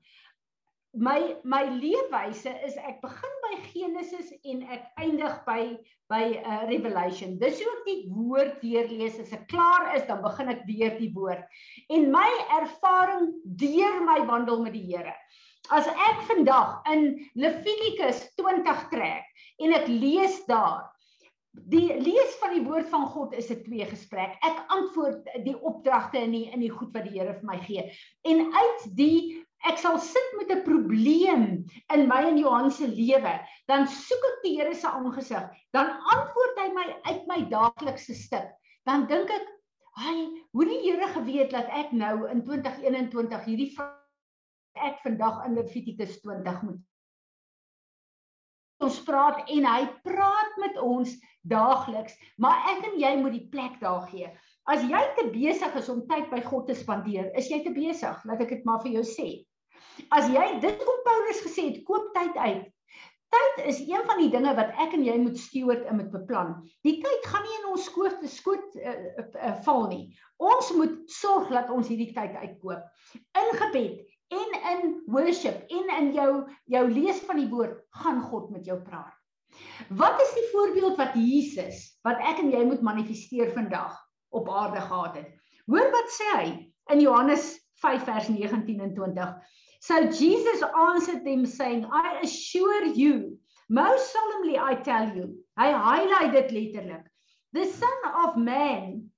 my 0.98 1.36
my 1.44 1.64
leefwyse 1.78 2.52
is 2.66 2.78
ek 2.82 3.02
begin 3.04 3.34
by 3.44 3.54
Genesis 3.70 4.32
en 4.48 4.64
ek 4.72 4.88
eindig 4.98 5.36
by 5.46 5.62
by 6.10 6.24
uh, 6.40 6.64
Revelation. 6.70 7.36
Dis 7.42 7.60
hoe 7.62 7.74
ek 7.74 7.84
die 7.86 8.02
woord 8.08 8.62
deurlees 8.64 9.20
as 9.20 9.34
ek 9.36 9.46
klaar 9.52 9.92
is 9.98 10.08
dan 10.08 10.24
begin 10.24 10.54
ek 10.56 10.64
weer 10.70 10.96
die 10.98 11.12
woord. 11.14 11.44
En 11.92 12.10
my 12.14 12.30
ervaring 12.62 13.30
deur 13.60 14.00
my 14.08 14.22
wandel 14.30 14.64
met 14.64 14.74
die 14.78 14.88
Here. 14.88 15.14
As 15.70 15.88
ek 15.88 16.22
vandag 16.30 16.84
in 16.94 17.10
Levitikus 17.36 18.22
20 18.40 18.86
trek 18.92 19.26
en 19.60 19.74
ek 19.76 19.90
lees 19.92 20.40
daar 20.48 20.86
die 21.66 21.90
lees 22.00 22.36
van 22.42 22.54
die 22.54 22.64
woord 22.64 22.88
van 22.92 23.08
God 23.10 23.34
is 23.34 23.50
'n 23.52 23.64
twee 23.64 23.86
gesprek. 23.86 24.38
Ek 24.46 24.58
antwoord 24.70 25.26
die 25.44 25.58
opdragte 25.58 26.20
in 26.20 26.32
die 26.32 26.46
in 26.54 26.62
die 26.62 26.70
goed 26.70 26.94
wat 26.94 27.04
die 27.04 27.20
Here 27.20 27.34
vir 27.34 27.48
my 27.50 27.58
gee. 27.58 27.84
En 28.24 28.54
uit 28.54 28.82
die 28.96 29.46
ek 29.66 29.78
sal 29.82 29.98
sit 30.00 30.30
met 30.38 30.52
'n 30.52 30.64
probleem 30.64 31.66
in 31.94 32.08
my 32.08 32.22
en 32.30 32.38
Johan 32.38 32.72
se 32.72 32.88
lewe, 32.88 33.40
dan 33.68 33.88
soek 33.88 34.24
ek 34.32 34.44
die 34.44 34.56
Here 34.58 34.76
se 34.76 34.88
aangesig. 34.88 35.50
Dan 35.74 35.90
antwoord 35.90 36.60
hy 36.60 36.70
my 36.74 36.96
uit 37.04 37.28
my 37.28 37.42
daaglikse 37.50 38.14
stuk. 38.14 38.48
Dan 38.86 39.08
dink 39.08 39.30
ek, 39.30 39.48
"Hai, 39.98 40.30
hoe 40.52 40.66
die 40.66 40.82
Here 40.86 41.08
geweet 41.08 41.52
dat 41.52 41.68
ek 41.70 41.92
nou 41.92 42.30
in 42.30 42.44
2021 42.44 43.46
hierdie 43.46 43.74
ek 44.86 45.02
vandag 45.06 45.46
in 45.48 45.58
Levitikus 45.58 46.20
20 46.22 46.62
moet 46.68 46.84
ons 48.84 49.00
praat 49.08 49.48
en 49.50 49.66
hy 49.66 49.82
praat 50.06 50.58
met 50.62 50.78
ons 50.84 51.14
daagliks, 51.50 52.14
maar 52.38 52.68
ek 52.74 52.86
en 52.92 52.98
jy 53.02 53.14
moet 53.22 53.34
die 53.34 53.48
plek 53.52 53.80
daar 53.82 54.06
gee. 54.12 54.30
As 54.70 54.84
jy 54.86 55.02
te 55.18 55.30
besig 55.34 55.78
is 55.80 55.90
om 55.90 56.04
tyd 56.10 56.28
by 56.30 56.42
God 56.46 56.68
te 56.70 56.76
spandeer, 56.78 57.32
is 57.40 57.50
jy 57.50 57.62
te 57.66 57.74
besig, 57.74 58.26
laat 58.28 58.44
ek 58.44 58.58
dit 58.58 58.66
maar 58.68 58.82
vir 58.84 59.00
jou 59.00 59.06
sê. 59.08 59.30
As 60.14 60.28
jy 60.30 60.46
dit 60.62 60.84
kom 60.84 61.06
Paulus 61.08 61.40
gesê 61.46 61.72
het, 61.72 61.86
koop 61.88 62.12
tyd 62.18 62.36
uit. 62.38 62.66
Tyd 63.34 63.58
is 63.68 63.80
een 63.84 64.04
van 64.08 64.22
die 64.22 64.30
dinge 64.32 64.54
wat 64.56 64.70
ek 64.80 64.94
en 64.96 65.04
jy 65.04 65.18
moet 65.20 65.40
steward 65.40 65.88
en 65.90 65.98
moet 66.00 66.12
beplan. 66.14 66.54
Die 66.88 66.96
tyd 67.04 67.26
gaan 67.28 67.44
nie 67.44 67.58
in 67.58 67.66
ons 67.74 67.88
skoot 67.90 68.22
te 68.22 68.30
skoot 68.32 68.78
uh, 68.80 68.94
uh, 69.26 69.56
val 69.66 69.88
nie. 69.92 70.06
Ons 70.40 70.70
moet 70.78 71.02
sorg 71.12 71.52
dat 71.52 71.72
ons 71.74 71.90
hierdie 71.92 72.14
tyd 72.16 72.38
uitkoop. 72.40 72.86
In 73.18 73.52
gebed, 73.64 74.06
en 74.34 74.56
in 74.72 74.96
worship 75.06 75.64
en 75.72 75.92
in 76.00 76.14
jou 76.16 76.32
jou 76.66 76.84
lees 76.92 77.20
van 77.28 77.40
die 77.40 77.50
woord 77.52 77.80
gaan 78.02 78.22
God 78.22 78.50
met 78.52 78.66
jou 78.66 78.80
praat. 78.82 79.14
Wat 79.90 80.22
is 80.22 80.34
die 80.36 80.48
voorbeeld 80.52 80.98
wat 81.00 81.16
Jesus 81.16 82.00
wat 82.06 82.20
ek 82.22 82.42
en 82.44 82.52
jy 82.52 82.64
moet 82.68 82.84
manifesteer 82.86 83.54
vandag 83.56 83.96
op 84.36 84.50
aarde 84.50 84.82
gehad 84.82 85.16
het? 85.22 85.32
Hoor 85.68 85.90
wat 85.94 86.12
sê 86.14 86.28
hy 86.34 86.50
in 86.94 87.02
Johannes 87.04 87.56
5 87.82 88.04
vers 88.08 88.28
19 88.28 88.82
en 88.82 88.94
20. 88.96 89.34
So 89.80 90.02
Jesus 90.10 90.64
answered 90.74 91.24
them 91.24 91.46
saying, 91.46 91.86
I 91.86 92.20
assure 92.24 92.86
you, 92.86 93.38
most 93.70 94.12
solemnly 94.12 94.58
I 94.58 94.76
tell 94.82 95.16
you. 95.16 95.38
Hy 95.58 95.72
highlight 95.72 96.34
dit 96.34 96.52
letterlik. 96.52 97.06
The 97.54 97.66
son 97.66 98.14
of 98.26 98.38
man 98.38 99.10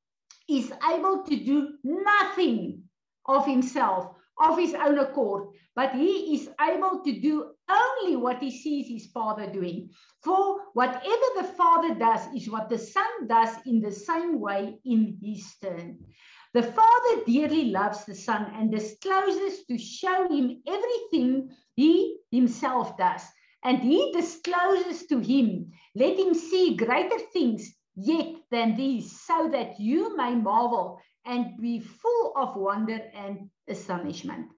is 0.47 0.71
able 0.83 1.23
to 1.23 1.35
do 1.35 1.77
nothing 1.83 2.89
of 3.25 3.45
himself 3.45 4.18
of 4.39 4.57
his 4.57 4.73
own 4.73 4.99
accord, 4.99 5.49
but 5.75 5.93
he 5.93 6.35
is 6.35 6.49
able 6.61 7.01
to 7.03 7.19
do 7.19 7.51
only 7.69 8.15
what 8.15 8.39
he 8.39 8.51
sees 8.51 8.87
his 8.87 9.11
father 9.11 9.51
doing. 9.51 9.89
For 10.23 10.61
whatever 10.73 11.27
the 11.37 11.51
father 11.57 11.95
does 11.95 12.21
is 12.35 12.49
what 12.49 12.69
the 12.69 12.77
son 12.77 13.27
does 13.27 13.55
in 13.65 13.81
the 13.81 13.91
same 13.91 14.39
way 14.39 14.79
in 14.85 15.17
his 15.21 15.55
turn. 15.61 15.99
The 16.53 16.63
father 16.63 17.23
dearly 17.27 17.65
loves 17.65 18.05
the 18.05 18.15
son 18.15 18.51
and 18.55 18.71
discloses 18.71 19.65
to 19.67 19.77
show 19.77 20.27
him 20.29 20.61
everything 20.67 21.51
he 21.75 22.17
himself 22.31 22.97
does. 22.97 23.21
And 23.63 23.79
he 23.79 24.11
discloses 24.13 25.05
to 25.07 25.19
him, 25.19 25.71
let 25.95 26.17
him 26.17 26.33
see 26.33 26.75
greater 26.75 27.19
things 27.33 27.71
yet 27.95 28.35
than 28.51 28.75
these, 28.75 29.21
so 29.21 29.49
that 29.51 29.79
you 29.79 30.15
may 30.15 30.33
marvel 30.33 30.99
and 31.29 31.55
be 31.61 31.77
full 31.79 32.33
of 32.41 32.57
wonder 32.57 32.97
and 33.13 33.49
astonishment. 33.69 34.49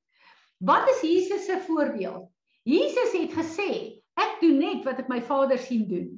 Wat 0.64 0.88
is 0.94 1.02
Jesus 1.04 1.46
se 1.46 1.60
voorbeeld? 1.68 2.30
Jesus 2.64 3.12
het 3.18 3.34
gesê, 3.36 3.70
ek 4.16 4.40
doen 4.40 4.60
net 4.62 4.88
wat 4.88 5.02
ek 5.04 5.10
my 5.12 5.20
Vader 5.26 5.60
sien 5.60 5.88
doen. 5.90 6.10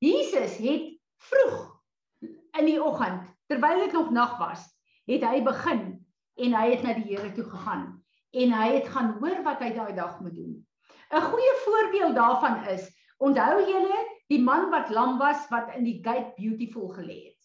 Jesus 0.00 0.56
het 0.58 0.90
vroeg 1.30 1.58
in 2.58 2.66
die 2.66 2.80
oggend, 2.82 3.28
terwyl 3.52 3.84
dit 3.84 3.94
nog 3.94 4.10
nag 4.16 4.36
was, 4.40 4.64
het 5.06 5.24
hy 5.28 5.42
begin 5.44 5.84
en 6.40 6.56
hy 6.56 6.66
het 6.72 6.86
na 6.86 6.96
die 6.96 7.10
Here 7.12 7.32
toe 7.36 7.44
gegaan. 7.44 8.00
en 8.30 8.52
hy 8.54 8.66
het 8.76 8.88
gaan 8.88 9.16
hoor 9.18 9.42
wat 9.46 9.62
hy 9.64 9.72
daai 9.74 9.94
dag 9.94 10.20
moet 10.22 10.34
doen. 10.34 10.54
'n 11.10 11.22
Goeie 11.30 11.54
voorbeeld 11.64 12.14
daarvan 12.14 12.64
is, 12.70 12.86
onthou 13.18 13.58
julle 13.66 13.98
die 14.30 14.42
man 14.42 14.70
wat 14.70 14.90
lam 14.90 15.18
was 15.18 15.48
wat 15.50 15.74
in 15.74 15.84
die 15.84 15.98
gate 16.02 16.32
beautiful 16.36 16.88
gelê 16.94 17.18
het. 17.26 17.39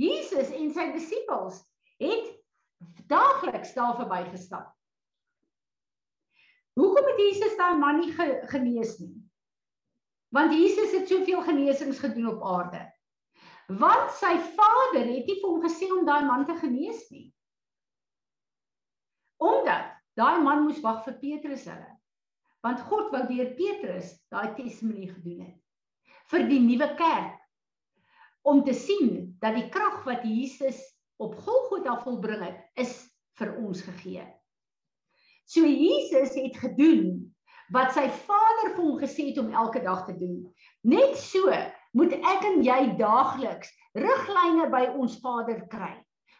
Jesus 0.00 0.50
en 0.54 0.72
sy 0.74 0.88
disippels 0.94 1.60
het 2.02 2.32
daagliks 3.10 3.74
daar 3.76 3.94
verbygestap. 3.98 4.72
Hoekom 6.74 7.06
het 7.12 7.20
Jesus 7.22 7.54
daai 7.56 7.78
man 7.78 8.00
nie 8.02 8.10
genees 8.50 8.96
nie? 8.98 9.14
Want 10.34 10.52
Jesus 10.52 10.90
het 10.96 11.08
soveel 11.08 11.42
genesings 11.46 12.00
gedoen 12.02 12.32
op 12.32 12.42
aarde. 12.42 12.82
Want 13.70 14.10
sy 14.18 14.34
Vader 14.56 15.06
het 15.06 15.28
nie 15.28 15.38
vir 15.38 15.46
hom 15.46 15.62
gesê 15.62 15.88
om 15.94 16.02
daai 16.06 16.24
man 16.26 16.42
te 16.48 16.56
genees 16.58 17.06
nie. 17.14 17.28
Omdat 19.38 19.94
daai 20.18 20.42
man 20.42 20.66
moes 20.66 20.82
wag 20.82 21.04
vir 21.06 21.20
Petrus 21.22 21.68
hulle. 21.70 21.92
Want 22.66 22.82
God 22.90 23.12
wou 23.14 23.22
deur 23.30 23.54
Petrus 23.54 24.16
daai 24.34 24.50
testimonie 24.58 25.12
gedoen 25.12 25.46
het 25.46 25.60
vir 26.32 26.46
die 26.48 26.60
nuwe 26.62 26.88
kerk 26.98 27.43
om 28.44 28.62
te 28.64 28.74
sien 28.76 29.34
dat 29.40 29.56
die 29.56 29.68
krag 29.72 30.02
wat 30.04 30.24
Jesus 30.28 30.80
op 31.22 31.36
Golgotha 31.46 31.96
volbring 32.02 32.42
het, 32.44 32.60
is 32.76 32.92
vir 33.38 33.54
ons 33.60 33.82
gegee. 33.86 34.24
So 35.48 35.66
Jesus 35.66 36.34
het 36.36 36.56
gedoen 36.60 37.34
wat 37.72 37.94
sy 37.96 38.04
Vader 38.26 38.74
vir 38.74 38.82
hom 38.82 38.98
gesê 39.00 39.30
het 39.30 39.40
om 39.40 39.52
elke 39.52 39.80
dag 39.84 40.04
te 40.06 40.16
doen. 40.18 40.42
Net 40.84 41.16
so 41.20 41.52
moet 41.96 42.16
ek 42.20 42.44
en 42.50 42.60
jy 42.64 42.80
daagliks 43.00 43.72
riglyne 43.96 44.68
by 44.72 44.86
ons 44.98 45.16
Vader 45.24 45.64
kry. 45.70 45.94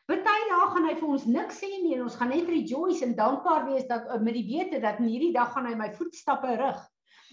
Party 0.04 0.20
dae 0.50 0.64
gaan 0.68 0.84
hy 0.84 0.94
vir 0.98 1.12
ons 1.16 1.24
niks 1.24 1.62
sê 1.62 1.68
nie 1.80 1.94
en 1.96 2.04
ons 2.04 2.16
gaan 2.20 2.28
net 2.34 2.48
rejoice 2.50 3.00
en 3.06 3.14
dankbaar 3.16 3.64
wees 3.70 3.86
dat 3.88 4.10
met 4.20 4.36
die 4.36 4.44
wete 4.50 4.80
dat 4.82 4.98
in 5.00 5.08
hierdie 5.08 5.32
dag 5.32 5.54
gaan 5.54 5.70
hy 5.70 5.76
my 5.78 5.88
voetstappe 5.96 6.58
rig. 6.60 6.82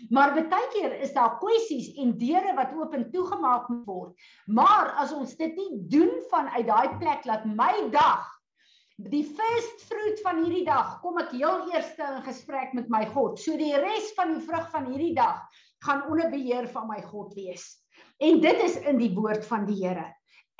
Maar 0.09 0.33
baie 0.49 0.67
keer 0.73 0.97
is 1.03 1.13
daar 1.13 1.37
kwessies 1.39 1.93
en 2.01 2.17
deure 2.17 2.55
wat 2.57 2.73
oop 2.73 2.93
en 2.97 3.09
toegemaak 3.11 3.69
word. 3.85 4.15
Maar 4.47 4.95
as 5.03 5.13
ons 5.13 5.35
dit 5.37 5.55
nie 5.55 5.81
doen 5.91 6.11
vanuit 6.31 6.67
daai 6.67 6.97
plek 6.97 7.25
laat 7.29 7.45
my 7.45 7.89
dag 7.93 8.27
die 9.09 9.23
first 9.25 9.85
fruit 9.87 10.19
van 10.25 10.43
hierdie 10.43 10.65
dag 10.67 10.99
kom 11.01 11.17
ek 11.21 11.33
heel 11.33 11.69
eers 11.71 11.91
in 11.97 12.21
gesprek 12.25 12.73
met 12.77 12.89
my 12.91 13.05
God. 13.13 13.39
So 13.39 13.57
die 13.57 13.73
res 13.79 14.11
van 14.17 14.35
die 14.35 14.43
vrug 14.45 14.67
van 14.73 14.89
hierdie 14.91 15.15
dag 15.17 15.41
gaan 15.85 16.05
onder 16.11 16.29
beheer 16.29 16.67
van 16.69 16.87
my 16.89 16.99
God 17.07 17.33
wees. 17.37 17.65
En 18.21 18.41
dit 18.43 18.61
is 18.61 18.77
in 18.85 18.99
die 19.01 19.11
woord 19.15 19.45
van 19.47 19.65
die 19.65 19.79
Here. 19.81 20.05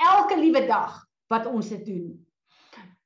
Elke 0.02 0.40
liewe 0.40 0.66
dag 0.66 0.98
wat 1.30 1.46
ons 1.46 1.70
dit 1.70 1.84
doen. 1.86 2.08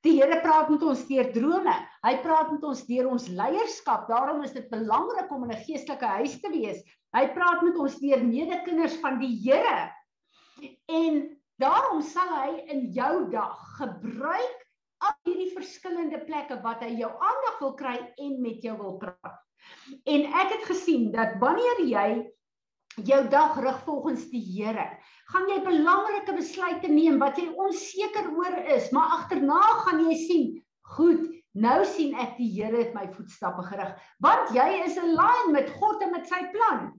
Die 0.06 0.16
Here 0.22 0.40
praat 0.44 0.70
met 0.72 0.84
ons 0.86 1.04
deur 1.10 1.32
drome. 1.34 1.76
Hy 2.06 2.20
praat 2.22 2.52
met 2.54 2.66
ons 2.68 2.84
deur 2.86 3.08
ons 3.10 3.24
leierskap. 3.34 4.06
Daarom 4.12 4.44
is 4.46 4.54
dit 4.54 4.66
belangrik 4.70 5.32
om 5.34 5.48
in 5.48 5.56
'n 5.56 5.64
geestelike 5.66 6.06
huis 6.20 6.36
te 6.42 6.52
wees. 6.54 6.84
Hy 7.18 7.26
praat 7.34 7.64
met 7.66 7.78
ons 7.82 7.96
deur 8.00 8.22
medekinders 8.22 8.98
van 9.02 9.18
die 9.20 9.34
Here. 9.42 9.90
En 10.86 11.40
daarom 11.58 12.02
sal 12.02 12.30
hy 12.30 12.52
in 12.70 12.92
jou 12.94 13.30
dag 13.32 13.58
gebruik 13.80 14.62
al 15.02 15.16
hierdie 15.26 15.54
verskillende 15.56 16.22
plekke 16.28 16.62
wat 16.62 16.84
hy 16.86 16.94
jou 17.00 17.10
aandag 17.10 17.60
wil 17.60 17.74
kry 17.74 17.98
en 18.18 18.42
met 18.42 18.62
jou 18.62 18.78
wil 18.78 18.98
praat. 19.02 19.42
En 20.06 20.26
ek 20.26 20.54
het 20.54 20.66
gesien 20.70 21.12
dat 21.12 21.40
wanneer 21.42 21.82
jy 21.90 22.10
jou 23.04 23.22
dag 23.30 23.58
rig 23.60 23.80
volgens 23.84 24.30
die 24.30 24.44
Here, 24.46 24.86
gaan 25.34 25.50
jy 25.50 25.58
belangrike 25.66 26.36
besluite 26.38 26.88
neem 26.88 27.18
wat 27.20 27.42
jy 27.42 27.50
onseker 27.50 28.30
oor 28.38 28.62
is, 28.78 28.92
maar 28.92 29.18
agterna 29.18 29.62
gaan 29.84 30.06
jy 30.06 30.16
sien, 30.22 30.46
goed, 30.96 31.35
nou 31.56 31.80
sien 31.88 32.16
ek 32.20 32.36
die 32.38 32.50
Here 32.52 32.78
het 32.78 32.94
my 32.96 33.06
voetstappe 33.16 33.64
gerig, 33.70 33.92
want 34.24 34.52
jy 34.56 34.68
is 34.84 34.98
in 35.00 35.16
lyn 35.16 35.54
met 35.56 35.72
God 35.80 36.04
en 36.04 36.12
met 36.16 36.28
sy 36.28 36.42
plan. 36.54 36.90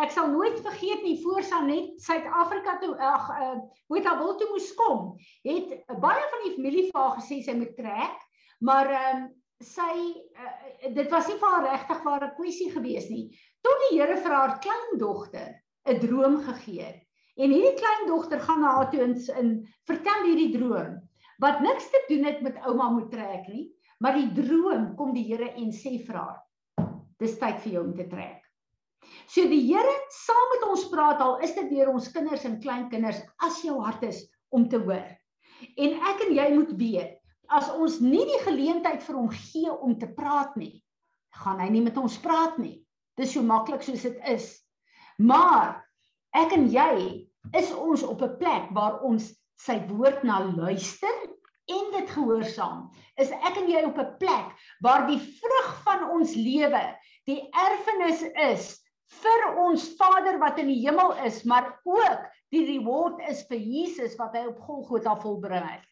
Ek 0.00 0.12
sal 0.12 0.30
nooit 0.32 0.58
vergeet 0.64 1.04
nie 1.04 1.18
voor 1.22 1.44
sy 1.44 1.62
net 1.68 1.96
Suid-Afrika 2.04 2.78
toe 2.82 2.94
ag 2.96 3.28
uh, 3.32 3.56
hoe 3.88 4.00
dit 4.00 4.20
wil 4.20 4.36
toe 4.40 4.48
moes 4.52 4.70
kom, 4.80 5.02
het 5.46 5.74
baie 6.02 6.28
van 6.32 6.46
die 6.46 6.54
familie 6.56 6.86
vir 6.90 7.00
haar 7.00 7.18
gesê 7.20 7.42
sy 7.44 7.56
moet 7.56 7.76
trek, 7.78 8.22
maar 8.64 8.92
ehm 8.92 9.26
uh, 9.26 9.34
sy 9.64 9.92
uh, 10.36 10.90
dit 10.92 11.06
was 11.08 11.28
nie 11.30 11.38
vir 11.40 11.48
haar 11.48 11.62
regtig 11.64 12.00
ware 12.04 12.26
kwessie 12.36 12.66
gewees 12.74 13.06
nie 13.08 13.30
tot 13.64 13.84
die 13.86 13.96
Here 13.96 14.18
vir 14.20 14.34
haar 14.36 14.58
kleindogter 14.60 15.54
'n 15.88 16.00
droom 16.02 16.36
gegee 16.44 16.82
het. 16.82 17.00
En 17.36 17.52
hierdie 17.52 17.78
kleindogter 17.80 18.40
gaan 18.40 18.60
na 18.60 18.74
haar 18.76 18.90
toe 18.90 19.00
in, 19.04 19.14
in 19.40 19.48
vertel 19.88 20.28
hierdie 20.28 20.52
droom 20.58 21.00
wat 21.44 21.60
niks 21.60 21.88
te 21.92 22.00
doen 22.08 22.24
het 22.24 22.40
met 22.40 22.60
ouma 22.64 22.90
moet 22.90 23.10
trek 23.12 23.48
nie, 23.52 23.66
maar 24.00 24.18
die 24.18 24.30
droom 24.36 24.94
kom 24.96 25.14
die 25.14 25.24
Here 25.28 25.52
en 25.56 25.72
sê 25.72 25.96
vir 26.06 26.18
haar: 26.20 26.40
"Dis 27.20 27.38
tyd 27.38 27.60
vir 27.64 27.72
jou 27.72 27.84
om 27.84 27.94
te 27.96 28.08
trek." 28.08 28.42
So 29.30 29.46
die 29.48 29.62
Here 29.66 29.94
saam 30.12 30.48
met 30.54 30.64
ons 30.68 30.88
praat 30.90 31.20
al 31.20 31.38
is 31.46 31.54
dit 31.54 31.70
deur 31.70 31.92
ons 31.94 32.08
kinders 32.12 32.44
en 32.44 32.60
kleinkinders 32.60 33.22
as 33.42 33.62
jou 33.64 33.78
hart 33.82 34.02
is 34.02 34.24
om 34.50 34.68
te 34.68 34.78
hoor. 34.78 35.06
En 35.76 35.94
ek 36.10 36.26
en 36.26 36.34
jy 36.36 36.48
moet 36.54 36.72
weet, 36.78 37.14
as 37.48 37.70
ons 37.70 38.00
nie 38.02 38.24
die 38.26 38.42
geleentheid 38.44 39.02
vir 39.06 39.16
hom 39.16 39.30
gee 39.30 39.72
om 39.72 39.94
te 39.98 40.08
praat 40.18 40.56
nie, 40.58 40.82
gaan 41.42 41.60
hy 41.62 41.68
nie 41.70 41.84
met 41.86 41.98
ons 42.00 42.18
praat 42.22 42.58
nie. 42.58 42.82
Dis 43.16 43.32
so 43.36 43.42
maklik 43.46 43.84
soos 43.86 44.04
dit 44.04 44.18
is. 44.28 44.50
Maar 45.18 45.78
ek 46.36 46.52
en 46.56 46.66
jy 46.72 46.92
is 47.56 47.72
ons 47.72 48.02
op 48.02 48.22
'n 48.22 48.36
plek 48.40 48.70
waar 48.76 49.00
ons 49.06 49.30
sy 49.56 49.78
woord 49.88 50.24
na 50.24 50.42
luister 50.44 51.14
en 51.72 51.90
dit 51.92 52.10
gehoorsaam. 52.10 52.86
Is 53.20 53.32
ek 53.34 53.58
en 53.60 53.70
jy 53.70 53.82
op 53.88 53.98
'n 53.98 54.16
plek 54.20 54.52
waar 54.84 55.06
die 55.06 55.18
vrug 55.18 55.70
van 55.84 56.10
ons 56.10 56.34
lewe, 56.34 56.84
die 57.26 57.40
erfenis 57.50 58.22
is 58.52 58.86
vir 59.22 59.42
ons 59.62 59.88
Vader 59.98 60.38
wat 60.38 60.58
in 60.58 60.70
die 60.70 60.82
hemel 60.84 61.14
is, 61.26 61.42
maar 61.44 61.80
ook 61.84 62.26
die 62.50 62.64
reward 62.66 63.20
is 63.30 63.44
vir 63.50 63.58
Jesus 63.58 64.16
wat 64.20 64.34
hy 64.34 64.46
op 64.46 64.60
Golgotha 64.60 65.16
volbring 65.22 65.66
het. 65.66 65.84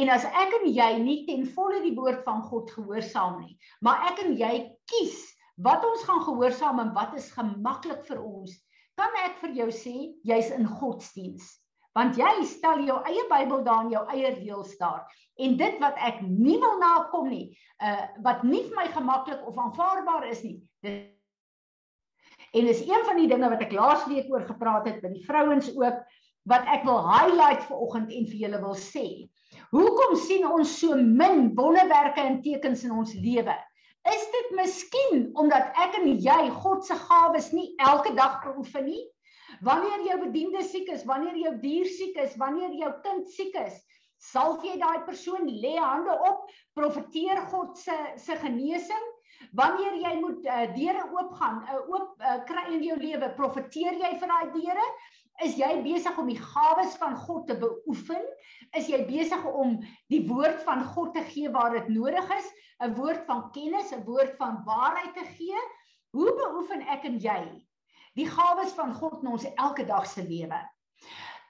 En 0.00 0.08
as 0.08 0.24
ek 0.24 0.54
en 0.60 0.68
jy 0.72 0.90
nie 1.02 1.20
ten 1.26 1.46
volle 1.56 1.80
die 1.84 1.94
woord 1.94 2.22
van 2.24 2.42
God 2.42 2.70
gehoorsaam 2.70 3.40
nie, 3.42 3.58
maar 3.80 4.06
ek 4.10 4.22
en 4.24 4.36
jy 4.38 4.54
kies 4.90 5.18
wat 5.62 5.84
ons 5.86 6.02
gaan 6.06 6.22
gehoorsaam 6.24 6.80
en 6.82 6.94
wat 6.94 7.14
is 7.18 7.30
gemaklik 7.34 8.02
vir 8.08 8.22
ons, 8.22 8.54
kan 8.98 9.10
ek 9.24 9.38
vir 9.42 9.54
jou 9.58 9.68
sê, 9.74 9.94
jy's 10.26 10.50
in 10.54 10.66
godsdiens. 10.66 11.46
Want 11.94 12.18
jy 12.18 12.44
stel 12.50 12.82
jou 12.86 12.98
eie 13.06 13.24
Bybel 13.30 13.62
daar 13.66 13.84
in 13.86 13.94
jou 13.94 14.04
eie 14.10 14.34
reëls 14.34 14.76
daar. 14.80 15.04
En 15.38 15.56
dit 15.56 15.80
wat 15.82 15.98
ek 16.02 16.22
nie 16.26 16.58
wil 16.62 16.78
nakom 16.82 17.28
nie, 17.30 17.48
uh 17.82 18.06
wat 18.26 18.42
nie 18.46 18.62
vir 18.68 18.78
my 18.82 18.86
gemaklik 18.94 19.42
of 19.46 19.58
aanvaarbaar 19.58 20.26
is 20.30 20.42
nie. 20.42 20.58
Dit 20.82 21.14
En 22.54 22.66
is 22.66 22.80
een 22.80 23.04
van 23.04 23.16
die 23.18 23.26
dinge 23.26 23.48
wat 23.50 23.62
ek 23.66 23.72
laas 23.74 24.04
week 24.06 24.28
oor 24.30 24.44
gepraat 24.46 24.86
het 24.86 25.00
by 25.02 25.10
die 25.10 25.24
vrouens 25.26 25.72
ook 25.74 26.02
wat 26.50 26.68
ek 26.70 26.84
wil 26.86 27.00
highlight 27.02 27.64
vir 27.66 27.80
oggend 27.86 28.12
en 28.14 28.28
vir 28.30 28.42
julle 28.44 28.60
wil 28.62 28.76
sê. 28.78 29.06
Hoekom 29.74 30.14
sien 30.22 30.44
ons 30.46 30.74
so 30.78 30.94
min 30.94 31.48
wonderwerke 31.58 32.22
en 32.22 32.38
tekens 32.44 32.84
in 32.86 32.92
ons 32.94 33.14
lewe? 33.18 33.56
Is 34.12 34.26
dit 34.36 34.52
miskien 34.58 35.24
omdat 35.40 35.74
ek 35.82 35.98
en 35.98 36.06
jy 36.20 36.38
God 36.62 36.86
se 36.86 36.94
gawes 37.08 37.50
nie 37.56 37.72
elke 37.82 38.12
dag 38.14 38.38
beoefen 38.44 38.86
nie? 38.86 39.02
Wanneer 39.60 40.02
jou 40.08 40.18
bediende 40.24 40.62
siek 40.62 40.88
is, 40.88 41.04
wanneer 41.04 41.36
jou 41.36 41.52
dier 41.62 41.86
siek 41.86 42.16
is, 42.18 42.36
wanneer 42.40 42.72
jou 42.74 42.92
kind 43.04 43.28
siek 43.28 43.54
is, 43.60 43.76
sal 44.18 44.56
jy 44.64 44.78
daai 44.80 45.04
persoon 45.06 45.46
lê 45.48 45.74
hande 45.76 46.14
op, 46.28 46.46
profeteer 46.74 47.44
God 47.52 47.78
se 47.78 47.94
se 48.16 48.36
genesing? 48.40 49.10
Wanneer 49.58 49.98
jy 50.00 50.14
moet 50.20 50.46
uh, 50.46 50.64
deure 50.74 51.04
oopgaan, 51.12 51.60
uh, 51.68 51.82
oop 51.90 52.22
uh, 52.22 52.38
kry 52.48 52.64
in 52.72 52.82
jou 52.86 52.96
lewe, 52.98 53.28
profeteer 53.36 53.98
jy 54.00 54.14
vir 54.22 54.30
daai 54.30 54.52
deure? 54.54 54.86
Is 55.44 55.56
jy 55.58 55.70
besig 55.82 56.18
om 56.18 56.28
die 56.30 56.38
gawes 56.38 56.94
van 57.00 57.16
God 57.18 57.48
te 57.50 57.56
beoefen? 57.58 58.22
Is 58.78 58.88
jy 58.88 59.02
besig 59.08 59.42
om 59.50 59.80
die 60.12 60.22
woord 60.28 60.62
van 60.66 60.84
God 60.94 61.12
te 61.16 61.24
gee 61.32 61.50
waar 61.50 61.74
dit 61.74 61.90
nodig 61.90 62.30
is? 62.38 62.52
'n 62.82 62.94
Woord 62.94 63.26
van 63.26 63.50
kennis, 63.54 63.92
'n 63.92 64.04
woord 64.06 64.34
van 64.38 64.62
waarheid 64.66 65.14
te 65.14 65.26
gee? 65.36 65.60
Hoe 66.14 66.30
beoefen 66.38 66.82
ek 66.86 67.04
en 67.04 67.18
jy 67.18 67.63
die 68.16 68.28
gawes 68.30 68.72
van 68.78 68.94
God 68.94 69.22
in 69.22 69.32
ons 69.34 69.46
elke 69.54 69.86
dag 69.86 70.06
se 70.06 70.22
lewe? 70.22 70.60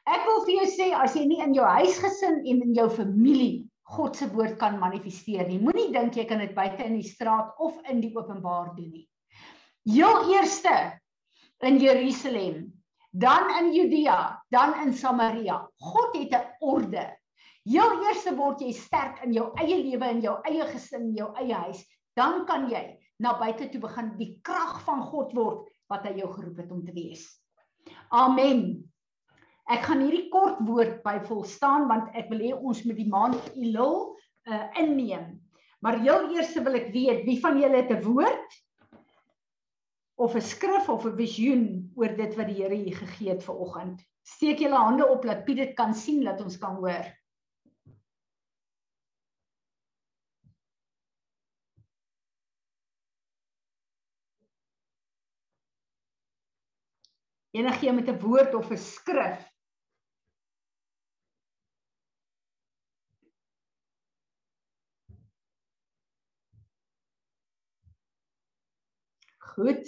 Ek 0.04 0.26
wil 0.28 0.42
vir 0.44 0.54
jou 0.58 0.66
sê 0.68 0.90
as 0.96 1.16
jy 1.16 1.24
nie 1.28 1.40
in 1.40 1.54
jou 1.56 1.64
huisgesin 1.64 2.42
en 2.44 2.62
in 2.66 2.74
jou 2.76 2.88
familie 2.92 3.64
God 3.94 4.16
se 4.16 4.28
woord 4.32 4.56
kan 4.60 4.78
manifesteer 4.80 5.44
nie, 5.48 5.60
moenie 5.60 5.90
dink 5.92 6.16
jy 6.16 6.24
kan 6.28 6.40
dit 6.40 6.54
buite 6.56 6.84
in 6.84 6.96
die 6.96 7.08
straat 7.08 7.52
of 7.60 7.76
in 7.90 8.00
die 8.00 8.14
openbaar 8.16 8.72
doen 8.76 8.88
nie. 8.90 9.04
Heel 9.84 10.30
eerste 10.32 10.72
in 11.64 11.76
Jerusalem 11.80 12.72
dan 13.14 13.46
in 13.60 13.72
Judea, 13.72 14.42
dan 14.50 14.74
in 14.82 14.92
Samaria. 14.92 15.70
God 15.78 16.16
het 16.16 16.32
'n 16.34 16.46
orde. 16.60 17.16
Heel 17.64 18.02
eers 18.02 18.24
word 18.36 18.60
jy 18.60 18.72
sterk 18.72 19.22
in 19.22 19.32
jou 19.32 19.52
eie 19.56 19.76
lewe 19.76 20.04
en 20.04 20.20
jou 20.20 20.36
eie 20.44 20.64
gesin, 20.66 21.14
jou 21.14 21.32
eie 21.36 21.54
huis, 21.54 21.84
dan 22.16 22.44
kan 22.46 22.68
jy 22.68 22.98
na 23.18 23.38
buite 23.38 23.68
toe 23.68 23.80
begin 23.80 24.18
die 24.18 24.40
krag 24.42 24.80
van 24.84 25.02
God 25.02 25.32
word 25.32 25.68
wat 25.92 26.06
hy 26.08 26.18
jou 26.20 26.30
geroep 26.32 26.60
het 26.62 26.72
om 26.72 26.82
te 26.84 26.92
wees. 26.96 27.24
Amen. 28.08 28.84
Ek 29.72 29.86
gaan 29.88 30.02
hierdie 30.04 30.28
kort 30.32 30.60
woord 30.66 31.00
by 31.04 31.18
vol 31.24 31.44
staan 31.48 31.88
want 31.88 32.12
ek 32.16 32.28
wil 32.32 32.42
hê 32.44 32.52
ons 32.52 32.82
moet 32.84 32.98
die 33.00 33.08
maand 33.08 33.48
Elul 33.56 34.12
uh, 34.48 34.66
inneem. 34.80 35.40
Maar 35.84 36.00
heel 36.00 36.30
eers 36.36 36.52
wil 36.56 36.76
ek 36.80 36.92
weet 36.92 37.24
wie 37.28 37.38
van 37.40 37.60
julle 37.60 37.80
het 37.82 37.92
'n 37.92 38.04
woord 38.04 38.60
of 40.16 40.36
'n 40.36 40.40
skrif 40.40 40.88
of 40.88 41.04
'n 41.04 41.16
visioen 41.16 41.64
oor 41.96 42.12
dit 42.16 42.36
wat 42.36 42.46
die 42.48 42.60
Here 42.62 42.74
hier 42.74 42.96
gegee 42.96 43.30
het 43.32 43.42
vir 43.42 43.56
oggend. 43.56 44.00
Steek 44.24 44.58
julle 44.58 44.76
hande 44.76 45.06
op 45.06 45.22
dat 45.22 45.44
Piet 45.44 45.56
dit 45.56 45.74
kan 45.76 45.94
sien 45.94 46.24
dat 46.24 46.40
ons 46.40 46.58
kan 46.58 46.76
hoor. 46.76 47.04
Enigiemand 57.54 58.06
met 58.06 58.14
'n 58.14 58.20
woord 58.20 58.54
of 58.54 58.70
'n 58.70 58.76
skrif 58.76 59.54
Goed. 69.54 69.86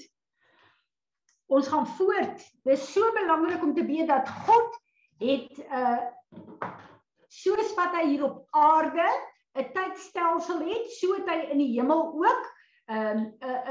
Ons 1.46 1.68
gaan 1.68 1.86
voort. 1.86 2.38
Dit 2.62 2.78
is 2.78 2.92
so 2.92 3.12
belangrik 3.12 3.62
om 3.62 3.74
te 3.74 3.84
weet 3.84 4.08
dat 4.08 4.28
God 4.28 4.78
het 5.18 5.58
uh 5.58 5.98
soos 7.26 7.74
wat 7.74 7.94
hy 7.98 8.04
hier 8.06 8.22
op 8.24 8.46
aarde 8.50 9.06
'n 9.58 9.72
tydstelsel 9.72 10.62
het, 10.68 10.90
so 10.92 11.14
het 11.14 11.28
hy 11.28 11.38
in 11.50 11.58
die 11.58 11.72
hemel 11.80 12.14
ook 12.14 12.46
'n 12.88 12.96
um, 12.96 13.20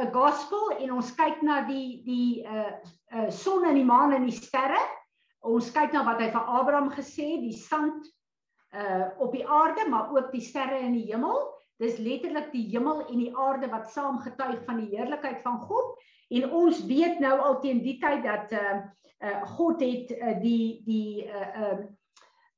'n 0.03 0.11
gospel 0.11 0.71
en 0.77 0.91
ons 0.91 1.15
kyk 1.15 1.41
na 1.41 1.61
die 1.67 2.03
die 2.03 2.43
uh 2.43 2.73
uh 3.15 3.29
son 3.31 3.63
en 3.65 3.75
die 3.75 3.87
maan 3.87 4.13
en 4.13 4.25
die 4.27 4.35
sterre. 4.35 4.81
Ons 5.39 5.71
kyk 5.71 5.93
na 5.93 6.03
wat 6.03 6.19
hy 6.19 6.31
vir 6.33 6.49
Abraham 6.59 6.89
gesê 6.91 7.29
het, 7.35 7.43
die 7.45 7.55
sand 7.55 8.09
uh 8.75 9.07
op 9.23 9.31
die 9.31 9.47
aarde, 9.47 9.87
maar 9.89 10.11
ook 10.11 10.33
die 10.33 10.43
sterre 10.43 10.79
in 10.79 10.97
die 10.97 11.07
hemel. 11.13 11.47
Dis 11.79 11.97
letterlik 11.99 12.51
die 12.51 12.65
hemel 12.71 13.05
en 13.05 13.19
die 13.19 13.31
aarde 13.35 13.69
wat 13.71 13.91
saam 13.91 14.19
getuig 14.19 14.59
van 14.67 14.83
die 14.83 14.91
heerlikheid 14.97 15.41
van 15.43 15.59
God. 15.63 15.95
En 16.35 16.51
ons 16.51 16.83
weet 16.89 17.19
nou 17.23 17.37
al 17.39 17.59
teen 17.63 17.81
die 17.83 17.97
tyd 18.01 18.23
dat 18.23 18.51
uh, 18.51 18.81
uh 19.23 19.41
God 19.55 19.79
het 19.83 20.11
uh, 20.15 20.35
die 20.41 20.83
die 20.87 21.23
uh 21.27 21.47
uh 21.63 21.79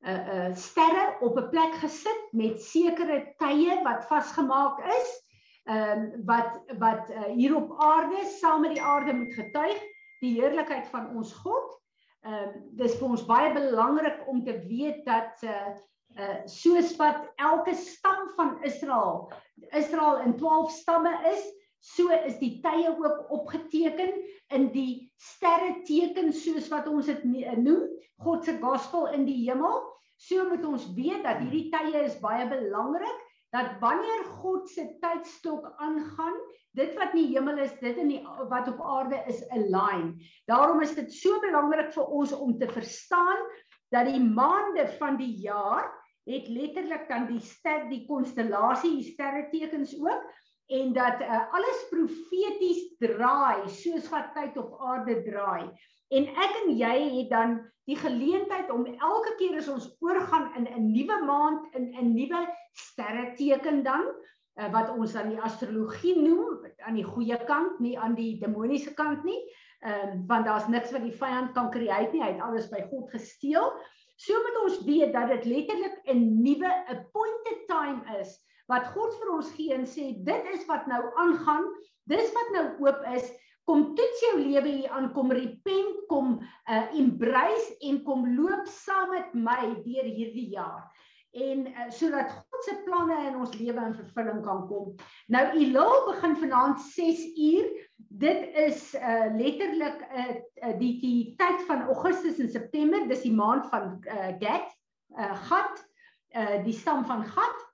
uh, 0.07 0.21
uh 0.33 0.49
sterre 0.55 1.17
op 1.21 1.37
'n 1.37 1.49
plek 1.53 1.77
gesit 1.85 2.33
met 2.33 2.61
sekere 2.61 3.33
tye 3.37 3.77
wat 3.83 4.09
vasgemaak 4.09 4.81
is. 4.97 5.26
Ehm 5.67 6.01
uh, 6.01 6.19
wat 6.25 6.61
wat 6.79 7.09
uh, 7.11 7.23
hier 7.35 7.55
op 7.55 7.73
aarde 7.83 8.23
saam 8.39 8.61
met 8.61 8.71
die 8.77 8.81
aarde 8.81 9.13
moet 9.13 9.33
getuig 9.33 9.81
die 10.19 10.39
heerlikheid 10.39 10.87
van 10.87 11.09
ons 11.15 11.33
God. 11.43 11.75
Ehm 12.21 12.33
uh, 12.33 12.61
dis 12.79 12.95
vir 12.95 13.07
ons 13.07 13.25
baie 13.27 13.51
belangrik 13.53 14.23
om 14.31 14.43
te 14.43 14.55
weet 14.69 15.03
dat 15.05 15.43
uh 15.43 15.75
uh 16.15 16.37
soos 16.45 16.95
wat 16.95 17.27
elke 17.35 17.75
stam 17.75 18.29
van 18.39 18.63
Israel 18.63 19.27
Israel 19.75 20.21
in 20.23 20.37
12 20.37 20.71
stamme 20.71 21.13
is, 21.33 21.43
so 21.79 22.07
is 22.15 22.39
die 22.39 22.61
tye 22.63 22.87
ook 22.87 23.27
opgeteken 23.29 24.15
in 24.55 24.71
die 24.71 25.11
sterre 25.19 25.81
teken 25.83 26.31
soos 26.33 26.71
wat 26.71 26.87
ons 26.87 27.11
dit 27.11 27.23
noem, 27.59 27.83
God 28.23 28.45
se 28.45 28.55
gospel 28.61 29.11
in 29.11 29.27
die 29.27 29.41
hemel. 29.43 29.83
So 30.15 30.47
moet 30.47 30.65
ons 30.65 30.87
weet 30.95 31.27
dat 31.27 31.43
hierdie 31.43 31.67
tye 31.75 32.05
is 32.07 32.21
baie 32.23 32.47
belangrik 32.47 33.26
dat 33.55 33.77
wanneer 33.79 34.25
God 34.41 34.69
se 34.69 34.83
tydstok 35.01 35.69
aangaan, 35.77 36.35
dit 36.77 36.93
wat 36.97 37.13
in 37.15 37.21
die 37.21 37.29
hemel 37.35 37.61
is, 37.63 37.73
dit 37.79 37.97
in 37.97 38.11
die 38.11 38.21
wat 38.51 38.67
op 38.69 38.81
aarde 38.83 39.21
is 39.31 39.39
align. 39.55 40.17
Daarom 40.45 40.81
is 40.81 40.93
dit 40.95 41.13
so 41.13 41.39
belangrik 41.41 41.93
vir 41.95 42.11
ons 42.19 42.33
om 42.35 42.57
te 42.59 42.67
verstaan 42.69 43.39
dat 43.95 44.09
die 44.09 44.19
maande 44.21 44.87
van 44.99 45.17
die 45.17 45.33
jaar 45.41 45.87
het 46.27 46.47
letterlik 46.51 47.07
dan 47.07 47.29
die 47.29 47.41
ster 47.43 47.87
die 47.89 48.03
konstellasie 48.07 48.97
die 48.97 49.13
sterretekens 49.13 49.95
ook 49.99 50.27
en 50.67 50.91
dat 50.93 51.21
uh, 51.23 51.45
alles 51.55 51.83
profeties 51.91 52.81
draai 52.99 53.69
soos 53.71 54.09
wat 54.11 54.33
tyd 54.35 54.57
op 54.59 54.75
aarde 54.83 55.21
draai 55.23 55.71
en 56.11 56.27
ek 56.27 56.57
en 56.65 56.73
jy 56.75 56.95
het 57.21 57.31
dan 57.31 57.55
die 57.87 57.97
geleentheid 57.97 58.71
om 58.73 58.85
elke 58.85 59.35
keer 59.39 59.57
as 59.61 59.69
ons 59.71 59.89
oorgaan 60.03 60.49
in 60.59 60.67
'n 60.67 60.91
nuwe 60.91 61.19
maand 61.25 61.75
in 61.75 61.91
'n 61.95 62.13
nuwe 62.13 62.47
sterreteken 62.73 63.83
dan 63.83 64.05
uh, 64.59 64.71
wat 64.71 64.89
ons 64.89 65.13
dan 65.13 65.29
die 65.29 65.41
astrologie 65.41 66.17
noem 66.21 66.65
aan 66.85 66.99
die 66.99 67.07
goeie 67.07 67.37
kant 67.45 67.79
nie 67.79 67.97
aan 67.99 68.15
die 68.15 68.37
demoniese 68.39 68.93
kant 68.93 69.23
nie 69.23 69.39
um, 69.85 70.25
want 70.27 70.45
daar's 70.45 70.67
niks 70.67 70.91
wat 70.91 71.03
die 71.03 71.17
vyand 71.23 71.53
kan 71.53 71.71
create 71.71 72.11
nie 72.11 72.23
hy 72.23 72.33
het 72.35 72.43
alles 72.43 72.69
by 72.69 72.83
God 72.91 73.09
gesteel 73.11 73.71
So 74.17 74.33
moet 74.41 74.55
ons 74.65 74.77
weet 74.85 75.13
dat 75.13 75.29
dit 75.29 75.45
letterlik 75.45 75.97
'n 76.09 76.41
nuwe 76.41 76.71
appointed 76.89 77.59
time 77.69 78.01
is 78.19 78.31
wat 78.67 78.87
God 78.93 79.13
vir 79.19 79.29
ons 79.33 79.51
gee 79.53 79.73
en 79.73 79.85
sê 79.85 80.05
dit 80.25 80.47
is 80.53 80.65
wat 80.65 80.87
nou 80.89 81.01
aangaan, 81.21 81.67
dis 82.09 82.31
wat 82.33 82.49
nou 82.55 82.65
oop 82.81 83.05
is. 83.13 83.29
Kom 83.67 83.89
toets 83.95 84.21
jou 84.23 84.37
lewe 84.39 84.69
hier 84.69 84.93
aan, 84.95 85.11
kom 85.15 85.31
repent, 85.35 86.05
kom 86.07 86.37
uh 86.71 86.85
embrace 86.95 87.75
en 87.89 87.99
kom 88.07 88.23
loop 88.37 88.69
saam 88.71 89.11
met 89.11 89.33
my 89.35 89.73
deur 89.83 90.07
hierdie 90.07 90.49
jaar 90.55 90.87
en 91.37 91.67
uh, 91.67 91.89
sodat 91.93 92.31
God 92.31 92.63
se 92.65 92.75
planne 92.85 93.17
in 93.27 93.35
ons 93.37 93.53
lewe 93.59 93.83
in 93.89 93.95
vervulling 93.97 94.39
kan 94.45 94.63
kom. 94.69 94.93
Nou 95.33 95.43
Elul 95.59 95.99
begin 96.07 96.35
vanaand 96.41 96.81
6 96.93 97.23
uur. 97.35 97.67
Dit 98.23 98.47
is 98.57 98.93
uh 98.95 99.27
letterlik 99.35 100.01
uh 100.15 100.73
die 100.79 100.93
die 101.01 101.35
tyd 101.37 101.63
van 101.69 101.85
Augustus 101.91 102.39
en 102.39 102.49
September, 102.49 103.05
dis 103.09 103.25
die 103.27 103.35
maand 103.35 103.67
van 103.73 103.97
uh 104.07 104.33
Gad, 104.41 104.73
uh 105.17 105.35
Gad, 105.49 105.83
uh 106.33 106.59
die 106.65 106.75
stam 106.75 107.05
van 107.05 107.25
Gad. 107.25 107.66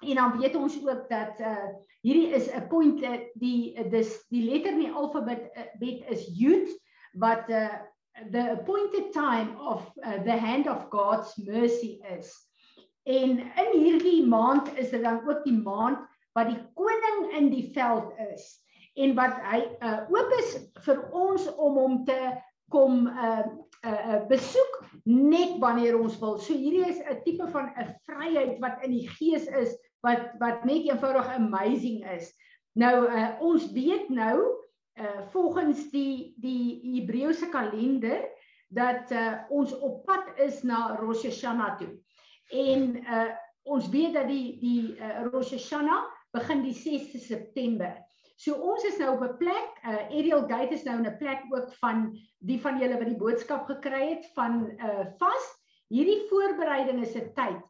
En 0.00 0.14
dan 0.14 0.38
weet 0.38 0.56
ons 0.56 0.76
ook 0.80 1.08
dat 1.08 1.40
uh 1.40 1.68
hierdie 2.00 2.32
is 2.32 2.48
'n 2.48 2.66
point 2.68 3.02
uh, 3.02 3.20
die 3.34 3.76
uh, 3.76 3.90
dis 3.90 4.24
die 4.28 4.44
letter 4.50 4.72
in 4.72 4.84
die 4.86 4.92
alfabet 4.92 5.50
uh, 5.52 5.66
bet 5.78 6.08
is 6.08 6.24
Yud 6.32 6.68
wat 7.12 7.48
uh 7.48 7.68
the 8.30 8.52
appointed 8.52 9.12
time 9.12 9.56
of 9.60 9.92
uh, 10.04 10.22
the 10.24 10.36
hand 10.36 10.68
of 10.68 10.88
God's 10.90 11.36
mercy 11.36 12.00
is. 12.18 12.32
En 13.02 13.38
in 13.38 13.72
hierdie 13.72 14.26
maand 14.26 14.78
is 14.78 14.90
dit 14.90 15.02
dan 15.02 15.28
ook 15.28 15.44
die 15.44 15.60
maand 15.62 15.98
wat 16.32 16.48
die 16.48 16.60
koning 16.74 17.32
in 17.36 17.50
die 17.50 17.70
veld 17.74 18.12
is 18.32 18.60
en 18.94 19.14
wat 19.14 19.36
hy 19.48 19.60
uh, 19.80 20.00
oop 20.10 20.32
is 20.38 20.56
vir 20.84 21.00
ons 21.16 21.46
om 21.56 21.78
hom 21.78 21.98
te 22.04 22.18
kom 22.70 23.06
uh, 23.08 23.46
uh, 23.86 24.18
besoek 24.30 24.80
net 25.08 25.56
wanneer 25.62 25.98
ons 25.98 26.18
wil. 26.20 26.38
So 26.38 26.54
hierdie 26.54 26.86
is 26.86 27.00
'n 27.02 27.22
tipe 27.24 27.46
van 27.50 27.72
'n 27.74 27.94
vryheid 28.06 28.58
wat 28.60 28.84
in 28.84 28.92
die 28.94 29.08
gees 29.08 29.46
is 29.46 29.74
wat 30.00 30.32
wat 30.38 30.64
net 30.64 30.88
eenvoudig 30.88 31.28
amazing 31.34 32.04
is. 32.12 32.30
Nou 32.72 33.08
uh, 33.08 33.30
ons 33.40 33.70
weet 33.72 34.08
nou 34.08 34.36
uh, 35.00 35.20
volgens 35.32 35.90
die 35.90 36.34
die 36.40 36.80
Hebreëse 36.94 37.48
kalender 37.52 38.24
dat 38.70 39.10
uh, 39.10 39.42
ons 39.50 39.74
op 39.78 40.04
pad 40.06 40.38
is 40.38 40.62
na 40.62 40.96
Rosh 41.00 41.24
Hashanah 41.26 41.76
toe. 41.78 41.94
En 42.50 42.96
uh 43.04 43.30
ons 43.70 43.88
weet 43.92 44.14
dat 44.16 44.24
die 44.26 44.56
die 44.58 44.96
uh, 44.96 45.26
Rosh 45.28 45.50
Hashanah 45.52 46.06
begin 46.32 46.62
die 46.64 46.72
6de 46.74 47.18
September. 47.20 47.92
So 48.40 48.56
ons 48.56 48.86
is 48.88 48.96
nou 48.98 49.10
op 49.14 49.22
'n 49.26 49.36
plek, 49.36 49.82
uh 49.84 50.08
Ariel 50.08 50.46
Gate 50.48 50.74
is 50.74 50.84
nou 50.84 50.96
in 50.96 51.06
'n 51.06 51.18
plek 51.18 51.44
ook 51.50 51.72
van 51.82 52.16
die 52.38 52.60
van 52.60 52.80
julle 52.80 52.96
wat 52.98 53.10
die 53.10 53.20
boodskap 53.20 53.66
gekry 53.66 54.16
het 54.16 54.30
van 54.34 54.64
uh 54.80 55.04
vas. 55.18 55.44
Hierdie 55.92 56.24
voorbereiding 56.30 57.02
is 57.02 57.14
'n 57.14 57.34
tyd 57.34 57.69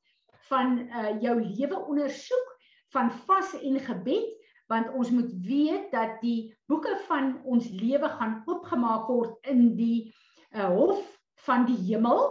van 0.51 0.79
uh 0.89 1.15
jou 1.23 1.37
lewe 1.41 1.79
ondersoek 1.87 2.55
van 2.95 3.11
vas 3.27 3.55
en 3.63 3.79
gebed 3.81 4.37
want 4.71 4.91
ons 4.95 5.11
moet 5.11 5.31
weet 5.43 5.91
dat 5.91 6.21
die 6.23 6.51
boeke 6.71 6.93
van 7.09 7.33
ons 7.43 7.67
lewe 7.75 8.09
gaan 8.19 8.43
oopgemaak 8.47 9.09
word 9.11 9.51
in 9.51 9.75
die 9.79 10.13
uh 10.55 10.71
hof 10.71 11.03
van 11.47 11.67
die 11.67 11.79
hemel. 11.89 12.29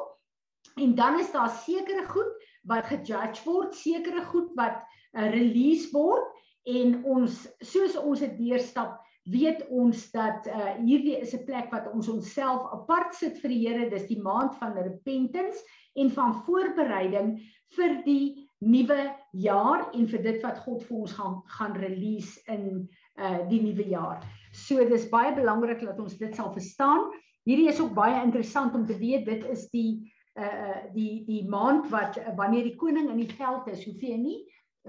En 0.80 0.96
dan 0.96 1.20
is 1.20 1.32
daar 1.32 1.50
sekere 1.50 2.06
goed 2.08 2.48
wat 2.64 2.88
gejudge 2.88 3.44
word, 3.44 3.76
sekere 3.76 4.24
goed 4.32 4.52
wat 4.56 4.80
uh, 4.80 5.28
release 5.34 5.90
word. 5.92 6.28
En 6.70 7.00
ons 7.04 7.36
soos 7.66 7.96
ons 7.98 8.20
dit 8.20 8.36
deurstap, 8.38 9.00
weet 9.32 9.64
ons 9.68 10.04
dat 10.14 10.48
uh, 10.48 10.76
hierdie 10.84 11.18
is 11.20 11.34
'n 11.36 11.46
plek 11.48 11.72
wat 11.74 11.88
ons 11.92 12.08
onsself 12.12 12.68
apart 12.76 13.16
sit 13.16 13.40
vir 13.42 13.54
die 13.56 13.62
Here, 13.68 13.90
dis 13.90 14.08
die 14.08 14.22
maand 14.22 14.56
van 14.62 14.78
repentance 14.78 15.64
en 15.96 16.12
van 16.12 16.36
voorbereiding 16.46 17.40
vir 17.78 18.00
die 18.06 18.50
nuwe 18.60 19.16
jaar 19.32 19.88
en 19.96 20.08
vir 20.12 20.24
dit 20.24 20.44
wat 20.44 20.60
God 20.66 20.84
vir 20.88 20.98
ons 21.06 21.16
gaan 21.16 21.40
gaan 21.58 21.76
release 21.80 22.42
in 22.52 22.88
uh 23.20 23.40
die 23.50 23.62
nuwe 23.64 23.88
jaar. 23.92 24.24
So 24.52 24.84
dis 24.88 25.10
baie 25.12 25.34
belangrik 25.36 25.84
dat 25.86 26.00
ons 26.00 26.18
dit 26.20 26.36
sal 26.36 26.52
verstaan. 26.56 27.10
Hierdie 27.48 27.70
is 27.72 27.80
ook 27.82 27.94
baie 27.96 28.22
interessant 28.24 28.76
om 28.76 28.86
te 28.86 28.98
weet 28.98 29.26
dit 29.26 29.46
is 29.52 29.68
die 29.74 30.12
uh 30.40 30.82
die 30.96 31.26
die 31.28 31.44
maand 31.48 31.90
wat 31.92 32.18
uh, 32.20 32.36
wanneer 32.36 32.68
die 32.68 32.76
koning 32.80 33.10
in 33.10 33.22
die 33.22 33.36
veld 33.38 33.68
is, 33.68 33.86
hoef 33.86 34.02
jy 34.04 34.18
nie 34.18 34.40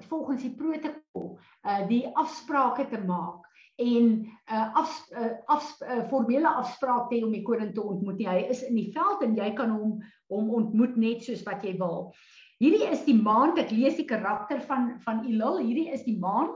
volgens 0.08 0.42
die 0.42 0.54
protokol 0.56 1.38
uh 1.66 1.86
die 1.88 2.04
afsprake 2.18 2.88
te 2.90 3.00
maak 3.06 3.46
en 3.80 4.26
uh 4.50 4.66
af 4.82 4.92
uh, 5.14 5.32
af 5.46 5.70
uh, 5.80 6.02
formele 6.10 6.48
afspraak 6.48 7.10
te 7.10 7.22
om 7.24 7.32
die 7.32 7.46
koning 7.46 7.74
te 7.74 7.82
ontmoet 7.82 8.18
nie. 8.18 8.28
Hy 8.28 8.44
is 8.52 8.62
in 8.66 8.76
die 8.76 8.90
veld 8.94 9.22
en 9.24 9.38
jy 9.38 9.52
kan 9.54 9.72
hom 9.74 10.00
hom 10.30 10.50
ontmoet 10.54 10.96
net 10.96 11.24
soos 11.26 11.42
wat 11.46 11.64
jy 11.66 11.76
wil. 11.78 12.12
Hierdie 12.60 12.90
is 12.92 13.06
die 13.06 13.16
maand, 13.16 13.58
ek 13.58 13.70
lees 13.72 13.96
die 13.96 14.08
karakter 14.08 14.60
van 14.68 14.98
van 15.06 15.22
Elul. 15.24 15.62
Hierdie 15.64 15.88
is 15.96 16.04
die 16.04 16.18
maand 16.20 16.52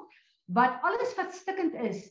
wat 0.52 0.76
alles 0.84 1.14
wat 1.16 1.32
stikkend 1.32 1.72
is 1.80 2.02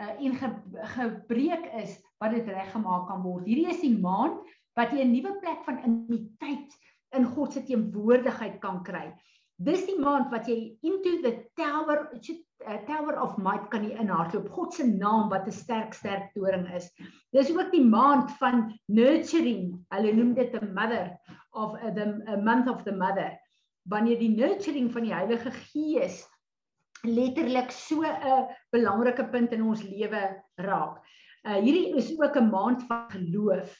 uh, 0.00 0.14
en 0.16 0.38
ge, 0.40 0.48
gebreek 0.94 1.66
is, 1.82 1.98
wat 2.22 2.32
dit 2.32 2.48
reggemaak 2.48 3.10
kan 3.10 3.20
word. 3.20 3.44
Hierdie 3.44 3.68
is 3.68 3.82
die 3.84 3.92
maand 3.92 4.40
wat 4.78 4.94
jy 4.96 5.04
'n 5.04 5.12
nuwe 5.12 5.34
plek 5.42 5.60
van 5.66 5.82
intimiteit 5.84 6.72
in 7.12 7.28
God 7.34 7.52
se 7.52 7.60
teenwoordigheid 7.68 8.56
kan 8.64 8.80
kry. 8.88 9.12
Dis 9.60 9.84
die 9.84 9.98
maand 10.00 10.32
wat 10.32 10.48
jy 10.48 10.78
into 10.80 11.20
the 11.20 11.44
tower, 11.60 12.08
uh, 12.16 12.78
tower 12.88 13.20
of 13.20 13.36
might 13.36 13.68
kan 13.70 13.84
jy 13.84 13.92
inhardloop. 14.00 14.48
God 14.48 14.72
se 14.72 14.86
naam 14.88 15.28
wat 15.28 15.46
'n 15.46 15.52
sterk 15.52 15.92
sterk 15.94 16.32
toring 16.32 16.66
is. 16.72 16.88
Dis 17.36 17.52
ook 17.52 17.70
die 17.70 17.84
maand 17.84 18.32
van 18.40 18.72
nurturing. 18.88 19.76
Hulle 19.92 20.12
noem 20.12 20.34
dit 20.34 20.56
'n 20.56 20.72
mother 20.72 21.18
of 21.52 21.76
uh, 21.84 21.92
the 21.92 22.24
a 22.26 22.36
month 22.40 22.68
of 22.68 22.82
the 22.84 22.96
mother. 22.96 23.38
Wanneer 23.82 24.18
die 24.18 24.30
nurturing 24.30 24.92
van 24.92 25.02
die 25.02 25.14
Heilige 25.14 25.50
Gees 25.50 26.22
letterlik 27.02 27.70
so 27.70 28.02
'n 28.02 28.46
belangrike 28.70 29.24
punt 29.30 29.52
in 29.52 29.62
ons 29.62 29.82
lewe 29.82 30.42
raak. 30.56 31.02
Uh 31.42 31.58
hierdie 31.58 31.96
is 31.96 32.12
ook 32.20 32.36
'n 32.36 32.50
maand 32.50 32.82
van 32.86 33.10
geloof. 33.10 33.74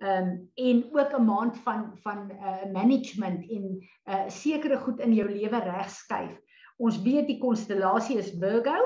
Um 0.00 0.50
en 0.54 0.84
ook 0.92 1.12
'n 1.12 1.24
maand 1.24 1.58
van 1.58 1.98
van 2.02 2.30
uh 2.30 2.72
management 2.72 3.50
en 3.50 3.88
uh 4.08 4.28
sekere 4.28 4.78
goed 4.78 5.00
in 5.00 5.14
jou 5.14 5.28
lewe 5.28 5.58
regskuif. 5.58 6.40
Ons 6.78 7.02
weet 7.02 7.26
die 7.26 7.38
konstellasie 7.38 8.18
is 8.18 8.32
Virgo. 8.38 8.78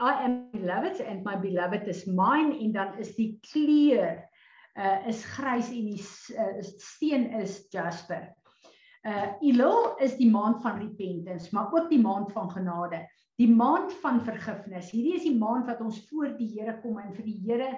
I 0.00 0.12
am 0.24 0.50
beloved 0.50 1.00
and 1.06 1.24
my 1.24 1.38
beloved 1.38 1.86
is 1.86 2.04
mine 2.06 2.58
en 2.58 2.72
dan 2.72 2.98
is 2.98 3.14
die 3.14 3.38
kleur 3.40 4.28
uh 4.74 5.06
is 5.06 5.24
grys 5.24 5.70
en 5.70 5.84
die 5.84 6.02
uh, 6.38 6.62
steen 6.62 7.30
is 7.40 7.66
jasper. 7.70 8.34
Uh 9.06 9.30
Elul 9.40 9.94
is 10.02 10.16
die 10.18 10.30
maand 10.30 10.62
van 10.62 10.80
repentance, 10.80 11.48
maar 11.54 11.72
ook 11.72 11.90
die 11.90 12.00
maand 12.02 12.32
van 12.32 12.50
genade 12.50 13.06
die 13.38 13.50
maand 13.50 13.92
van 14.02 14.20
vergifnis. 14.26 14.90
Hierdie 14.90 15.14
is 15.18 15.26
die 15.26 15.38
maand 15.38 15.68
wat 15.70 15.82
ons 15.84 16.00
voor 16.08 16.32
die 16.38 16.48
Here 16.56 16.74
kom 16.82 16.98
en 16.98 17.12
vir 17.14 17.26
die 17.28 17.38
Here 17.46 17.68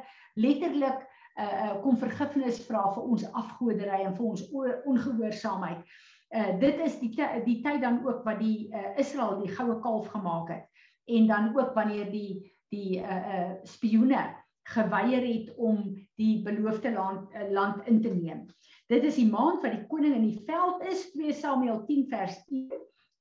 letterlik 0.40 1.04
uh 1.40 1.76
kom 1.84 1.98
vergifnis 2.00 2.58
vra 2.66 2.88
vir 2.94 3.04
ons 3.14 3.26
afgoderry 3.38 4.00
en 4.04 4.16
vir 4.16 4.30
ons 4.32 4.46
ongehoorsaamheid. 4.88 5.84
Uh 6.32 6.54
dit 6.62 6.80
is 6.86 6.96
die 7.02 7.12
die 7.44 7.60
tyd 7.64 7.82
dan 7.84 8.00
ook 8.06 8.24
wat 8.24 8.40
die 8.40 8.70
uh 8.72 8.96
Israel 9.00 9.36
die 9.42 9.52
goue 9.52 9.78
kalf 9.84 10.08
gemaak 10.14 10.54
het 10.56 10.86
en 11.10 11.28
dan 11.28 11.52
ook 11.56 11.74
wanneer 11.76 12.08
die 12.12 12.40
die 12.72 13.00
uh 13.04 13.20
uh 13.36 13.50
spioene 13.68 14.24
geweier 14.70 15.24
het 15.26 15.54
om 15.56 15.84
die 16.20 16.42
beloofde 16.44 16.92
land 16.92 17.34
uh, 17.34 17.50
land 17.52 17.86
in 17.86 18.00
te 18.00 18.14
neem. 18.14 18.46
Dit 18.90 19.04
is 19.06 19.20
die 19.20 19.28
maand 19.30 19.62
wat 19.62 19.70
die 19.76 19.86
koning 19.86 20.16
in 20.16 20.26
die 20.26 20.40
veld 20.48 20.82
is, 20.90 21.04
2 21.14 21.34
Samuel 21.38 21.84
10 21.86 22.08
vers 22.10 22.40
1. 22.50 22.80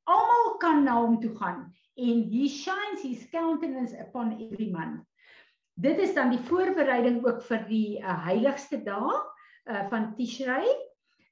Almal 0.09 0.55
kan 0.63 0.81
na 0.81 0.95
hom 0.97 1.19
toe 1.21 1.35
gaan 1.37 1.67
en 1.99 2.21
he 2.31 2.47
shines 2.49 3.03
his 3.03 3.25
countenance 3.29 3.93
upon 4.01 4.31
every 4.39 4.69
man. 4.71 5.01
Dit 5.77 5.99
is 6.01 6.15
dan 6.15 6.31
die 6.33 6.41
voorbereiding 6.47 7.19
ook 7.25 7.43
vir 7.45 7.65
die 7.67 7.99
uh, 7.99 8.15
heiligste 8.25 8.79
dae 8.85 9.11
uh, 9.13 9.83
van 9.91 10.13
Tishrei. 10.17 10.63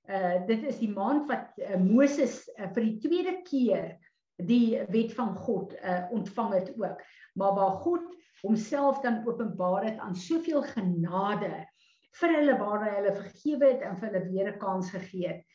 Uh 0.08 0.38
dit 0.48 0.68
is 0.70 0.78
die 0.80 0.92
maand 0.92 1.26
wat 1.32 1.58
uh, 1.58 1.80
Moses 1.82 2.44
uh, 2.56 2.70
vir 2.76 2.86
die 2.86 2.98
tweede 3.04 3.34
keer 3.48 3.90
die 4.38 4.78
wet 4.94 5.16
van 5.18 5.34
God 5.48 5.74
uh 5.82 6.06
ontvang 6.14 6.54
het 6.60 6.70
ook. 6.78 7.02
Maar 7.34 7.58
waar 7.58 7.82
God 7.82 8.06
homself 8.44 9.02
dan 9.02 9.24
openbaar 9.26 9.90
het 9.90 9.98
aan 9.98 10.16
soveel 10.16 10.62
genade 10.76 11.66
vir 12.12 12.34
hulle 12.36 12.58
waar 12.58 12.86
hulle 12.96 13.16
vergewe 13.16 13.72
het 13.74 13.82
en 13.82 13.98
vir 13.98 14.10
hulle 14.10 14.26
weer 14.32 14.52
'n 14.52 14.60
kans 14.60 14.92
gegee 14.92 15.28
het. 15.28 15.46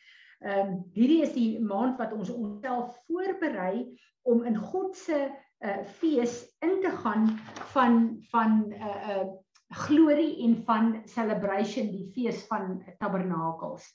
Ehm 0.43 0.69
um, 0.69 0.85
hierdie 0.95 1.23
is 1.23 1.33
die 1.33 1.61
maand 1.61 1.99
wat 1.99 2.13
ons 2.13 2.31
onsself 2.31 2.97
voorberei 3.07 3.99
om 4.23 4.45
in 4.45 4.57
God 4.57 4.97
se 4.97 5.31
uh, 5.63 5.85
fees 5.99 6.57
in 6.61 6.81
te 6.83 6.91
gaan 6.91 7.29
van 7.75 8.19
van 8.31 8.67
'n 8.69 8.73
uh, 8.73 8.87
eh, 8.87 9.09
uh, 9.09 9.21
eh, 9.21 9.27
glorie 9.69 10.43
en 10.45 10.63
van 10.65 11.03
celebration 11.05 11.91
die 11.91 12.11
fees 12.15 12.47
van 12.47 12.83
tabernakels. 12.99 13.87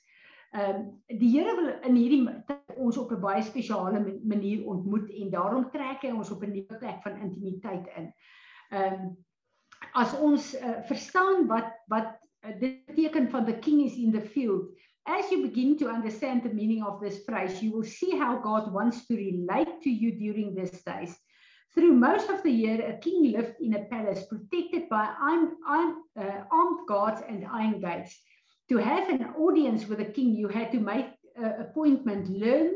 Ehm 0.50 0.74
um, 0.74 1.02
die 1.18 1.30
Here 1.30 1.54
wil 1.56 1.68
in 1.82 1.94
hierdie 1.94 2.28
ons 2.76 2.96
op 2.96 3.12
'n 3.12 3.20
baie 3.20 3.42
spesiale 3.42 4.18
manier 4.22 4.66
ontmoet 4.66 5.10
en 5.10 5.30
daarom 5.30 5.70
trek 5.70 6.02
hy 6.02 6.10
ons 6.10 6.30
op 6.30 6.42
'n 6.42 6.52
nuwe 6.52 6.78
plek 6.78 7.02
van 7.02 7.20
intimiteit 7.20 7.86
in. 7.96 8.12
Ehm 8.70 8.92
um, 8.92 9.16
as 9.92 10.18
ons 10.18 10.54
uh, 10.60 10.80
verstaan 10.88 11.46
wat 11.46 11.70
wat 11.86 12.17
uh, 12.40 12.60
dit 12.60 12.86
beteken 12.86 13.30
van 13.30 13.44
the 13.44 13.58
king 13.58 13.84
is 13.84 13.96
in 13.96 14.10
the 14.10 14.20
field 14.20 14.68
as 15.08 15.30
you 15.30 15.42
begin 15.42 15.76
to 15.78 15.88
understand 15.88 16.42
the 16.42 16.52
meaning 16.52 16.82
of 16.82 17.00
this 17.00 17.24
phrase, 17.24 17.62
you 17.62 17.72
will 17.72 17.84
see 17.84 18.16
how 18.16 18.36
God 18.38 18.72
wants 18.72 19.06
to 19.06 19.16
relate 19.16 19.80
to 19.82 19.90
you 19.90 20.12
during 20.12 20.54
these 20.54 20.82
days. 20.82 21.16
Through 21.74 21.94
most 21.94 22.28
of 22.28 22.42
the 22.42 22.50
year, 22.50 22.84
a 22.86 22.98
king 22.98 23.32
lived 23.32 23.54
in 23.60 23.74
a 23.74 23.84
palace 23.84 24.26
protected 24.26 24.88
by 24.88 25.08
armed, 25.20 25.52
armed, 25.66 25.96
uh, 26.18 26.44
armed 26.52 26.86
guards 26.86 27.22
and 27.26 27.46
iron 27.46 27.80
gates. 27.80 28.20
To 28.68 28.76
have 28.76 29.08
an 29.08 29.24
audience 29.38 29.86
with 29.86 30.00
a 30.00 30.04
king, 30.04 30.34
you 30.34 30.48
had 30.48 30.72
to 30.72 30.80
make 30.80 31.06
an 31.36 31.54
appointment, 31.60 32.28
learn 32.28 32.72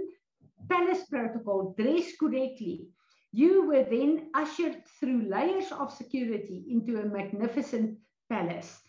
palace 0.71 1.05
protocol, 1.11 1.75
dress 1.79 2.17
correctly. 2.19 2.87
You 3.33 3.67
were 3.67 3.85
then 3.85 4.31
ushered 4.35 4.83
through 4.99 5.29
layers 5.29 5.71
of 5.73 5.93
security 5.93 6.65
into 6.69 7.01
a 7.01 7.05
magnificent 7.05 7.99
palace. 8.31 8.81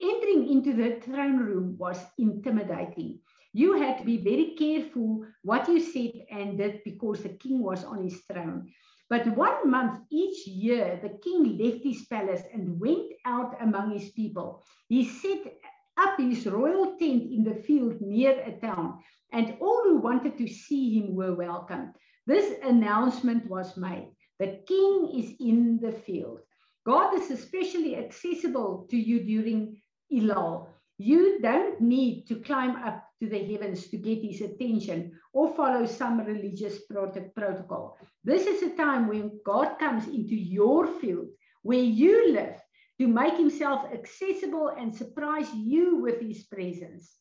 Entering 0.00 0.48
into 0.48 0.74
the 0.74 1.00
throne 1.00 1.38
room 1.38 1.76
was 1.76 1.98
intimidating. 2.18 3.18
You 3.52 3.72
had 3.80 3.98
to 3.98 4.04
be 4.04 4.18
very 4.18 4.54
careful 4.56 5.26
what 5.42 5.68
you 5.68 5.80
said 5.80 6.12
and 6.30 6.56
did 6.56 6.84
because 6.84 7.22
the 7.22 7.30
king 7.30 7.62
was 7.62 7.82
on 7.82 8.04
his 8.04 8.20
throne. 8.30 8.70
But 9.10 9.36
one 9.36 9.70
month 9.70 10.00
each 10.10 10.46
year, 10.46 11.00
the 11.02 11.18
king 11.18 11.58
left 11.58 11.82
his 11.82 12.04
palace 12.06 12.42
and 12.52 12.78
went 12.78 13.10
out 13.24 13.56
among 13.60 13.98
his 13.98 14.10
people. 14.10 14.62
He 14.88 15.04
set 15.04 15.58
up 15.96 16.18
his 16.18 16.46
royal 16.46 16.96
tent 16.98 17.32
in 17.32 17.42
the 17.42 17.54
field 17.54 18.00
near 18.00 18.38
a 18.40 18.52
town, 18.60 19.00
and 19.32 19.56
all 19.60 19.82
who 19.84 19.96
wanted 19.96 20.38
to 20.38 20.46
see 20.46 20.98
him 21.00 21.16
were 21.16 21.34
welcome. 21.34 21.92
This 22.26 22.58
announcement 22.62 23.48
was 23.48 23.76
made 23.76 24.14
The 24.38 24.62
king 24.68 25.10
is 25.18 25.34
in 25.40 25.80
the 25.80 25.92
field. 25.92 26.40
God 26.84 27.14
is 27.14 27.30
especially 27.30 27.96
accessible 27.96 28.86
to 28.90 28.96
you 28.96 29.24
during 29.24 29.82
Elul. 30.12 30.68
You 30.98 31.38
don't 31.40 31.80
need 31.80 32.26
to 32.26 32.36
climb 32.40 32.76
up 32.76 33.04
to 33.20 33.28
the 33.28 33.38
heavens 33.38 33.88
to 33.88 33.96
get 33.96 34.22
his 34.22 34.40
attention 34.40 35.12
or 35.32 35.54
follow 35.54 35.86
some 35.86 36.24
religious 36.24 36.84
prot- 36.86 37.34
protocol. 37.34 37.98
This 38.24 38.46
is 38.46 38.62
a 38.62 38.76
time 38.76 39.06
when 39.06 39.40
God 39.44 39.78
comes 39.78 40.06
into 40.06 40.34
your 40.34 40.86
field 41.00 41.28
where 41.62 41.78
you 41.82 42.32
live 42.32 42.56
to 42.98 43.06
make 43.06 43.36
himself 43.36 43.86
accessible 43.92 44.74
and 44.76 44.94
surprise 44.94 45.52
you 45.54 46.02
with 46.02 46.20
his 46.20 46.44
presence. 46.44 47.14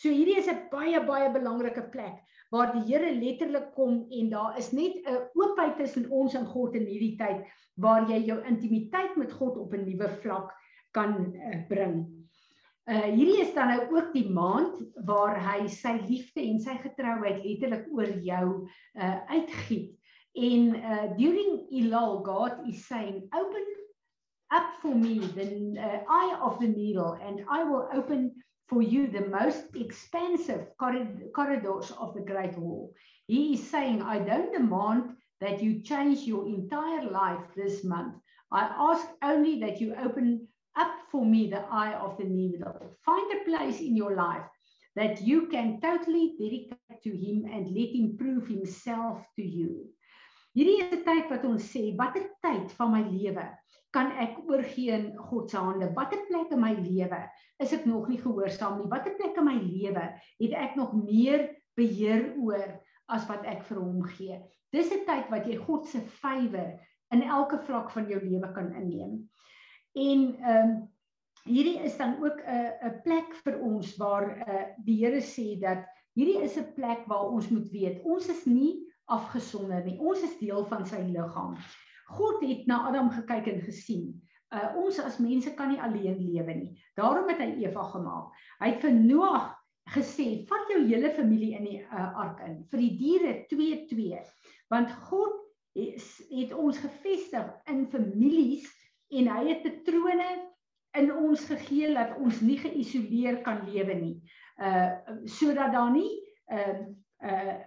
So 0.00 0.08
hierdie 0.08 0.38
is 0.40 0.48
'n 0.48 0.68
baie 0.72 1.00
baie 1.04 1.28
belangrike 1.28 1.92
plek 1.92 2.24
waar 2.50 2.72
die 2.72 2.86
Here 2.88 3.12
letterlik 3.12 3.74
kom 3.74 4.06
en 4.10 4.30
daar 4.30 4.56
is 4.58 4.72
net 4.72 4.96
'n 5.04 5.28
oopheid 5.36 5.76
tussen 5.76 6.08
ons 6.10 6.34
en 6.34 6.46
God 6.46 6.74
in 6.74 6.86
hierdie 6.86 7.18
tyd 7.18 7.44
waar 7.76 8.08
jy 8.08 8.24
jou 8.26 8.38
intimiteit 8.48 9.16
met 9.16 9.32
God 9.32 9.58
op 9.58 9.74
'n 9.74 9.84
nuwe 9.84 10.08
vlak 10.22 10.56
kan 10.92 11.34
uh, 11.36 11.68
bring. 11.68 12.19
Uh 12.88 13.10
hierdie 13.12 13.40
is 13.44 13.52
dan 13.54 13.68
nou 13.68 13.82
ook 13.96 14.12
die 14.14 14.28
maand 14.32 14.78
waar 15.06 15.36
hy 15.40 15.66
sy 15.68 15.98
liefde 16.06 16.42
en 16.42 16.60
sy 16.62 16.78
getrouheid 16.80 17.42
letterlik 17.44 17.86
oor 17.92 18.12
jou 18.24 18.46
uh 18.94 19.18
uitgiet. 19.28 19.92
En 20.34 20.74
uh 20.76 21.06
during 21.18 21.66
Elul 21.70 22.22
God 22.24 22.64
is 22.70 22.86
saying 22.86 23.26
open 23.34 23.66
up 24.50 24.72
for 24.80 24.94
me 24.94 25.18
the 25.18 25.78
uh, 25.78 26.00
eye 26.08 26.38
of 26.42 26.58
the 26.58 26.66
needle 26.66 27.18
and 27.22 27.44
I 27.48 27.62
will 27.62 27.88
open 27.92 28.32
for 28.70 28.82
you 28.82 29.08
the 29.08 29.26
most 29.26 29.64
expansive 29.74 30.66
corridors 30.78 31.90
of 31.90 32.14
the 32.14 32.20
great 32.20 32.56
wall. 32.56 32.94
He 33.26 33.54
is 33.54 33.68
saying 33.70 34.02
I 34.02 34.18
don't 34.20 34.52
demand 34.52 35.16
that 35.40 35.62
you 35.62 35.82
change 35.82 36.20
your 36.20 36.46
entire 36.46 37.10
life 37.10 37.42
this 37.56 37.82
month. 37.84 38.14
I 38.52 38.62
ask 38.78 39.06
only 39.22 39.60
that 39.60 39.80
you 39.80 39.94
open 39.94 40.46
up 40.76 40.94
for 41.10 41.24
me 41.24 41.48
the 41.48 41.64
eye 41.70 41.94
of 41.94 42.16
the 42.18 42.24
needle. 42.24 42.96
Find 43.04 43.32
a 43.32 43.44
place 43.44 43.80
in 43.80 43.96
your 43.96 44.14
life 44.14 44.46
that 44.96 45.22
you 45.22 45.46
can 45.48 45.80
totally 45.80 46.34
dedicate 46.38 47.02
to 47.02 47.10
him 47.10 47.46
and 47.50 47.74
let 47.74 47.90
him 47.90 48.16
prove 48.18 48.46
himself 48.46 49.24
to 49.36 49.42
you. 49.42 49.88
Hierdie 50.54 50.82
is 50.82 50.92
'n 50.98 51.04
tyd 51.04 51.30
wat 51.30 51.44
ons 51.44 51.62
sê, 51.62 51.96
watter 51.96 52.26
tyd 52.42 52.70
van 52.74 52.90
my 52.90 53.02
lewe 53.06 53.46
kan 53.94 54.12
ek 54.22 54.38
oorgee 54.46 54.94
in 54.94 55.08
God 55.18 55.50
se 55.50 55.58
hande? 55.58 55.90
Watter 55.96 56.22
plek 56.28 56.52
in 56.54 56.62
my 56.62 56.74
lewe 56.78 57.20
is 57.62 57.72
ek 57.74 57.86
nog 57.90 58.06
nie 58.10 58.20
gehoorsaam 58.22 58.78
nie? 58.78 58.90
Watter 58.90 59.16
plek 59.18 59.38
in 59.38 59.48
my 59.48 59.56
lewe 59.58 60.06
het 60.42 60.54
ek 60.54 60.76
nog 60.78 60.94
meer 60.94 61.48
beheer 61.78 62.30
oor 62.38 62.78
as 63.10 63.26
wat 63.30 63.46
ek 63.50 63.64
vir 63.66 63.82
hom 63.82 64.04
gee? 64.14 64.38
Dis 64.74 64.92
'n 64.94 65.04
tyd 65.06 65.30
wat 65.34 65.46
jy 65.46 65.58
God 65.58 65.86
se 65.86 66.00
favour 66.22 66.78
in 67.10 67.22
elke 67.22 67.58
vlak 67.66 67.90
van 67.90 68.06
jou 68.06 68.20
lewe 68.22 68.52
kan 68.54 68.70
inneem. 68.74 69.26
En 69.92 70.36
ehm 70.38 70.70
um, 70.70 70.88
hierdie 71.44 71.80
is 71.80 71.96
dan 71.96 72.18
ook 72.24 72.40
'n 72.44 72.90
'n 72.90 73.00
plek 73.02 73.34
vir 73.44 73.60
ons 73.60 73.96
waar 73.96 74.26
uh, 74.36 74.64
die 74.84 74.98
Here 75.04 75.20
sê 75.20 75.58
dat 75.60 75.86
Hierdie 76.18 76.42
is 76.42 76.56
'n 76.58 76.72
plek 76.74 77.06
waar 77.06 77.30
ons 77.30 77.48
moet 77.48 77.68
weet, 77.70 78.02
ons 78.02 78.26
is 78.28 78.42
nie 78.44 78.72
afgesonder 79.06 79.84
nie. 79.84 79.98
Ons 79.98 80.24
is 80.26 80.38
deel 80.40 80.64
van 80.66 80.82
sy 80.86 80.98
liggaam. 81.06 81.54
God 82.10 82.42
het 82.42 82.66
na 82.66 82.80
Adam 82.88 83.10
gekyk 83.14 83.46
en 83.52 83.62
gesien. 83.62 84.08
Uh 84.50 84.72
ons 84.82 84.98
as 84.98 85.20
mense 85.22 85.54
kan 85.54 85.70
nie 85.70 85.78
alleen 85.78 86.18
lewe 86.18 86.54
nie. 86.54 86.72
Daarom 86.98 87.30
het 87.30 87.38
hy 87.38 87.52
Eva 87.62 87.84
gemaak. 87.92 88.34
Hy 88.58 88.72
het 88.72 88.82
vir 88.82 88.96
Noag 88.98 89.54
gesê, 89.94 90.26
"Vat 90.50 90.74
jou 90.74 90.82
hele 90.82 91.12
familie 91.14 91.54
in 91.54 91.64
die 91.64 91.78
uh, 91.78 92.10
ark 92.18 92.42
in." 92.48 92.58
Vir 92.70 92.82
die 92.82 92.96
diere 92.98 93.32
2-2. 93.54 94.26
Want 94.68 94.90
God 95.06 95.38
het, 95.78 96.02
het 96.30 96.52
ons 96.52 96.78
gevestig 96.78 97.46
in 97.70 97.86
families 97.86 98.66
en 99.10 99.28
hy 99.34 99.42
het 99.48 99.62
patrone 99.64 100.28
in 100.98 101.10
ons 101.14 101.44
gegee 101.50 101.92
dat 101.94 102.16
ons 102.18 102.40
nie 102.42 102.58
geïsoleer 102.58 103.42
kan 103.46 103.62
lewe 103.68 103.94
nie. 103.94 104.16
Uh 104.58 104.90
sodat 105.24 105.72
daar 105.72 105.92
nie 105.94 106.10
uh 106.50 106.80
uh 107.22 107.58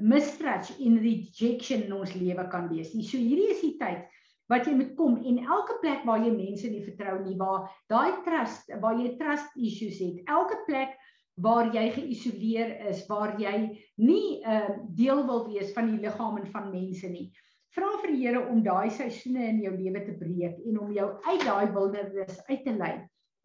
mistrust 0.00 0.78
en 0.82 0.98
rejection 0.98 1.84
in 1.86 1.92
ons 1.94 2.14
lewe 2.14 2.48
kan 2.50 2.68
wees 2.70 2.94
nie. 2.94 3.06
So 3.06 3.18
hierdie 3.18 3.52
is 3.54 3.62
die 3.62 3.76
tyd 3.80 4.06
wat 4.48 4.66
jy 4.66 4.74
moet 4.78 4.94
kom 4.96 5.18
en 5.28 5.42
elke 5.44 5.76
plek 5.82 6.06
waar 6.08 6.22
jy 6.24 6.32
mense 6.32 6.70
nie 6.72 6.84
vertrou 6.86 7.18
nie, 7.20 7.36
waar 7.36 7.68
daai 7.92 8.22
trust, 8.24 8.70
waar 8.80 8.96
jy 8.96 9.12
trust 9.20 9.58
issues 9.60 10.00
het, 10.00 10.22
elke 10.24 10.56
plek 10.66 10.96
waar 11.38 11.68
jy 11.74 11.84
geïsoleer 11.94 12.72
is, 12.90 13.04
waar 13.10 13.36
jy 13.38 13.54
nie 14.02 14.40
'n 14.40 14.48
uh, 14.50 14.78
deel 14.96 15.22
wil 15.26 15.44
wees 15.52 15.70
van 15.76 15.86
die 15.92 16.00
liggaam 16.02 16.38
en 16.40 16.48
van 16.50 16.70
mense 16.72 17.08
nie. 17.08 17.30
Vra 17.76 17.88
vir 18.02 18.12
die 18.14 18.22
Here 18.22 18.40
om 18.48 18.62
daai 18.64 18.88
seisoene 18.90 19.44
in 19.52 19.60
jou 19.62 19.74
lewe 19.76 20.00
te 20.06 20.16
breek 20.16 20.58
en 20.66 20.78
om 20.80 20.92
jou 20.96 21.08
uit 21.28 21.44
daai 21.44 21.68
wildernis 21.74 22.40
uit 22.48 22.64
te 22.64 22.72
lei 22.72 22.94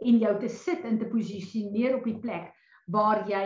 en 0.03 0.19
jou 0.19 0.33
te 0.39 0.49
sit 0.49 0.85
en 0.87 0.99
te 0.99 1.09
posisioneer 1.11 1.97
op 1.97 2.07
die 2.07 2.19
plek 2.23 2.51
waar 2.91 3.23
jy 3.29 3.45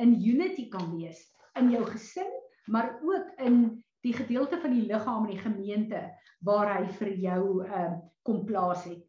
in 0.00 0.14
unity 0.20 0.68
kan 0.72 0.90
wees 0.96 1.20
in 1.58 1.72
jou 1.72 1.82
gesin, 1.88 2.28
maar 2.70 2.98
ook 3.02 3.32
in 3.42 3.82
die 4.06 4.14
gedeelte 4.14 4.60
van 4.62 4.74
die 4.76 4.86
liggaam 4.86 5.26
en 5.26 5.32
die 5.32 5.42
gemeente 5.42 6.02
waar 6.46 6.70
hy 6.76 6.86
vir 7.00 7.12
jou 7.24 7.42
uh 7.66 7.90
kom 8.28 8.44
plaas 8.46 8.84
het. 8.84 9.00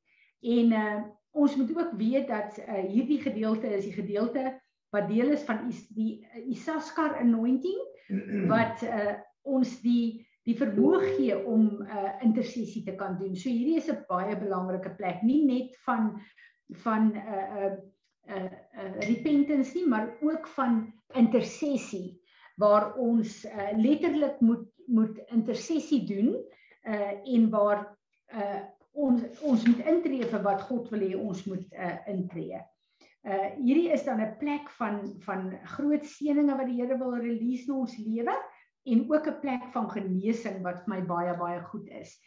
En 0.42 0.74
uh 0.74 1.00
ons 1.38 1.56
moet 1.60 1.70
ook 1.76 1.92
weet 2.00 2.28
dat 2.28 2.58
uh 2.64 2.82
hierdie 2.88 3.20
gedeelte 3.22 3.70
is 3.76 3.86
die 3.86 3.94
gedeelte 3.94 4.56
wat 4.96 5.12
deel 5.12 5.36
is 5.36 5.44
van 5.46 5.68
is 5.70 5.84
die 5.94 6.26
Isaskar 6.50 7.20
anointing 7.20 7.78
wat 8.50 8.82
uh 8.88 9.20
ons 9.46 9.78
die 9.84 10.26
die 10.48 10.56
vermoë 10.58 11.00
gee 11.18 11.38
om 11.48 11.82
uh 11.84 12.12
intersessie 12.26 12.84
te 12.86 12.96
kan 13.00 13.18
doen. 13.20 13.36
So 13.36 13.50
hierdie 13.50 13.78
is 13.78 13.90
'n 13.90 14.06
baie 14.10 14.36
belangrike 14.40 14.96
plek, 14.98 15.24
nie 15.24 15.44
net 15.46 15.76
van 15.86 16.20
van 16.84 17.12
uh 17.16 17.46
uh 17.60 17.76
uh, 18.30 18.50
uh 18.78 18.94
repentance 19.08 19.76
nie, 19.76 19.88
maar 19.88 20.16
ook 20.22 20.48
van 20.48 20.94
intersessie 21.16 22.20
waar 22.60 22.94
ons 23.00 23.46
uh, 23.46 23.72
letterlik 23.76 24.40
moet 24.40 24.68
moet 24.90 25.20
intersessie 25.30 26.04
doen 26.06 26.34
uh 26.84 27.14
en 27.36 27.50
waar 27.50 27.98
uh 28.34 28.62
ons 28.92 29.42
ons 29.46 29.66
moet 29.68 29.86
intree 29.86 30.26
vir 30.26 30.42
wat 30.44 30.62
God 30.68 30.90
wil 30.90 31.04
hê 31.06 31.16
ons 31.16 31.44
moet 31.46 31.74
uh 31.74 31.98
intree. 32.10 32.58
Uh 33.24 33.52
hierdie 33.60 33.92
is 33.94 34.04
dan 34.04 34.22
'n 34.22 34.38
plek 34.40 34.70
van 34.80 35.02
van 35.26 35.52
groot 35.76 36.06
seëninge 36.06 36.58
wat 36.58 36.68
die 36.68 36.82
Here 36.82 36.98
wil 36.98 37.16
release 37.16 37.68
in 37.68 37.76
ons 37.76 37.98
lewe 37.98 38.36
en 38.92 39.06
ook 39.12 39.28
'n 39.28 39.40
plek 39.42 39.64
van 39.74 39.90
genesing 39.90 40.62
wat 40.64 40.84
vir 40.86 40.96
my 40.96 41.02
baie 41.06 41.38
baie 41.38 41.62
goed 41.72 41.88
is. 41.88 42.18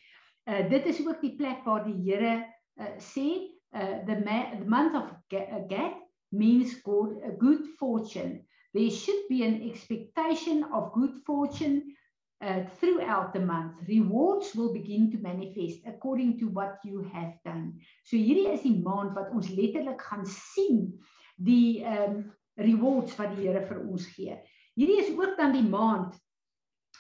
Uh 0.47 0.69
dit 0.69 0.87
is 0.87 1.07
ook 1.07 1.21
die 1.21 1.37
plek 1.37 1.65
waar 1.65 1.85
die 1.85 1.99
Here 2.03 2.47
uh 2.81 2.95
sê 2.99 3.29
uh 3.75 4.05
the, 4.07 4.17
the 4.59 4.65
month 4.67 4.95
of 4.95 5.13
Gad 5.29 5.95
means 6.29 6.83
good 6.83 7.23
a 7.25 7.33
good 7.39 7.67
fortune 7.79 8.43
there 8.73 8.91
should 8.91 9.29
be 9.29 9.45
an 9.45 9.69
expectation 9.69 10.65
of 10.73 10.93
good 10.93 11.15
fortune 11.27 11.95
uh, 12.43 12.65
throughout 12.81 13.33
the 13.33 13.41
month. 13.41 13.75
Rewards 13.87 14.55
will 14.55 14.73
begin 14.73 15.11
to 15.13 15.19
manifest 15.19 15.81
according 15.87 16.39
to 16.39 16.49
what 16.49 16.79
you 16.85 17.09
have 17.13 17.35
done. 17.45 17.79
So 18.05 18.17
hierdie 18.17 18.49
is 18.53 18.65
die 18.65 18.81
maand 18.83 19.15
wat 19.17 19.31
ons 19.33 19.53
letterlik 19.53 20.01
gaan 20.03 20.25
sien 20.27 20.89
die 21.37 21.85
um 21.85 22.33
rewards 22.61 23.15
wat 23.17 23.37
die 23.37 23.47
Here 23.47 23.63
vir 23.69 23.85
ons 23.85 24.09
gee. 24.17 24.37
Hierdie 24.77 25.01
is 25.05 25.13
ook 25.15 25.37
dan 25.39 25.55
die 25.55 25.69
maand 25.69 26.17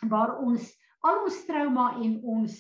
waar 0.08 0.38
ons 0.42 0.68
al 1.02 1.22
ons 1.24 1.38
trauma 1.46 1.92
en 2.02 2.18
ons 2.22 2.52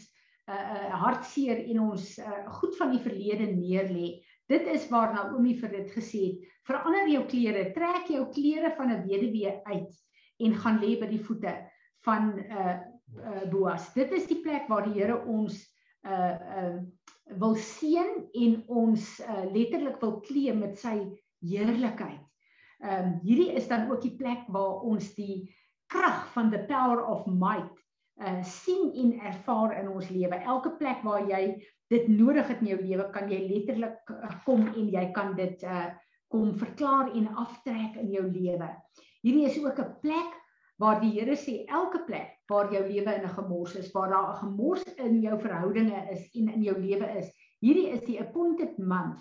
uh, 0.50 0.54
uh 0.54 0.94
hartseer 1.04 1.64
en 1.72 1.80
ons 1.88 2.06
uh, 2.18 2.38
goed 2.58 2.76
van 2.78 2.94
die 2.94 3.02
verlede 3.02 3.46
neerlê. 3.50 4.22
Dit 4.50 4.66
is 4.68 4.88
waar 4.90 5.14
Naomi 5.14 5.54
vir 5.60 5.70
dit 5.76 5.92
gesê 5.94 6.22
het, 6.26 6.48
verander 6.68 7.08
jou 7.10 7.22
klere, 7.30 7.68
trek 7.74 8.10
jou 8.10 8.26
klere 8.34 8.72
van 8.76 8.90
'n 8.90 9.04
weduwee 9.06 9.54
uit 9.64 9.92
en 10.42 10.58
gaan 10.64 10.80
lê 10.82 10.96
by 11.00 11.06
die 11.06 11.22
voete 11.22 11.54
van 12.06 12.34
uh 12.38 12.80
uh 13.12 13.44
Boas. 13.50 13.92
Dit 13.94 14.12
is 14.12 14.26
die 14.26 14.40
plek 14.42 14.68
waar 14.68 14.84
die 14.88 14.98
Here 14.98 15.18
ons 15.26 15.58
uh 16.02 16.34
uh 16.58 16.80
wil 17.38 17.54
seën 17.54 18.28
en 18.34 18.62
ons 18.66 19.20
uh 19.20 19.44
letterlik 19.52 20.00
wil 20.00 20.20
klee 20.20 20.54
met 20.54 20.78
sy 20.78 20.98
heerlikheid. 21.42 22.22
Ehm 22.82 23.04
um, 23.06 23.10
hierdie 23.22 23.52
is 23.54 23.68
dan 23.70 23.90
ook 23.90 24.02
die 24.02 24.16
plek 24.18 24.48
waar 24.50 24.82
ons 24.82 25.12
die 25.14 25.54
krag 25.92 26.26
van 26.32 26.50
the 26.50 26.64
power 26.68 27.04
of 27.04 27.26
might 27.26 27.78
uh 28.22 28.42
sien 28.44 28.92
en 29.02 29.12
ervaar 29.20 29.76
in 29.80 29.88
ons 29.88 30.08
lewe. 30.12 30.36
Elke 30.54 30.76
plek 30.78 31.00
waar 31.06 31.24
jy 31.28 31.42
dit 31.92 32.08
nodig 32.08 32.48
het 32.48 32.60
in 32.60 32.70
jou 32.72 32.80
lewe, 32.80 33.08
kan 33.12 33.30
jy 33.30 33.40
letterlik 33.48 34.12
kom 34.46 34.66
en 34.68 34.88
jy 34.92 35.04
kan 35.16 35.34
dit 35.36 35.64
uh 35.64 35.90
kom 36.32 36.54
verklaar 36.56 37.10
en 37.12 37.26
aftrek 37.36 37.98
in 38.00 38.08
jou 38.12 38.24
lewe. 38.24 38.68
Hierdie 39.20 39.48
is 39.50 39.58
ook 39.60 39.80
'n 39.80 39.98
plek 40.00 40.38
waar 40.80 41.00
die 41.00 41.12
Here 41.12 41.36
sê 41.36 41.64
elke 41.68 42.00
plek 42.06 42.30
waar 42.48 42.72
jou 42.72 42.82
lewe 42.88 43.14
in 43.14 43.24
'n 43.28 43.36
gemors 43.36 43.74
is, 43.76 43.92
waar 43.92 44.08
daar 44.08 44.32
'n 44.32 44.40
gemors 44.44 44.84
in 44.96 45.20
jou 45.20 45.38
verhoudinge 45.40 46.08
is 46.10 46.24
en 46.34 46.48
in 46.48 46.62
jou 46.62 46.78
lewe 46.78 47.06
is, 47.18 47.28
hierdie 47.60 47.90
is 47.90 48.04
die 48.04 48.20
appointed 48.20 48.78
month 48.78 49.20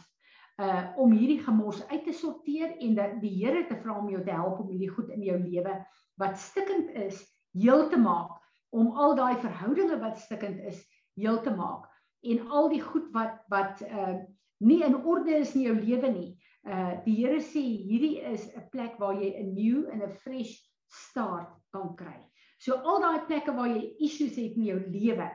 uh 0.59 0.83
om 0.97 1.11
hierdie 1.11 1.39
gemors 1.39 1.81
uit 1.87 2.03
te 2.03 2.13
sorteer 2.13 2.75
en 2.79 2.95
dat 2.95 3.21
die 3.21 3.33
Here 3.39 3.65
te 3.67 3.77
vra 3.83 3.99
om 3.99 4.09
jou 4.09 4.23
te 4.23 4.31
help 4.31 4.59
om 4.59 4.69
hierdie 4.69 4.91
goed 4.91 5.09
in 5.09 5.23
jou 5.23 5.37
lewe 5.39 5.77
wat 6.19 6.37
stikkend 6.37 6.91
is 7.05 7.23
heel 7.53 7.87
te 7.89 7.97
maak 7.97 8.37
om 8.69 8.91
al 8.95 9.15
daai 9.15 9.37
verhoudinge 9.37 9.99
wat 9.99 10.19
stikkend 10.19 10.59
is 10.67 10.83
heel 11.15 11.41
te 11.41 11.55
maak 11.55 11.87
en 12.21 12.47
al 12.49 12.69
die 12.69 12.81
goed 12.81 13.09
wat 13.13 13.41
wat 13.49 13.81
uh 13.81 14.19
nie 14.61 14.83
in 14.85 14.95
orde 15.05 15.33
is 15.41 15.55
in 15.55 15.61
jou 15.61 15.73
lewe 15.73 16.09
nie 16.11 16.31
Uh 16.61 16.93
die 17.05 17.15
Here 17.17 17.39
sê 17.41 17.61
hierdie 17.61 18.21
is 18.31 18.45
'n 18.53 18.67
plek 18.69 18.99
waar 19.01 19.17
jy 19.17 19.33
'n 19.33 19.53
new 19.53 19.89
en 19.89 20.03
'n 20.05 20.13
fresh 20.23 20.53
start 20.87 21.49
kan 21.73 21.95
kry. 21.97 22.19
So 22.59 22.75
al 22.75 23.01
daai 23.01 23.25
plekke 23.25 23.55
waar 23.55 23.67
jy 23.67 23.95
issues 23.97 24.35
het 24.37 24.53
in 24.55 24.65
jou 24.69 24.77
lewe, 24.77 25.25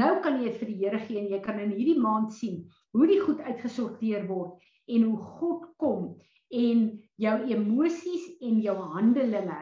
nou 0.00 0.12
kan 0.24 0.40
jy 0.40 0.50
dit 0.50 0.60
vir 0.60 0.70
die 0.70 0.78
Here 0.82 1.00
gee 1.06 1.20
en 1.20 1.30
jy 1.32 1.40
kan 1.44 1.60
in 1.62 1.74
hierdie 1.74 2.00
maand 2.00 2.32
sien 2.34 2.62
hoe 2.96 3.06
die 3.10 3.20
goed 3.22 3.40
uitgesorteer 3.46 4.26
word 4.30 4.58
en 4.90 5.06
hoe 5.08 5.18
God 5.38 5.68
kom 5.82 6.08
en 6.54 6.88
jou 7.20 7.36
emosies 7.56 8.26
en 8.42 8.60
jou 8.64 8.76
handelinge 8.94 9.60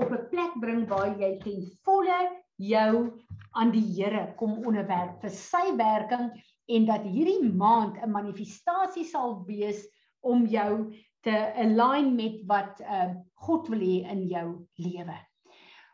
op 0.00 0.10
'n 0.10 0.26
plek 0.30 0.56
bring 0.60 0.86
waar 0.88 1.12
jy 1.20 1.36
ten 1.44 1.60
volle 1.84 2.20
jou 2.58 3.10
aan 3.54 3.70
die 3.74 3.86
Here 3.96 4.34
kom 4.38 4.58
onderwerp 4.66 5.20
vir 5.22 5.30
sy 5.30 5.76
werking 5.76 6.30
en 6.66 6.86
dat 6.86 7.04
hierdie 7.06 7.52
maand 7.52 7.98
'n 8.02 8.10
manifestasie 8.10 9.04
sal 9.04 9.44
wees 9.46 9.84
om 10.22 10.46
jou 10.46 10.94
te 11.24 11.36
align 11.56 12.14
met 12.16 12.40
wat 12.46 12.80
uh 12.80 13.14
God 13.46 13.68
wil 13.68 13.80
hê 13.80 14.08
in 14.08 14.26
jou 14.28 14.66
lewe. 14.76 15.16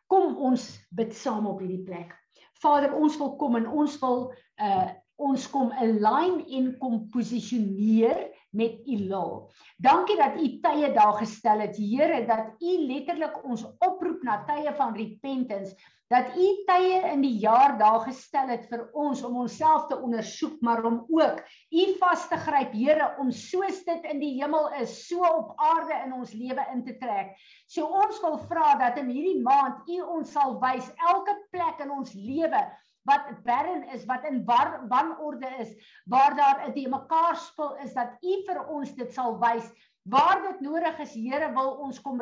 Kom 0.07 0.37
ons 0.37 0.79
bid 0.91 1.15
saam 1.15 1.47
op 1.47 1.61
hierdie 1.61 1.85
plek. 1.85 2.20
Vader, 2.63 2.95
ons 2.97 3.17
wil 3.21 3.37
kom 3.41 3.57
en 3.61 3.69
ons 3.69 4.01
wil 4.03 4.27
uh 4.61 4.89
ons 5.21 5.43
kom 5.53 5.69
align 5.77 6.39
en 6.57 6.69
kom 6.81 6.95
posisioneer 7.13 8.23
met 8.51 8.81
u 8.87 8.97
wil. 9.09 9.51
Dankie 9.77 10.17
dat 10.17 10.41
u 10.41 10.61
tye 10.61 10.93
daar 10.93 11.17
gestel 11.23 11.61
het, 11.61 11.77
Here, 11.77 12.27
dat 12.27 12.55
u 12.59 12.77
letterlik 12.87 13.45
ons 13.45 13.65
oproep 13.79 14.23
na 14.23 14.43
tye 14.45 14.75
van 14.75 14.97
repentance 14.97 15.77
dat 16.11 16.33
u 16.35 16.47
tye 16.67 16.97
in 17.13 17.21
die 17.23 17.37
jaar 17.39 17.77
daar 17.79 18.01
gestel 18.03 18.49
het 18.51 18.65
vir 18.67 18.81
ons 18.99 19.21
om 19.27 19.37
onsself 19.45 19.85
te 19.87 19.99
ondersoek 20.03 20.57
maar 20.67 20.83
om 20.85 21.05
ook 21.07 21.39
u 21.71 21.85
vas 22.01 22.25
te 22.29 22.39
gryp 22.47 22.75
Here 22.75 23.13
om 23.23 23.31
soos 23.31 23.79
dit 23.87 24.09
in 24.11 24.19
die 24.19 24.33
hemel 24.41 24.67
is 24.83 24.97
so 25.07 25.23
op 25.23 25.53
aarde 25.71 25.95
in 26.07 26.17
ons 26.19 26.33
lewe 26.35 26.67
in 26.75 26.83
te 26.85 26.97
trek. 26.99 27.37
So 27.71 27.87
ons 27.87 28.19
wil 28.25 28.41
vra 28.51 28.75
dat 28.83 28.99
in 28.99 29.13
hierdie 29.15 29.39
maand 29.45 29.87
u 29.87 30.01
ons 30.17 30.35
sal 30.35 30.59
wys 30.59 30.91
elke 31.13 31.37
plek 31.55 31.87
in 31.87 31.95
ons 31.95 32.11
lewe 32.19 32.65
wat 33.09 33.43
barren 33.45 33.89
is, 33.95 34.05
wat 34.05 34.25
in 34.25 34.45
wanorde 34.45 35.49
is, 35.59 35.73
waar 36.05 36.37
daar 36.37 36.69
'n 36.69 36.73
te 36.73 36.89
mekaar 36.89 37.37
spul 37.37 37.77
is 37.77 37.95
dat 37.95 38.17
u 38.21 38.43
vir 38.47 38.67
ons 38.67 38.95
dit 38.95 39.13
sal 39.13 39.39
wys. 39.39 39.73
Waar 40.03 40.43
dit 40.43 40.61
nodig 40.61 40.99
is 40.99 41.15
Here 41.15 41.53
wil 41.53 41.71
ons 41.71 42.01
kom 42.01 42.21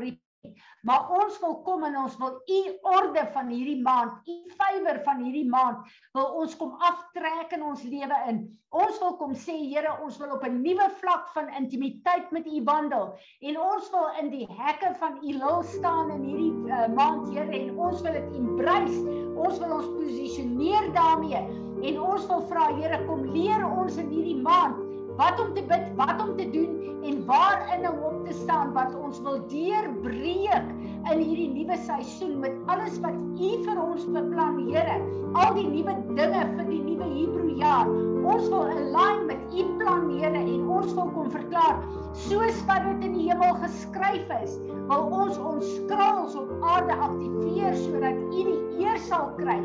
Maar 0.82 1.08
ons 1.10 1.38
wil 1.42 1.56
kom 1.66 1.82
en 1.84 1.96
ons 1.98 2.16
wil 2.20 2.36
u 2.46 2.58
orde 2.86 3.24
van 3.34 3.48
hierdie 3.50 3.80
maand, 3.82 4.28
u 4.30 4.36
favour 4.60 5.00
van 5.04 5.22
hierdie 5.24 5.48
maand, 5.50 5.88
wil 6.16 6.28
ons 6.42 6.54
kom 6.60 6.76
aftrek 6.86 7.52
in 7.56 7.64
ons 7.66 7.82
lewe 7.82 8.20
in. 8.30 8.40
Ons 8.70 9.00
wil 9.02 9.16
kom 9.18 9.34
sê 9.34 9.56
Here, 9.58 9.96
ons 10.04 10.18
wil 10.22 10.36
op 10.36 10.44
'n 10.46 10.60
nuwe 10.62 10.88
vlak 11.00 11.28
van 11.34 11.50
intimiteit 11.60 12.30
met 12.30 12.46
u 12.46 12.62
wandel 12.64 13.14
en 13.40 13.60
ons 13.60 13.90
wil 13.90 14.08
in 14.22 14.30
die 14.30 14.46
hekke 14.60 14.94
van 15.02 15.18
u 15.22 15.38
wil 15.38 15.62
staan 15.62 16.10
in 16.10 16.22
hierdie 16.22 16.54
uh, 16.70 16.86
maand, 16.94 17.28
Here, 17.34 17.50
en 17.50 17.78
ons 17.78 18.02
wil 18.02 18.12
dit 18.12 18.34
embrace. 18.34 19.00
Ons 19.34 19.58
wil 19.58 19.72
ons 19.72 19.90
posisioneer 19.96 20.92
daarmee 20.92 21.42
en 21.82 22.00
ons 22.00 22.26
wil 22.26 22.46
vra 22.46 22.68
Here, 22.76 23.04
kom 23.06 23.24
leer 23.34 23.66
ons 23.66 23.96
in 23.96 24.08
hierdie 24.08 24.42
maand 24.42 24.87
wat 25.18 25.40
om 25.42 25.54
te 25.54 25.62
bid, 25.66 25.86
wat 25.98 26.20
om 26.22 26.36
te 26.38 26.46
doen 26.50 27.02
en 27.02 27.24
waarin 27.26 27.88
om 27.90 27.98
op 28.06 28.26
te 28.26 28.32
staan 28.32 28.72
wat 28.72 28.94
ons 28.94 29.20
wil 29.22 29.40
deurbreek 29.50 30.68
in 31.10 31.18
hierdie 31.18 31.48
nuwe 31.54 31.78
seisoen 31.86 32.38
met 32.42 32.54
alles 32.70 33.00
wat 33.02 33.16
U 33.38 33.50
vir 33.64 33.80
ons 33.82 34.06
beplan, 34.14 34.60
Here. 34.68 34.98
Al 35.38 35.56
die 35.58 35.66
nuwe 35.66 35.94
dinge 36.18 36.44
vir 36.54 36.70
die 36.70 36.80
nuwe 36.84 37.08
Hebreë 37.16 37.58
jaar. 37.58 37.90
Ons 38.28 38.46
wil 38.52 38.70
align 38.70 39.26
met 39.30 39.58
U 39.58 39.66
plan, 39.82 40.06
Here, 40.14 40.42
en 40.44 40.70
ons 40.78 40.94
wil 40.94 41.10
kom 41.16 41.30
verklaar 41.34 41.82
soos 42.28 42.62
wat 42.70 42.86
dit 42.86 43.06
in 43.10 43.18
die 43.18 43.28
hemel 43.28 43.58
geskryf 43.62 44.30
is, 44.38 44.56
wil 44.90 45.10
ons 45.24 45.38
ons 45.50 45.74
skrals 45.76 46.38
op 46.38 46.50
aarde 46.74 46.94
aktiveer 46.94 47.78
sodat 47.84 48.22
U 48.30 48.46
die 48.52 48.86
eer 48.86 48.98
sal 49.10 49.32
kry. 49.38 49.58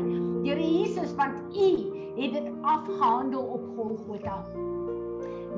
Here 0.46 0.60
Jesus, 0.60 1.14
want 1.18 1.38
U 1.54 1.72
het 2.18 2.38
dit 2.38 2.54
afgehandel 2.62 3.52
op 3.58 3.70
Golgotha 3.78 4.38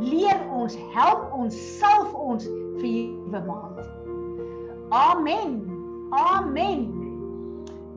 leer 0.01 0.41
ons, 0.53 0.77
help 0.95 1.33
ons, 1.37 1.57
salf 1.79 2.15
ons 2.15 2.45
vir 2.81 2.87
hierdie 2.87 3.43
maand. 3.47 3.81
Amen. 4.95 5.57
Amen. 6.11 6.87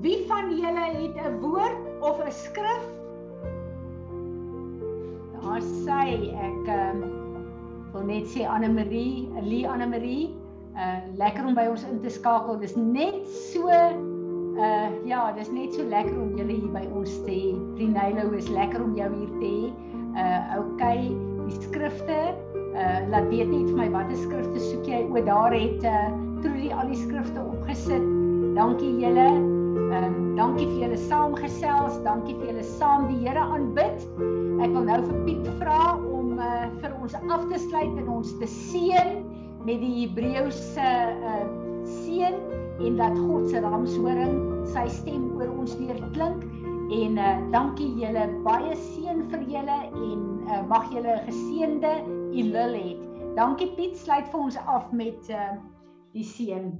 Wie 0.01 0.25
van 0.27 0.55
julle 0.55 0.85
het 0.95 1.15
'n 1.25 1.39
woord 1.41 1.77
of 2.01 2.19
'n 2.25 2.31
skrif? 2.31 2.83
Daar 5.41 5.61
sê 5.61 6.31
ek 6.33 6.67
ehm 6.67 7.03
um, 7.03 7.03
wil 7.91 8.03
net 8.03 8.27
sê 8.27 8.47
Anne 8.47 8.69
Marie, 8.69 9.29
Lee 9.41 9.67
Anne 9.67 9.87
Marie, 9.87 10.35
uh 10.75 10.99
lekker 11.17 11.45
om 11.45 11.53
by 11.53 11.67
ons 11.67 11.83
in 11.83 11.99
te 12.01 12.09
skakel. 12.09 12.59
Dis 12.59 12.75
net 12.75 13.27
so 13.27 13.67
uh 13.67 14.89
ja, 15.05 15.31
dis 15.31 15.51
net 15.51 15.73
so 15.73 15.83
lekker 15.83 16.21
om 16.21 16.37
julle 16.37 16.53
hier 16.53 16.71
by 16.71 16.85
ons 16.93 17.23
te 17.23 17.31
hê. 17.31 17.55
Rinelo 17.77 18.31
is 18.31 18.49
lekker 18.49 18.83
om 18.83 18.95
jou 18.95 19.09
hier 19.15 19.33
te 19.39 19.45
hê. 19.45 19.73
Uh 20.15 20.59
okay 20.59 21.28
die 21.49 21.61
skrifte. 21.65 22.17
Uh 22.77 22.99
laat 23.11 23.27
weet 23.31 23.49
net 23.49 23.69
vir 23.71 23.77
my 23.77 23.89
watter 23.93 24.17
skrifte 24.21 24.61
soek 24.61 24.89
jy? 24.89 25.03
O, 25.09 25.21
daar 25.25 25.55
het 25.55 25.85
uh 25.87 26.09
Trudy 26.43 26.69
al 26.71 26.91
die 26.91 26.99
skrifte 26.99 27.41
opgesit. 27.41 28.05
Dankie 28.55 28.93
julle. 29.01 29.29
Ehm 29.89 29.95
uh, 29.95 30.11
dankie 30.37 30.67
vir 30.69 30.85
julle 30.85 30.99
saamgesels. 31.07 31.99
Dankie 32.05 32.37
vir 32.39 32.53
julle 32.53 32.65
saam 32.77 33.09
die 33.09 33.19
Here 33.25 33.43
aanbid. 33.43 34.05
Ek 34.63 34.71
wil 34.75 34.85
nou 34.87 35.01
vir 35.07 35.17
Piet 35.25 35.49
vra 35.59 35.81
om 35.97 36.37
uh 36.37 36.69
vir 36.79 36.95
ons 37.01 37.17
af 37.27 37.47
te 37.51 37.59
sluit 37.67 37.99
en 38.03 38.13
ons 38.19 38.37
te 38.39 38.47
seën 38.53 39.19
met 39.67 39.81
die 39.81 39.93
Hebreëse 40.03 40.93
uh 41.33 41.43
seën 41.89 42.37
en 42.79 42.95
dat 42.99 43.15
God 43.17 43.49
se 43.51 43.59
ramshoring 43.63 44.35
sy 44.71 44.85
stem 44.93 45.25
oor 45.35 45.49
ons 45.59 45.75
weer 45.81 45.99
klink 46.15 46.45
en 46.95 47.19
uh 47.19 47.35
dankie 47.55 47.89
julle 47.99 48.27
baie 48.45 48.75
seën 48.87 49.25
vir 49.33 49.47
julle 49.55 49.79
en 49.89 50.28
uh, 50.49 50.61
mag 50.67 50.89
julle 50.93 51.15
'n 51.15 51.25
geseënde 51.29 51.93
Elul 52.33 52.75
hê. 52.81 52.89
Dankie 53.35 53.69
Piet, 53.75 53.97
sluit 53.97 54.27
vir 54.31 54.39
ons 54.39 54.57
af 54.65 54.91
met 54.91 55.29
uh, 55.29 55.55
die 56.13 56.25
seën. 56.25 56.73